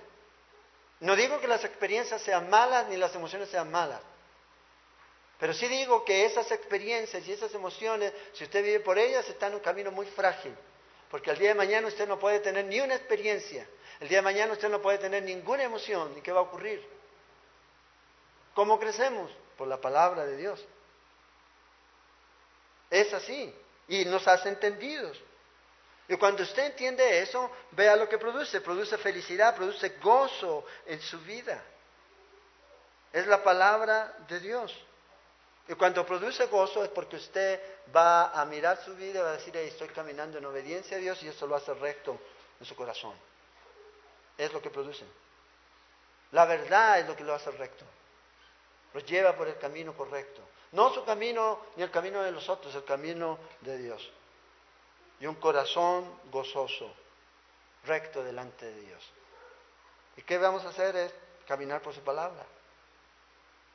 No 0.99 1.15
digo 1.15 1.39
que 1.39 1.47
las 1.47 1.63
experiencias 1.63 2.21
sean 2.21 2.49
malas 2.49 2.87
ni 2.87 2.97
las 2.97 3.15
emociones 3.15 3.49
sean 3.49 3.71
malas. 3.71 4.01
Pero 5.39 5.53
sí 5.55 5.67
digo 5.67 6.05
que 6.05 6.25
esas 6.25 6.51
experiencias 6.51 7.27
y 7.27 7.31
esas 7.31 7.51
emociones, 7.55 8.13
si 8.33 8.43
usted 8.43 8.63
vive 8.63 8.79
por 8.81 8.99
ellas, 8.99 9.27
está 9.27 9.47
en 9.47 9.55
un 9.55 9.59
camino 9.59 9.91
muy 9.91 10.05
frágil. 10.05 10.55
Porque 11.09 11.31
el 11.31 11.39
día 11.39 11.49
de 11.49 11.55
mañana 11.55 11.87
usted 11.87 12.07
no 12.07 12.19
puede 12.19 12.39
tener 12.41 12.65
ni 12.65 12.79
una 12.79 12.93
experiencia. 12.93 13.67
El 13.99 14.07
día 14.07 14.19
de 14.19 14.21
mañana 14.21 14.53
usted 14.53 14.69
no 14.69 14.81
puede 14.81 14.99
tener 14.99 15.23
ninguna 15.23 15.63
emoción. 15.63 16.15
¿Y 16.15 16.21
qué 16.21 16.31
va 16.31 16.41
a 16.41 16.43
ocurrir? 16.43 16.87
¿Cómo 18.53 18.79
crecemos? 18.79 19.31
Por 19.57 19.67
la 19.67 19.81
palabra 19.81 20.25
de 20.25 20.37
Dios. 20.37 20.63
Es 22.91 23.11
así. 23.13 23.55
Y 23.87 24.05
nos 24.05 24.27
hace 24.27 24.49
entendidos. 24.49 25.17
Y 26.07 26.17
cuando 26.17 26.43
usted 26.43 26.65
entiende 26.65 27.21
eso, 27.21 27.49
vea 27.71 27.95
lo 27.95 28.07
que 28.07 28.17
produce. 28.17 28.61
Produce 28.61 28.97
felicidad, 28.97 29.55
produce 29.55 29.97
gozo 30.01 30.65
en 30.85 31.01
su 31.01 31.19
vida. 31.21 31.63
Es 33.13 33.25
la 33.27 33.43
palabra 33.43 34.13
de 34.27 34.39
Dios. 34.39 34.77
Y 35.67 35.73
cuando 35.75 36.05
produce 36.05 36.47
gozo 36.47 36.83
es 36.83 36.89
porque 36.89 37.15
usted 37.15 37.61
va 37.95 38.31
a 38.31 38.45
mirar 38.45 38.83
su 38.83 38.95
vida 38.95 39.19
y 39.19 39.23
va 39.23 39.29
a 39.29 39.37
decir, 39.37 39.55
estoy 39.55 39.87
caminando 39.89 40.37
en 40.37 40.45
obediencia 40.45 40.97
a 40.97 40.99
Dios 40.99 41.21
y 41.23 41.29
eso 41.29 41.47
lo 41.47 41.55
hace 41.55 41.73
recto 41.73 42.19
en 42.59 42.65
su 42.65 42.75
corazón. 42.75 43.13
Es 44.37 44.51
lo 44.51 44.61
que 44.61 44.69
produce. 44.69 45.05
La 46.31 46.45
verdad 46.45 46.99
es 46.99 47.07
lo 47.07 47.15
que 47.15 47.23
lo 47.23 47.33
hace 47.33 47.51
recto. 47.51 47.85
Lo 48.93 48.99
lleva 49.01 49.35
por 49.35 49.47
el 49.47 49.57
camino 49.57 49.95
correcto. 49.95 50.41
No 50.71 50.93
su 50.93 51.03
camino 51.03 51.59
ni 51.75 51.83
el 51.83 51.91
camino 51.91 52.21
de 52.21 52.31
los 52.31 52.47
otros, 52.47 52.73
el 52.75 52.85
camino 52.85 53.37
de 53.61 53.77
Dios. 53.77 54.09
Y 55.19 55.25
un 55.25 55.35
corazón 55.35 56.19
gozoso, 56.31 56.93
recto 57.85 58.23
delante 58.23 58.65
de 58.65 58.81
Dios. 58.81 59.11
¿Y 60.17 60.21
qué 60.23 60.37
vamos 60.37 60.63
a 60.65 60.69
hacer? 60.69 60.95
Es 60.95 61.13
caminar 61.47 61.81
por 61.81 61.93
su 61.93 62.01
palabra, 62.01 62.45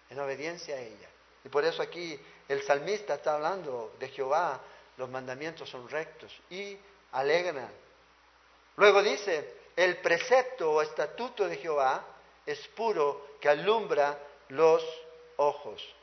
en 0.09 0.19
obediencia 0.19 0.77
a 0.77 0.81
ella. 0.81 1.09
Y 1.45 1.49
por 1.49 1.65
eso 1.65 1.83
aquí 1.83 2.19
el 2.49 2.63
salmista 2.63 3.15
está 3.15 3.35
hablando 3.35 3.95
de 3.99 4.09
Jehová, 4.09 4.61
los 4.97 5.09
mandamientos 5.11 5.69
son 5.69 5.89
rectos 5.89 6.33
y 6.51 6.79
alegran. 7.13 7.71
Luego 8.77 9.03
dice, 9.03 9.55
el 9.77 9.99
precepto 9.99 10.73
o 10.73 10.83
estatuto 10.83 11.47
de 11.47 11.57
Jehová 11.57 12.05
es 12.45 12.67
puro 12.69 13.37
que 13.41 13.49
alumbra 13.49 14.19
los 14.49 14.83
ojos. 15.37 15.96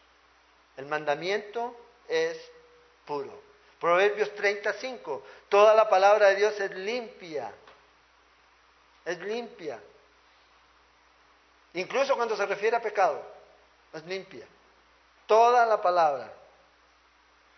El 0.78 0.86
mandamiento 0.88 1.76
es 2.08 2.38
puro. 3.06 3.42
Proverbios 3.80 4.34
35, 4.36 5.24
toda 5.50 5.74
la 5.76 5.90
palabra 5.90 6.30
de 6.30 6.36
Dios 6.36 6.60
es 6.60 6.72
limpia. 6.72 7.52
Es 9.06 9.20
limpia. 9.20 9.80
Incluso 11.74 12.16
cuando 12.16 12.36
se 12.38 12.46
refiere 12.46 12.78
a 12.78 12.82
pecado, 12.82 13.22
es 13.92 14.04
limpia. 14.06 14.48
Toda 15.28 15.66
la 15.66 15.82
palabra. 15.82 16.32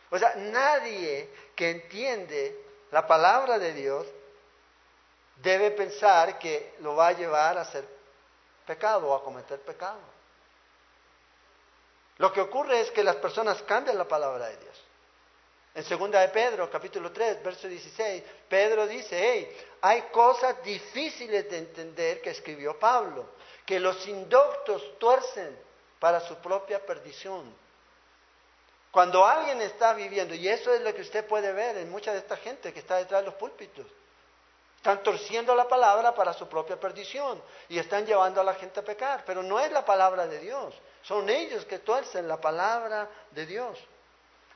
O 0.09 0.17
sea, 0.17 0.35
nadie 0.35 1.29
que 1.55 1.69
entiende 1.69 2.59
la 2.91 3.05
palabra 3.05 3.59
de 3.59 3.73
Dios 3.73 4.07
debe 5.37 5.71
pensar 5.71 6.39
que 6.39 6.75
lo 6.79 6.95
va 6.95 7.09
a 7.09 7.11
llevar 7.11 7.57
a 7.57 7.61
hacer 7.61 7.85
pecado 8.65 9.09
o 9.09 9.15
a 9.15 9.23
cometer 9.23 9.59
pecado. 9.61 10.14
Lo 12.17 12.31
que 12.31 12.41
ocurre 12.41 12.81
es 12.81 12.91
que 12.91 13.03
las 13.03 13.17
personas 13.17 13.61
cambian 13.63 13.97
la 13.97 14.07
palabra 14.07 14.47
de 14.47 14.57
Dios. 14.57 14.81
En 15.73 15.83
segunda 15.83 16.21
de 16.21 16.29
Pedro, 16.29 16.69
capítulo 16.71 17.11
3, 17.11 17.43
verso 17.43 17.67
16, 17.67 18.23
Pedro 18.47 18.87
dice, 18.87 19.19
hey, 19.19 19.57
hay 19.81 20.03
cosas 20.03 20.63
difíciles 20.63 21.49
de 21.49 21.57
entender 21.57 22.21
que 22.21 22.29
escribió 22.29 22.79
Pablo, 22.79 23.31
que 23.65 23.79
los 23.79 24.07
indoctos 24.07 24.97
tuercen 24.97 25.59
para 25.99 26.21
su 26.21 26.35
propia 26.37 26.85
perdición. 26.85 27.53
Cuando 28.89 29.25
alguien 29.25 29.59
está 29.59 29.93
viviendo, 29.93 30.33
y 30.33 30.47
eso 30.47 30.73
es 30.73 30.79
lo 30.79 30.95
que 30.95 31.01
usted 31.01 31.27
puede 31.27 31.51
ver 31.51 31.75
en 31.77 31.91
mucha 31.91 32.13
de 32.13 32.19
esta 32.19 32.37
gente 32.37 32.71
que 32.71 32.79
está 32.79 32.95
detrás 32.95 33.21
de 33.21 33.25
los 33.25 33.35
púlpitos, 33.35 33.85
están 34.77 35.03
torciendo 35.03 35.53
la 35.53 35.67
palabra 35.67 36.15
para 36.15 36.31
su 36.31 36.47
propia 36.47 36.79
perdición 36.79 37.41
y 37.67 37.79
están 37.79 38.05
llevando 38.05 38.39
a 38.39 38.45
la 38.45 38.53
gente 38.53 38.79
a 38.79 38.83
pecar, 38.83 39.23
pero 39.25 39.43
no 39.43 39.59
es 39.59 39.69
la 39.73 39.83
palabra 39.83 40.27
de 40.27 40.39
Dios. 40.39 40.73
Son 41.07 41.29
ellos 41.29 41.65
que 41.65 41.79
tuercen 41.79 42.27
la 42.27 42.41
palabra 42.41 43.07
de 43.31 43.45
Dios. 43.45 43.77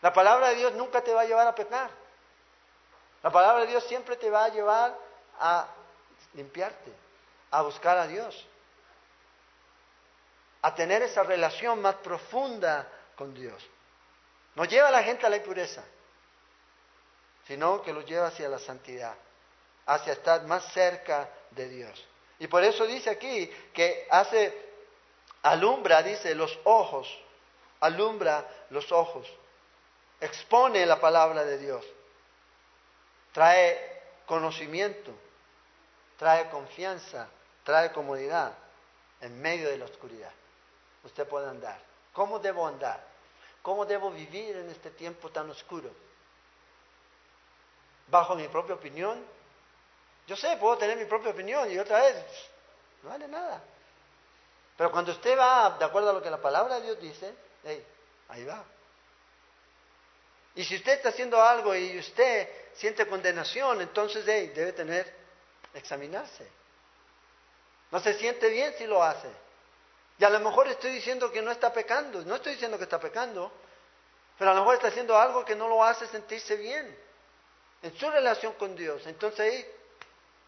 La 0.01 0.11
palabra 0.11 0.49
de 0.49 0.55
Dios 0.55 0.73
nunca 0.73 1.01
te 1.01 1.13
va 1.13 1.21
a 1.21 1.25
llevar 1.25 1.47
a 1.47 1.53
pecar. 1.53 1.91
La 3.21 3.29
palabra 3.29 3.61
de 3.61 3.67
Dios 3.67 3.83
siempre 3.85 4.15
te 4.15 4.29
va 4.29 4.45
a 4.45 4.49
llevar 4.49 4.97
a 5.39 5.67
limpiarte, 6.33 6.91
a 7.51 7.61
buscar 7.61 7.97
a 7.97 8.07
Dios, 8.07 8.47
a 10.61 10.73
tener 10.73 11.03
esa 11.03 11.23
relación 11.23 11.81
más 11.81 11.95
profunda 11.95 12.87
con 13.15 13.33
Dios. 13.33 13.63
No 14.55 14.65
lleva 14.65 14.87
a 14.87 14.91
la 14.91 15.03
gente 15.03 15.25
a 15.25 15.29
la 15.29 15.37
impureza, 15.37 15.83
sino 17.45 17.81
que 17.81 17.93
los 17.93 18.05
lleva 18.05 18.27
hacia 18.27 18.49
la 18.49 18.59
santidad, 18.59 19.15
hacia 19.85 20.13
estar 20.13 20.43
más 20.45 20.71
cerca 20.73 21.29
de 21.51 21.67
Dios. 21.67 22.05
Y 22.39 22.47
por 22.47 22.63
eso 22.63 22.87
dice 22.87 23.09
aquí 23.09 23.47
que 23.73 24.07
hace 24.09 24.68
alumbra, 25.43 26.03
dice, 26.03 26.35
los 26.35 26.57
ojos, 26.63 27.07
alumbra 27.79 28.45
los 28.69 28.91
ojos, 28.91 29.27
expone 30.19 30.85
la 30.85 30.99
palabra 30.99 31.43
de 31.45 31.57
Dios, 31.57 31.85
trae 33.31 34.01
conocimiento, 34.25 35.11
trae 36.17 36.49
confianza, 36.49 37.27
trae 37.63 37.91
comodidad 37.91 38.53
en 39.21 39.41
medio 39.41 39.69
de 39.69 39.77
la 39.77 39.85
oscuridad. 39.85 40.31
Usted 41.03 41.27
puede 41.27 41.49
andar. 41.49 41.79
¿Cómo 42.13 42.39
debo 42.39 42.67
andar? 42.67 43.01
¿Cómo 43.61 43.85
debo 43.85 44.11
vivir 44.11 44.55
en 44.57 44.69
este 44.69 44.91
tiempo 44.91 45.29
tan 45.29 45.49
oscuro? 45.49 45.89
Bajo 48.07 48.35
mi 48.35 48.47
propia 48.47 48.75
opinión. 48.75 49.23
Yo 50.27 50.35
sé, 50.35 50.57
puedo 50.57 50.77
tener 50.77 50.97
mi 50.97 51.05
propia 51.05 51.31
opinión 51.31 51.71
y 51.71 51.77
otra 51.77 52.01
vez, 52.01 52.15
no 53.03 53.09
vale 53.09 53.27
nada. 53.27 53.61
Pero 54.79 54.93
cuando 54.93 55.11
usted 55.11 55.37
va 55.37 55.75
de 55.77 55.83
acuerdo 55.83 56.11
a 56.11 56.13
lo 56.13 56.21
que 56.21 56.29
la 56.29 56.37
palabra 56.37 56.75
de 56.75 56.83
Dios 56.83 57.01
dice, 57.01 57.35
ahí 58.29 58.45
va. 58.45 58.63
Y 60.55 60.63
si 60.63 60.77
usted 60.77 60.93
está 60.93 61.09
haciendo 61.09 61.41
algo 61.41 61.75
y 61.75 61.99
usted 61.99 62.47
siente 62.75 63.05
condenación, 63.05 63.81
entonces 63.81 64.25
debe 64.25 64.71
tener, 64.71 65.13
examinarse. 65.73 66.47
No 67.91 67.99
se 67.99 68.13
siente 68.13 68.47
bien 68.47 68.73
si 68.77 68.87
lo 68.87 69.03
hace. 69.03 69.27
Y 70.17 70.23
a 70.23 70.29
lo 70.29 70.39
mejor 70.39 70.69
estoy 70.69 70.93
diciendo 70.93 71.29
que 71.29 71.41
no 71.41 71.51
está 71.51 71.73
pecando, 71.73 72.21
no 72.21 72.35
estoy 72.35 72.53
diciendo 72.53 72.77
que 72.77 72.85
está 72.85 73.01
pecando, 73.01 73.51
pero 74.37 74.51
a 74.51 74.53
lo 74.53 74.61
mejor 74.61 74.75
está 74.75 74.87
haciendo 74.87 75.17
algo 75.17 75.43
que 75.43 75.55
no 75.57 75.67
lo 75.67 75.83
hace 75.83 76.07
sentirse 76.07 76.55
bien 76.55 76.97
en 77.81 77.97
su 77.97 78.09
relación 78.09 78.53
con 78.53 78.77
Dios. 78.77 79.05
Entonces 79.07 79.41
ahí, 79.41 79.65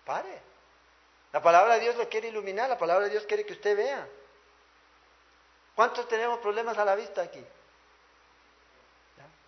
pare. 0.06 0.42
La 1.34 1.42
palabra 1.42 1.74
de 1.74 1.82
Dios 1.82 1.98
lo 1.98 2.08
quiere 2.08 2.30
iluminar, 2.30 2.70
la 2.70 2.78
palabra 2.78 3.04
de 3.08 3.12
Dios 3.12 3.26
quiere 3.26 3.46
que 3.46 3.52
usted 3.52 3.76
vea. 3.76 4.08
¿Cuántos 5.82 6.08
tenemos 6.08 6.38
problemas 6.42 6.78
a 6.78 6.86
la 6.86 6.94
vista 6.94 7.24
aquí? 7.24 7.44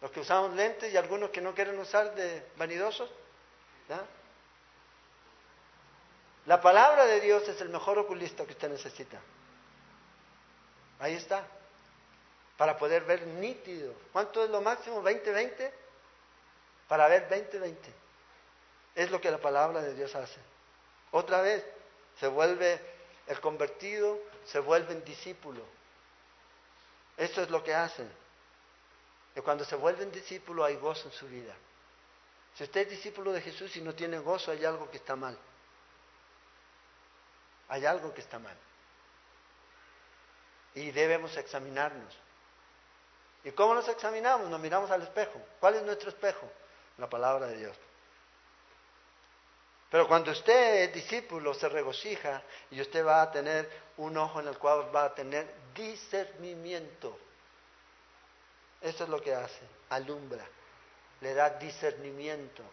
Los 0.02 0.10
que 0.10 0.22
usamos 0.22 0.52
lentes 0.56 0.92
y 0.92 0.98
algunos 0.98 1.30
que 1.30 1.42
no 1.42 1.54
quieren 1.54 1.78
usar 1.78 2.16
de 2.16 2.50
vanidosos. 2.56 3.08
La 6.48 6.60
palabra 6.60 7.06
de 7.06 7.22
Dios 7.22 7.48
es 7.48 7.62
el 7.62 7.70
mejor 7.70 8.00
oculista 8.00 8.48
que 8.48 8.54
usted 8.54 8.68
necesita. 8.68 9.20
Ahí 10.98 11.14
está. 11.14 11.46
Para 12.58 12.80
poder 12.80 13.04
ver 13.04 13.28
nítido. 13.28 13.94
¿Cuánto 14.12 14.44
es 14.44 14.50
lo 14.50 14.60
máximo? 14.60 15.04
¿20-20? 15.04 15.72
Para 16.88 17.10
ver 17.10 17.30
20-20. 17.30 17.76
Es 18.96 19.12
lo 19.12 19.22
que 19.22 19.30
la 19.30 19.38
palabra 19.38 19.84
de 19.84 19.94
Dios 19.94 20.16
hace. 20.16 20.40
Otra 21.12 21.42
vez, 21.42 21.64
se 22.20 22.28
vuelve 22.28 22.82
el 23.28 23.40
convertido, 23.40 24.18
se 24.46 24.58
vuelve 24.58 24.94
en 24.94 25.06
discípulo. 25.06 25.83
Esto 27.18 27.42
es 27.42 27.50
lo 27.50 27.64
que 27.64 27.74
hacen. 27.74 28.12
Y 29.36 29.42
cuando 29.42 29.66
se 29.66 29.76
vuelven 29.76 30.12
discípulos 30.12 30.68
hay 30.68 30.76
gozo 30.76 31.08
en 31.08 31.14
su 31.14 31.28
vida. 31.28 31.54
Si 32.56 32.64
usted 32.64 32.82
es 32.82 32.90
discípulo 32.90 33.32
de 33.32 33.42
Jesús 33.42 33.76
y 33.78 33.82
no 33.82 33.96
tiene 33.96 34.20
gozo, 34.20 34.52
hay 34.52 34.64
algo 34.64 34.90
que 34.90 34.98
está 34.98 35.16
mal. 35.16 35.38
Hay 37.70 37.86
algo 37.86 38.14
que 38.14 38.22
está 38.22 38.38
mal. 38.38 38.56
Y 40.76 40.92
debemos 40.92 41.36
examinarnos. 41.38 42.16
¿Y 43.44 43.52
cómo 43.52 43.74
nos 43.74 43.88
examinamos? 43.90 44.50
Nos 44.50 44.60
miramos 44.60 44.90
al 44.92 45.02
espejo. 45.02 45.42
¿Cuál 45.60 45.76
es 45.76 45.84
nuestro 45.84 46.10
espejo? 46.10 46.50
La 46.98 47.10
palabra 47.10 47.48
de 47.48 47.58
Dios. 47.58 47.78
Pero 49.94 50.08
cuando 50.08 50.32
usted 50.32 50.86
es 50.86 50.94
discípulo, 50.96 51.54
se 51.54 51.70
regocija 51.70 52.42
y 52.72 52.82
usted 52.82 53.06
va 53.06 53.22
a 53.22 53.32
tener 53.32 53.70
un 53.98 54.18
ojo 54.18 54.40
en 54.40 54.48
el 54.48 54.58
cual 54.58 54.90
va 54.94 55.04
a 55.04 55.14
tener 55.14 55.48
discernimiento. 55.76 57.16
Eso 58.82 59.04
es 59.04 59.10
lo 59.12 59.22
que 59.22 59.36
hace, 59.36 59.62
alumbra, 59.92 60.44
le 61.22 61.36
da 61.36 61.52
discernimiento. 61.52 62.64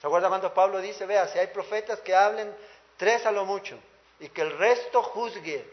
¿Se 0.00 0.06
acuerda 0.06 0.28
cuando 0.28 0.54
Pablo 0.54 0.80
dice, 0.80 1.04
vea, 1.04 1.26
si 1.26 1.36
hay 1.36 1.48
profetas 1.48 1.98
que 2.02 2.14
hablen 2.14 2.56
tres 2.96 3.26
a 3.26 3.32
lo 3.32 3.44
mucho 3.44 3.76
y 4.20 4.28
que 4.28 4.42
el 4.42 4.56
resto 4.56 5.02
juzgue? 5.02 5.68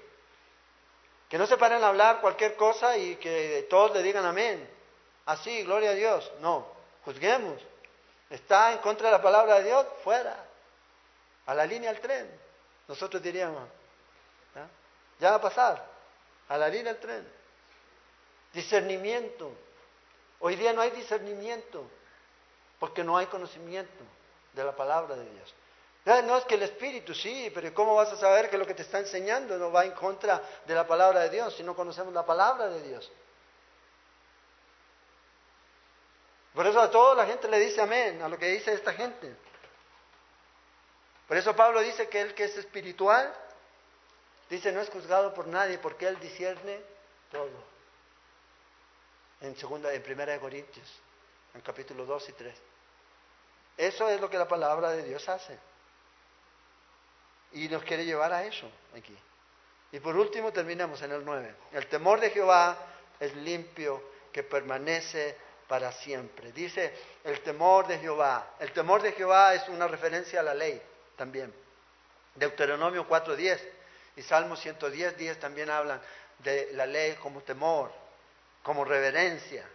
Que 1.29 1.37
no 1.37 1.45
se 1.45 1.57
paren 1.57 1.83
a 1.83 1.89
hablar 1.89 2.19
cualquier 2.19 2.55
cosa 2.55 2.97
y 2.97 3.17
que 3.17 3.67
todos 3.69 3.93
le 3.93 4.01
digan 4.01 4.25
amén. 4.25 4.67
Así, 5.27 5.61
gloria 5.65 5.91
a 5.91 5.93
Dios. 5.93 6.31
No, 6.39 6.65
juzguemos. 7.05 7.61
Está 8.31 8.71
en 8.71 8.79
contra 8.79 9.09
de 9.09 9.17
la 9.17 9.21
palabra 9.21 9.59
de 9.59 9.65
Dios, 9.65 9.85
fuera. 10.03 10.49
A 11.45 11.53
la 11.53 11.65
línea 11.65 11.91
del 11.91 12.01
tren. 12.01 12.29
Nosotros 12.87 13.21
diríamos, 13.21 13.67
ya 15.19 15.31
va 15.31 15.37
a 15.37 15.41
pasar. 15.41 15.85
A 16.49 16.57
la 16.57 16.67
línea 16.69 16.93
del 16.93 17.01
tren. 17.01 17.27
Discernimiento. 18.53 19.51
Hoy 20.39 20.55
día 20.55 20.73
no 20.73 20.81
hay 20.81 20.91
discernimiento 20.91 21.89
porque 22.79 23.03
no 23.03 23.17
hay 23.17 23.27
conocimiento 23.27 24.03
de 24.53 24.63
la 24.63 24.75
palabra 24.75 25.15
de 25.15 25.29
Dios. 25.29 25.53
No 26.05 26.37
es 26.37 26.43
que 26.43 26.55
el 26.55 26.63
Espíritu, 26.63 27.13
sí, 27.13 27.49
pero 27.53 27.73
¿cómo 27.73 27.95
vas 27.95 28.11
a 28.11 28.17
saber 28.17 28.49
que 28.49 28.57
lo 28.57 28.67
que 28.67 28.73
te 28.73 28.81
está 28.81 28.99
enseñando 28.99 29.57
no 29.57 29.71
va 29.71 29.85
en 29.85 29.93
contra 29.93 30.43
de 30.65 30.75
la 30.75 30.85
palabra 30.85 31.21
de 31.21 31.29
Dios 31.29 31.55
si 31.55 31.63
no 31.63 31.75
conocemos 31.75 32.13
la 32.13 32.25
palabra 32.25 32.67
de 32.67 32.83
Dios? 32.83 33.09
Por 36.53 36.67
eso 36.67 36.81
a 36.81 36.91
toda 36.91 37.15
la 37.15 37.25
gente 37.25 37.47
le 37.47 37.57
dice 37.59 37.81
amén 37.81 38.21
a 38.21 38.27
lo 38.27 38.37
que 38.37 38.47
dice 38.47 38.73
esta 38.73 38.91
gente. 38.91 39.33
Por 41.33 41.39
eso 41.39 41.55
Pablo 41.55 41.81
dice 41.81 42.07
que 42.09 42.21
el 42.21 42.35
que 42.35 42.43
es 42.43 42.55
espiritual, 42.57 43.33
dice 44.51 44.71
no 44.71 44.81
es 44.81 44.89
juzgado 44.91 45.33
por 45.33 45.47
nadie 45.47 45.79
porque 45.79 46.05
él 46.05 46.19
discierne 46.19 46.79
todo. 47.31 47.49
En 49.41 49.57
segunda, 49.57 49.91
en 49.91 50.03
primera 50.03 50.33
de 50.33 50.39
Corintios, 50.39 50.87
en 51.55 51.61
capítulo 51.61 52.05
2 52.05 52.29
y 52.29 52.33
3. 52.33 52.55
Eso 53.77 54.09
es 54.09 54.21
lo 54.21 54.29
que 54.29 54.37
la 54.37 54.47
palabra 54.47 54.91
de 54.91 55.01
Dios 55.01 55.27
hace. 55.27 55.57
Y 57.53 57.67
nos 57.67 57.81
quiere 57.81 58.05
llevar 58.05 58.31
a 58.31 58.43
eso 58.45 58.69
aquí. 58.95 59.17
Y 59.91 59.99
por 60.01 60.15
último 60.15 60.53
terminamos 60.53 61.01
en 61.01 61.13
el 61.13 61.25
9. 61.25 61.55
El 61.71 61.87
temor 61.87 62.19
de 62.19 62.29
Jehová 62.29 62.77
es 63.19 63.35
limpio, 63.37 64.03
que 64.31 64.43
permanece 64.43 65.35
para 65.67 65.91
siempre. 65.93 66.51
Dice 66.51 66.93
el 67.23 67.41
temor 67.41 67.87
de 67.87 67.97
Jehová. 67.97 68.53
El 68.59 68.71
temor 68.71 69.01
de 69.01 69.13
Jehová 69.13 69.55
es 69.55 69.67
una 69.69 69.87
referencia 69.87 70.39
a 70.39 70.43
la 70.43 70.53
ley 70.53 70.79
también. 71.15 71.53
Deuteronomio 72.35 73.07
4.10 73.07 73.59
y 74.15 74.21
Salmo 74.21 74.55
110, 74.55 75.39
también 75.39 75.69
hablan 75.69 76.01
de 76.39 76.71
la 76.73 76.85
ley 76.85 77.15
como 77.15 77.41
temor, 77.41 77.91
como 78.63 78.85
reverencia. 78.85 79.65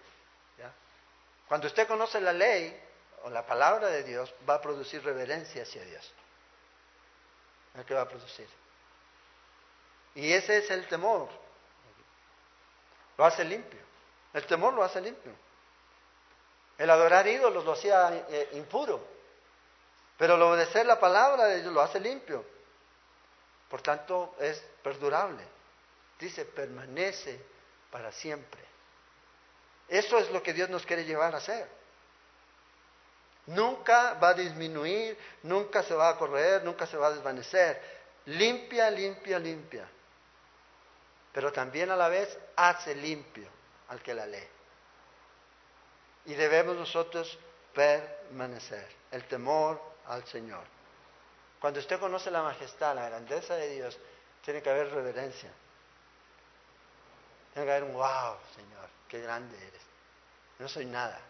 Cuando 1.46 1.66
usted 1.66 1.86
conoce 1.88 2.20
la 2.20 2.32
ley 2.32 2.78
o 3.22 3.30
la 3.30 3.46
palabra 3.46 3.88
de 3.88 4.02
Dios, 4.02 4.34
va 4.48 4.54
a 4.54 4.60
producir 4.60 5.02
reverencia 5.02 5.62
hacia 5.62 5.82
Dios 5.84 6.12
el 7.78 7.84
que 7.84 7.94
va 7.94 8.02
a 8.02 8.08
producir. 8.08 8.46
Y 10.14 10.32
ese 10.32 10.58
es 10.58 10.70
el 10.70 10.86
temor. 10.88 11.28
Lo 13.16 13.24
hace 13.24 13.44
limpio. 13.44 13.80
El 14.32 14.44
temor 14.46 14.74
lo 14.74 14.82
hace 14.82 15.00
limpio. 15.00 15.32
El 16.76 16.90
adorar 16.90 17.26
ídolos 17.26 17.64
lo 17.64 17.72
hacía 17.72 18.26
eh, 18.28 18.50
impuro. 18.52 19.17
Pero 20.18 20.34
el 20.34 20.42
obedecer 20.42 20.84
la 20.84 20.98
palabra 20.98 21.44
de 21.44 21.62
Dios 21.62 21.72
lo 21.72 21.80
hace 21.80 22.00
limpio. 22.00 22.44
Por 23.70 23.80
tanto, 23.80 24.34
es 24.40 24.58
perdurable. 24.82 25.44
Dice, 26.18 26.44
permanece 26.44 27.40
para 27.90 28.10
siempre. 28.10 28.60
Eso 29.88 30.18
es 30.18 30.30
lo 30.30 30.42
que 30.42 30.52
Dios 30.52 30.68
nos 30.68 30.84
quiere 30.84 31.04
llevar 31.04 31.34
a 31.34 31.38
hacer. 31.38 31.68
Nunca 33.46 34.14
va 34.14 34.30
a 34.30 34.34
disminuir, 34.34 35.16
nunca 35.44 35.82
se 35.82 35.94
va 35.94 36.10
a 36.10 36.18
correr, 36.18 36.64
nunca 36.64 36.86
se 36.86 36.96
va 36.96 37.06
a 37.06 37.12
desvanecer. 37.12 37.80
Limpia, 38.26 38.90
limpia, 38.90 39.38
limpia. 39.38 39.88
Pero 41.32 41.52
también 41.52 41.90
a 41.90 41.96
la 41.96 42.08
vez 42.08 42.36
hace 42.56 42.94
limpio 42.94 43.48
al 43.88 44.02
que 44.02 44.14
la 44.14 44.26
lee. 44.26 44.48
Y 46.26 46.34
debemos 46.34 46.76
nosotros 46.76 47.38
permanecer. 47.72 48.86
El 49.10 49.24
temor 49.24 49.80
al 50.08 50.24
Señor. 50.26 50.64
Cuando 51.60 51.80
usted 51.80 51.98
conoce 51.98 52.30
la 52.30 52.42
majestad, 52.42 52.94
la 52.94 53.08
grandeza 53.08 53.56
de 53.56 53.68
Dios, 53.70 53.98
tiene 54.44 54.62
que 54.62 54.70
haber 54.70 54.90
reverencia. 54.92 55.50
Tiene 57.52 57.66
que 57.66 57.72
haber 57.72 57.84
un 57.84 57.94
wow, 57.94 58.36
Señor, 58.54 58.88
qué 59.08 59.20
grande 59.20 59.56
eres. 59.56 59.82
No 60.58 60.68
soy 60.68 60.86
nada 60.86 61.20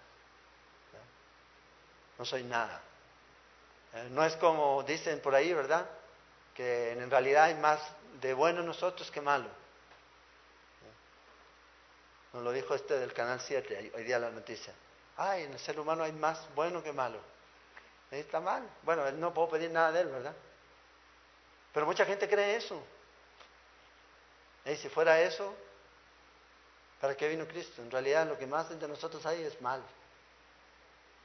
no 2.19 2.25
soy 2.25 2.43
nada. 2.43 2.81
Eh, 3.95 4.09
no 4.11 4.25
es 4.25 4.35
como 4.37 4.83
dicen 4.83 5.21
por 5.21 5.35
ahí, 5.35 5.53
¿verdad? 5.55 5.89
Que 6.53 6.93
en 6.93 7.11
realidad 7.11 7.45
hay 7.45 7.55
más 7.55 7.81
de 8.21 8.35
bueno 8.35 8.61
en 8.61 8.67
nosotros 8.67 9.11
que 9.11 9.21
malo. 9.21 9.49
Nos 12.33 12.43
lo 12.43 12.53
dijo 12.53 12.75
este 12.75 12.99
del 12.99 13.13
Canal 13.13 13.41
7, 13.41 13.93
hoy 13.95 14.03
día 14.03 14.19
la 14.19 14.31
noticia. 14.31 14.75
Ay, 15.17 15.45
en 15.45 15.53
el 15.53 15.59
ser 15.59 15.79
humano 15.81 16.05
hay 16.05 16.13
más 16.13 16.47
bueno 16.55 16.83
que 16.83 16.93
malo. 16.93 17.21
Está 18.11 18.41
mal. 18.41 18.69
Bueno, 18.83 19.11
no 19.13 19.35
puedo 19.35 19.51
pedir 19.51 19.71
nada 19.71 19.93
de 19.93 20.01
él, 20.01 20.09
¿verdad? 20.09 20.35
Pero 21.73 21.87
mucha 21.87 22.05
gente 22.05 22.29
cree 22.29 22.57
eso. 22.57 22.83
Y 24.65 24.77
si 24.77 24.89
fuera 24.89 25.21
eso, 25.21 25.55
¿para 27.01 27.17
qué 27.17 27.29
vino 27.29 27.47
Cristo? 27.47 27.83
En 27.83 27.91
realidad 27.91 28.27
lo 28.27 28.39
que 28.39 28.47
más 28.47 28.71
entre 28.71 28.89
nosotros 28.89 29.25
hay 29.27 29.43
es 29.43 29.61
mal. 29.61 29.83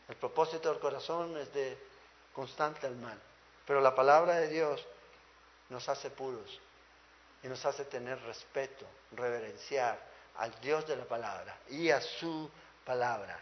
El 0.07 0.15
propósito 0.15 0.69
del 0.69 0.79
corazón 0.79 1.37
es 1.37 1.53
de 1.53 1.77
constante 2.33 2.87
el 2.87 2.95
mal. 2.95 3.19
Pero 3.65 3.79
la 3.81 3.95
palabra 3.95 4.35
de 4.35 4.49
Dios 4.49 4.85
nos 5.69 5.87
hace 5.87 6.09
puros 6.09 6.59
y 7.41 7.47
nos 7.47 7.65
hace 7.65 7.85
tener 7.85 8.21
respeto, 8.23 8.85
reverenciar 9.11 9.99
al 10.37 10.59
Dios 10.61 10.85
de 10.87 10.95
la 10.95 11.05
palabra 11.05 11.57
y 11.69 11.89
a 11.89 12.01
su 12.01 12.49
palabra. 12.85 13.39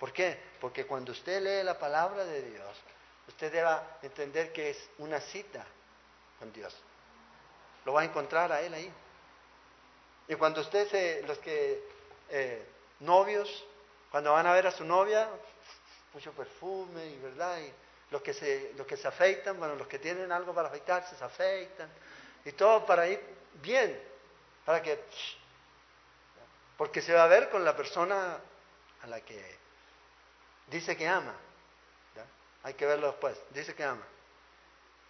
¿Por 0.00 0.14
qué? 0.14 0.38
Porque 0.58 0.86
cuando 0.86 1.12
usted 1.12 1.42
lee 1.42 1.62
la 1.62 1.78
palabra 1.78 2.24
de 2.24 2.40
Dios, 2.40 2.76
usted 3.28 3.52
debe 3.52 3.70
entender 4.00 4.50
que 4.50 4.70
es 4.70 4.90
una 4.96 5.20
cita 5.20 5.64
con 6.38 6.50
Dios. 6.54 6.74
Lo 7.84 7.92
va 7.92 8.00
a 8.00 8.04
encontrar 8.04 8.50
a 8.50 8.62
Él 8.62 8.72
ahí. 8.72 8.90
Y 10.26 10.34
cuando 10.36 10.62
usted 10.62 10.88
se, 10.88 11.22
los 11.24 11.36
que 11.38 11.84
eh, 12.30 12.66
novios, 13.00 13.62
cuando 14.10 14.32
van 14.32 14.46
a 14.46 14.54
ver 14.54 14.66
a 14.66 14.70
su 14.70 14.84
novia, 14.84 15.28
mucho 16.14 16.32
perfume 16.32 17.06
y 17.06 17.18
verdad, 17.18 17.58
y 17.60 17.70
los 18.10 18.22
que 18.22 18.32
se, 18.32 18.72
los 18.78 18.86
que 18.86 18.96
se 18.96 19.06
afeitan, 19.06 19.58
bueno, 19.58 19.74
los 19.74 19.86
que 19.86 19.98
tienen 19.98 20.32
algo 20.32 20.54
para 20.54 20.68
afeitarse 20.68 21.14
se 21.14 21.24
afeitan, 21.24 21.90
y 22.46 22.52
todo 22.52 22.86
para 22.86 23.06
ir 23.06 23.20
bien, 23.60 24.00
para 24.64 24.80
que, 24.80 24.98
porque 26.78 27.02
se 27.02 27.12
va 27.12 27.24
a 27.24 27.28
ver 27.28 27.50
con 27.50 27.62
la 27.66 27.76
persona 27.76 28.38
a 29.02 29.06
la 29.06 29.20
que 29.20 29.59
dice 30.70 30.96
que 30.96 31.06
ama, 31.06 31.34
hay 32.62 32.74
que 32.74 32.86
verlo 32.86 33.08
después, 33.08 33.38
dice 33.50 33.74
que 33.74 33.84
ama, 33.84 34.06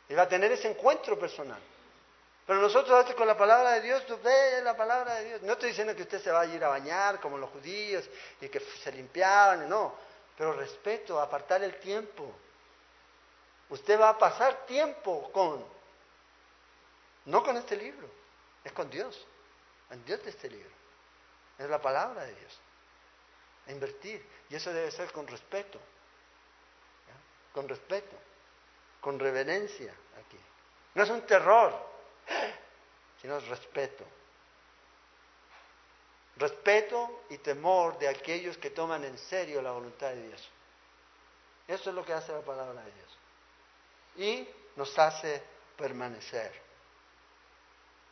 y 0.08 0.14
va 0.14 0.22
a 0.22 0.28
tener 0.28 0.50
ese 0.52 0.70
encuentro 0.70 1.18
personal. 1.18 1.60
Pero 2.46 2.60
nosotros 2.60 3.14
con 3.14 3.28
la 3.28 3.36
palabra 3.36 3.72
de 3.72 3.82
Dios, 3.82 4.04
ves 4.24 4.64
la 4.64 4.76
palabra 4.76 5.16
de 5.16 5.24
Dios. 5.24 5.42
No 5.42 5.52
estoy 5.52 5.68
diciendo 5.68 5.94
que 5.94 6.02
usted 6.02 6.20
se 6.20 6.32
va 6.32 6.40
a 6.40 6.46
ir 6.46 6.64
a 6.64 6.68
bañar 6.68 7.20
como 7.20 7.38
los 7.38 7.48
judíos 7.50 8.08
y 8.40 8.48
que 8.48 8.58
se 8.58 8.90
limpiaban, 8.90 9.68
no 9.68 10.10
pero 10.40 10.54
respeto, 10.54 11.20
apartar 11.20 11.62
el 11.62 11.78
tiempo. 11.80 12.34
Usted 13.68 14.00
va 14.00 14.08
a 14.08 14.16
pasar 14.16 14.64
tiempo 14.64 15.30
con, 15.32 15.62
no 17.26 17.42
con 17.42 17.58
este 17.58 17.76
libro, 17.76 18.08
es 18.64 18.72
con 18.72 18.88
Dios, 18.88 19.22
en 19.90 20.02
Dios 20.06 20.24
de 20.24 20.30
este 20.30 20.48
libro. 20.48 20.70
Es 21.58 21.68
la 21.68 21.78
palabra 21.78 22.24
de 22.24 22.34
Dios. 22.34 22.58
Invertir. 23.70 24.24
Y 24.48 24.56
eso 24.56 24.72
debe 24.72 24.90
ser 24.90 25.12
con 25.12 25.26
respeto. 25.26 25.80
Con 27.52 27.68
respeto. 27.68 28.16
Con 29.00 29.18
reverencia 29.18 29.92
aquí. 30.18 30.38
No 30.94 31.04
es 31.04 31.10
un 31.10 31.22
terror, 31.22 31.72
sino 33.20 33.36
es 33.36 33.46
respeto. 33.48 34.04
respeto 36.36 37.24
y 37.28 37.38
temor 37.38 37.98
de 37.98 38.08
aquellos 38.08 38.56
que 38.56 38.70
toman 38.70 39.04
en 39.04 39.18
serio 39.18 39.60
la 39.60 39.72
voluntad 39.72 40.08
de 40.08 40.28
Dios. 40.28 40.50
Eso 41.68 41.90
es 41.90 41.94
lo 41.94 42.04
que 42.04 42.14
hace 42.14 42.32
la 42.32 42.40
palabra 42.40 42.82
de 42.82 42.92
Dios. 42.92 43.18
Y 44.16 44.48
nos 44.76 44.98
hace 44.98 45.42
permanecer. 45.76 46.50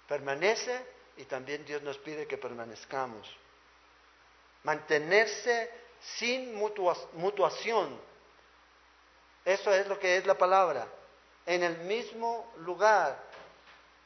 Permanece 0.06 0.86
y 1.16 1.24
también 1.24 1.64
Dios 1.64 1.82
nos 1.82 1.98
pide 1.98 2.26
que 2.26 2.38
permanezcamos. 2.38 3.34
Mantenerse 4.62 5.70
sin 6.00 6.54
mutuación. 6.54 8.00
Eso 9.44 9.72
es 9.72 9.86
lo 9.86 9.98
que 9.98 10.16
es 10.16 10.26
la 10.26 10.36
palabra. 10.36 10.86
En 11.46 11.62
el 11.62 11.78
mismo 11.78 12.52
lugar. 12.58 13.18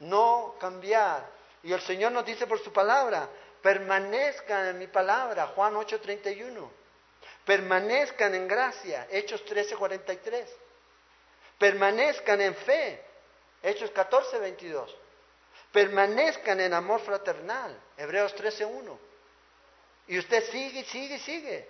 No 0.00 0.56
cambiar. 0.60 1.26
Y 1.62 1.72
el 1.72 1.80
Señor 1.80 2.12
nos 2.12 2.24
dice 2.24 2.46
por 2.46 2.58
su 2.62 2.72
palabra, 2.72 3.28
permanezcan 3.62 4.68
en 4.68 4.78
mi 4.78 4.88
palabra, 4.88 5.48
Juan 5.48 5.74
8:31. 5.76 6.68
Permanezcan 7.44 8.34
en 8.34 8.48
gracia, 8.48 9.06
Hechos 9.10 9.44
13:43. 9.44 10.48
Permanezcan 11.58 12.40
en 12.40 12.54
fe, 12.54 13.04
Hechos 13.62 13.92
14:22. 13.92 14.92
Permanezcan 15.72 16.60
en 16.60 16.74
amor 16.74 17.00
fraternal, 17.00 17.76
Hebreos 17.96 18.34
13:1. 18.34 18.98
Y 20.12 20.18
usted 20.18 20.44
sigue, 20.50 20.84
sigue, 20.84 21.18
sigue. 21.20 21.66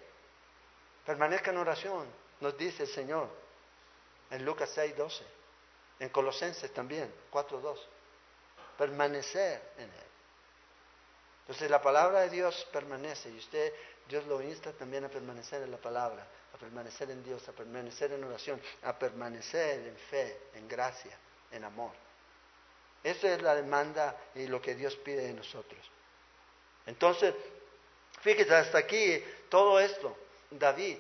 Permanezca 1.07 1.53
en 1.53 1.59
oración, 1.59 2.09
nos 2.40 2.59
dice 2.59 2.82
el 2.82 2.88
Señor 2.88 3.28
en 4.32 4.45
Lucas 4.45 4.76
6:12. 4.76 5.22
En 6.01 6.09
Colosenses 6.09 6.74
también, 6.74 7.14
4:2. 7.30 7.78
Permanecer 8.76 9.62
en 9.76 9.84
Él. 9.84 10.11
Entonces 11.43 11.70
la 11.70 11.80
palabra 11.80 12.22
de 12.22 12.30
Dios 12.30 12.66
permanece 12.72 13.30
y 13.30 13.38
usted, 13.38 13.72
Dios 14.09 14.26
lo 14.26 14.43
insta 14.43 14.72
también 14.72 15.05
a 15.05 15.09
permanecer 15.09 15.62
en 15.62 15.70
la 15.70 15.78
palabra, 15.78 16.26
a 16.53 16.59
permanecer 16.59 17.12
en 17.12 17.22
Dios, 17.22 17.49
a 17.49 17.53
permanecer 17.53 18.11
en 18.11 18.24
oración, 18.24 18.61
a 18.82 18.99
permanecer 18.99 19.86
en 19.86 19.97
fe, 19.97 20.49
en 20.55 20.66
gracia, 20.66 21.16
en 21.53 21.62
amor. 21.62 21.93
Esa 23.05 23.34
es 23.34 23.40
la 23.40 23.55
demanda 23.55 24.16
y 24.34 24.49
lo 24.49 24.61
que 24.61 24.74
Dios 24.74 24.97
pide 24.97 25.28
de 25.28 25.32
nosotros. 25.32 25.88
Entonces, 26.86 27.36
fíjese, 28.22 28.54
hasta 28.54 28.78
aquí 28.78 29.22
todo 29.50 29.78
esto, 29.78 30.16
David, 30.50 30.98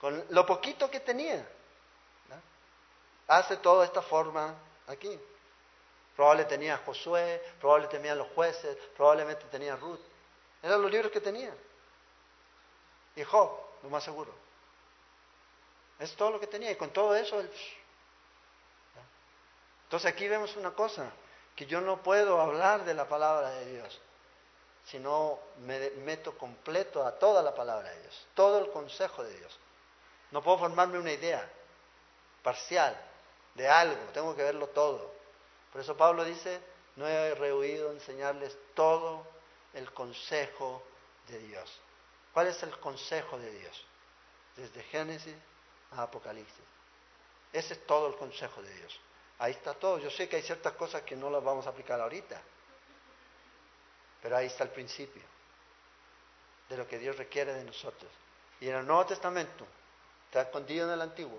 con 0.00 0.24
lo 0.30 0.46
poquito 0.46 0.90
que 0.90 1.00
tenía, 1.00 1.44
hace 3.26 3.56
toda 3.56 3.84
esta 3.84 4.02
forma 4.02 4.54
aquí. 4.86 5.18
Probablemente 6.14 6.56
tenía 6.56 6.78
Josué, 6.78 7.42
probablemente 7.58 7.96
tenía 7.96 8.14
los 8.14 8.28
jueces, 8.28 8.76
probablemente 8.96 9.44
tenía 9.46 9.74
Ruth. 9.76 10.00
Eran 10.62 10.80
los 10.80 10.90
libros 10.90 11.10
que 11.10 11.20
tenía. 11.20 11.52
Y 13.16 13.24
Job, 13.24 13.50
lo 13.82 13.90
más 13.90 14.04
seguro. 14.04 14.32
Es 15.98 16.14
todo 16.14 16.30
lo 16.30 16.40
que 16.40 16.46
tenía. 16.46 16.70
Y 16.70 16.76
con 16.76 16.90
todo 16.90 17.16
eso, 17.16 17.42
entonces 19.84 20.12
aquí 20.12 20.28
vemos 20.28 20.54
una 20.56 20.72
cosa, 20.72 21.10
que 21.56 21.66
yo 21.66 21.80
no 21.80 22.02
puedo 22.02 22.40
hablar 22.40 22.84
de 22.84 22.94
la 22.94 23.08
palabra 23.08 23.50
de 23.50 23.72
Dios, 23.72 24.00
sino 24.86 25.38
me 25.58 25.90
meto 25.90 26.36
completo 26.36 27.04
a 27.04 27.12
toda 27.18 27.42
la 27.42 27.54
palabra 27.54 27.90
de 27.90 28.00
Dios, 28.02 28.26
todo 28.34 28.58
el 28.58 28.70
consejo 28.70 29.22
de 29.24 29.36
Dios. 29.36 29.58
No 30.30 30.42
puedo 30.42 30.58
formarme 30.58 30.98
una 30.98 31.12
idea 31.12 31.48
parcial 32.42 32.96
de 33.54 33.68
algo, 33.68 34.02
tengo 34.12 34.34
que 34.34 34.42
verlo 34.42 34.68
todo. 34.68 35.12
Por 35.72 35.80
eso 35.80 35.96
Pablo 35.96 36.24
dice, 36.24 36.60
no 36.96 37.08
he 37.08 37.34
rehuido 37.34 37.90
enseñarles 37.92 38.56
todo 38.74 39.26
el 39.72 39.92
consejo 39.92 40.82
de 41.28 41.38
Dios. 41.38 41.80
¿Cuál 42.32 42.48
es 42.48 42.62
el 42.62 42.78
consejo 42.78 43.38
de 43.38 43.50
Dios? 43.50 43.86
Desde 44.56 44.82
Génesis 44.84 45.34
a 45.92 46.02
Apocalipsis. 46.02 46.64
Ese 47.52 47.74
es 47.74 47.86
todo 47.86 48.08
el 48.08 48.16
consejo 48.16 48.62
de 48.62 48.74
Dios. 48.74 49.00
Ahí 49.38 49.52
está 49.52 49.74
todo. 49.74 49.98
Yo 49.98 50.10
sé 50.10 50.28
que 50.28 50.36
hay 50.36 50.42
ciertas 50.42 50.72
cosas 50.74 51.02
que 51.02 51.16
no 51.16 51.30
las 51.30 51.42
vamos 51.42 51.66
a 51.66 51.70
aplicar 51.70 52.00
ahorita, 52.00 52.40
pero 54.24 54.38
ahí 54.38 54.46
está 54.46 54.64
el 54.64 54.70
principio 54.70 55.20
de 56.70 56.78
lo 56.78 56.88
que 56.88 56.98
Dios 56.98 57.14
requiere 57.18 57.52
de 57.52 57.62
nosotros. 57.62 58.10
Y 58.58 58.70
en 58.70 58.76
el 58.76 58.86
Nuevo 58.86 59.04
Testamento 59.04 59.66
está 60.24 60.40
escondido 60.40 60.86
en 60.86 60.94
el 60.94 61.02
Antiguo. 61.02 61.38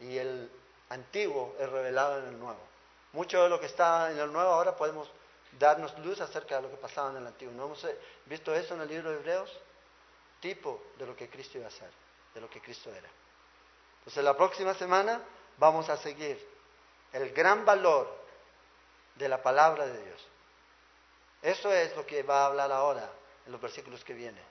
Y 0.00 0.18
el 0.18 0.50
antiguo 0.88 1.54
es 1.60 1.70
revelado 1.70 2.18
en 2.18 2.30
el 2.30 2.38
nuevo. 2.40 2.58
Mucho 3.12 3.40
de 3.40 3.48
lo 3.48 3.60
que 3.60 3.66
está 3.66 4.10
en 4.10 4.18
el 4.18 4.32
nuevo 4.32 4.50
ahora 4.50 4.74
podemos 4.74 5.08
darnos 5.60 5.96
luz 6.00 6.20
acerca 6.20 6.56
de 6.56 6.62
lo 6.62 6.70
que 6.70 6.76
pasaba 6.76 7.10
en 7.10 7.18
el 7.18 7.26
antiguo. 7.28 7.54
¿No 7.54 7.66
hemos 7.66 7.86
visto 8.26 8.52
eso 8.52 8.74
en 8.74 8.80
el 8.80 8.88
libro 8.88 9.10
de 9.10 9.16
Hebreos? 9.18 9.60
Tipo 10.40 10.82
de 10.98 11.06
lo 11.06 11.14
que 11.14 11.30
Cristo 11.30 11.58
iba 11.58 11.66
a 11.66 11.68
hacer, 11.68 11.90
de 12.34 12.40
lo 12.40 12.50
que 12.50 12.60
Cristo 12.60 12.90
era. 12.90 13.08
Entonces 14.00 14.24
la 14.24 14.36
próxima 14.36 14.74
semana 14.74 15.22
vamos 15.56 15.88
a 15.88 15.96
seguir 15.98 16.44
el 17.12 17.30
gran 17.32 17.64
valor 17.64 18.12
de 19.14 19.28
la 19.28 19.40
palabra 19.40 19.86
de 19.86 20.04
Dios. 20.04 20.30
Eso 21.42 21.72
es 21.72 21.94
lo 21.96 22.06
que 22.06 22.22
va 22.22 22.42
a 22.42 22.46
hablar 22.46 22.70
ahora 22.70 23.10
en 23.46 23.52
los 23.52 23.60
versículos 23.60 24.04
que 24.04 24.14
vienen. 24.14 24.42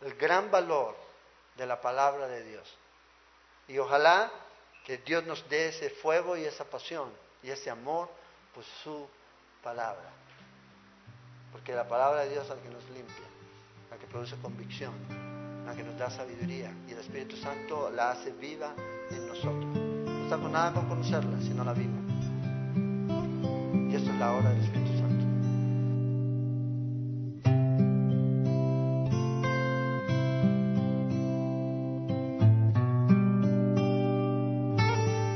El 0.00 0.14
gran 0.14 0.50
valor 0.50 0.94
de 1.56 1.66
la 1.66 1.80
palabra 1.80 2.26
de 2.26 2.42
Dios. 2.42 2.76
Y 3.68 3.78
ojalá 3.78 4.30
que 4.84 4.98
Dios 4.98 5.24
nos 5.24 5.48
dé 5.48 5.68
ese 5.68 5.88
fuego 5.90 6.36
y 6.36 6.44
esa 6.44 6.64
pasión 6.64 7.10
y 7.42 7.50
ese 7.50 7.70
amor 7.70 8.10
por 8.54 8.64
su 8.82 9.08
palabra. 9.62 10.10
Porque 11.52 11.72
la 11.72 11.88
palabra 11.88 12.24
de 12.24 12.30
Dios 12.30 12.44
es 12.44 12.50
la 12.50 12.62
que 12.62 12.68
nos 12.68 12.84
limpia, 12.90 13.24
la 13.90 13.96
que 13.96 14.06
produce 14.06 14.36
convicción, 14.42 14.92
la 15.64 15.74
que 15.74 15.82
nos 15.82 15.96
da 15.96 16.10
sabiduría. 16.10 16.74
Y 16.86 16.92
el 16.92 16.98
Espíritu 16.98 17.36
Santo 17.36 17.90
la 17.90 18.10
hace 18.10 18.32
viva 18.32 18.74
en 19.10 19.26
nosotros. 19.26 19.64
No 19.64 20.24
estamos 20.24 20.50
nada 20.50 20.74
con 20.74 20.88
conocerla, 20.88 21.40
sino 21.40 21.64
la 21.64 21.72
viva. 21.72 21.98
Y 23.90 23.96
esto 23.96 24.10
es 24.10 24.18
la 24.18 24.32
hora 24.32 24.50
del 24.50 24.64
Espíritu 24.64 24.83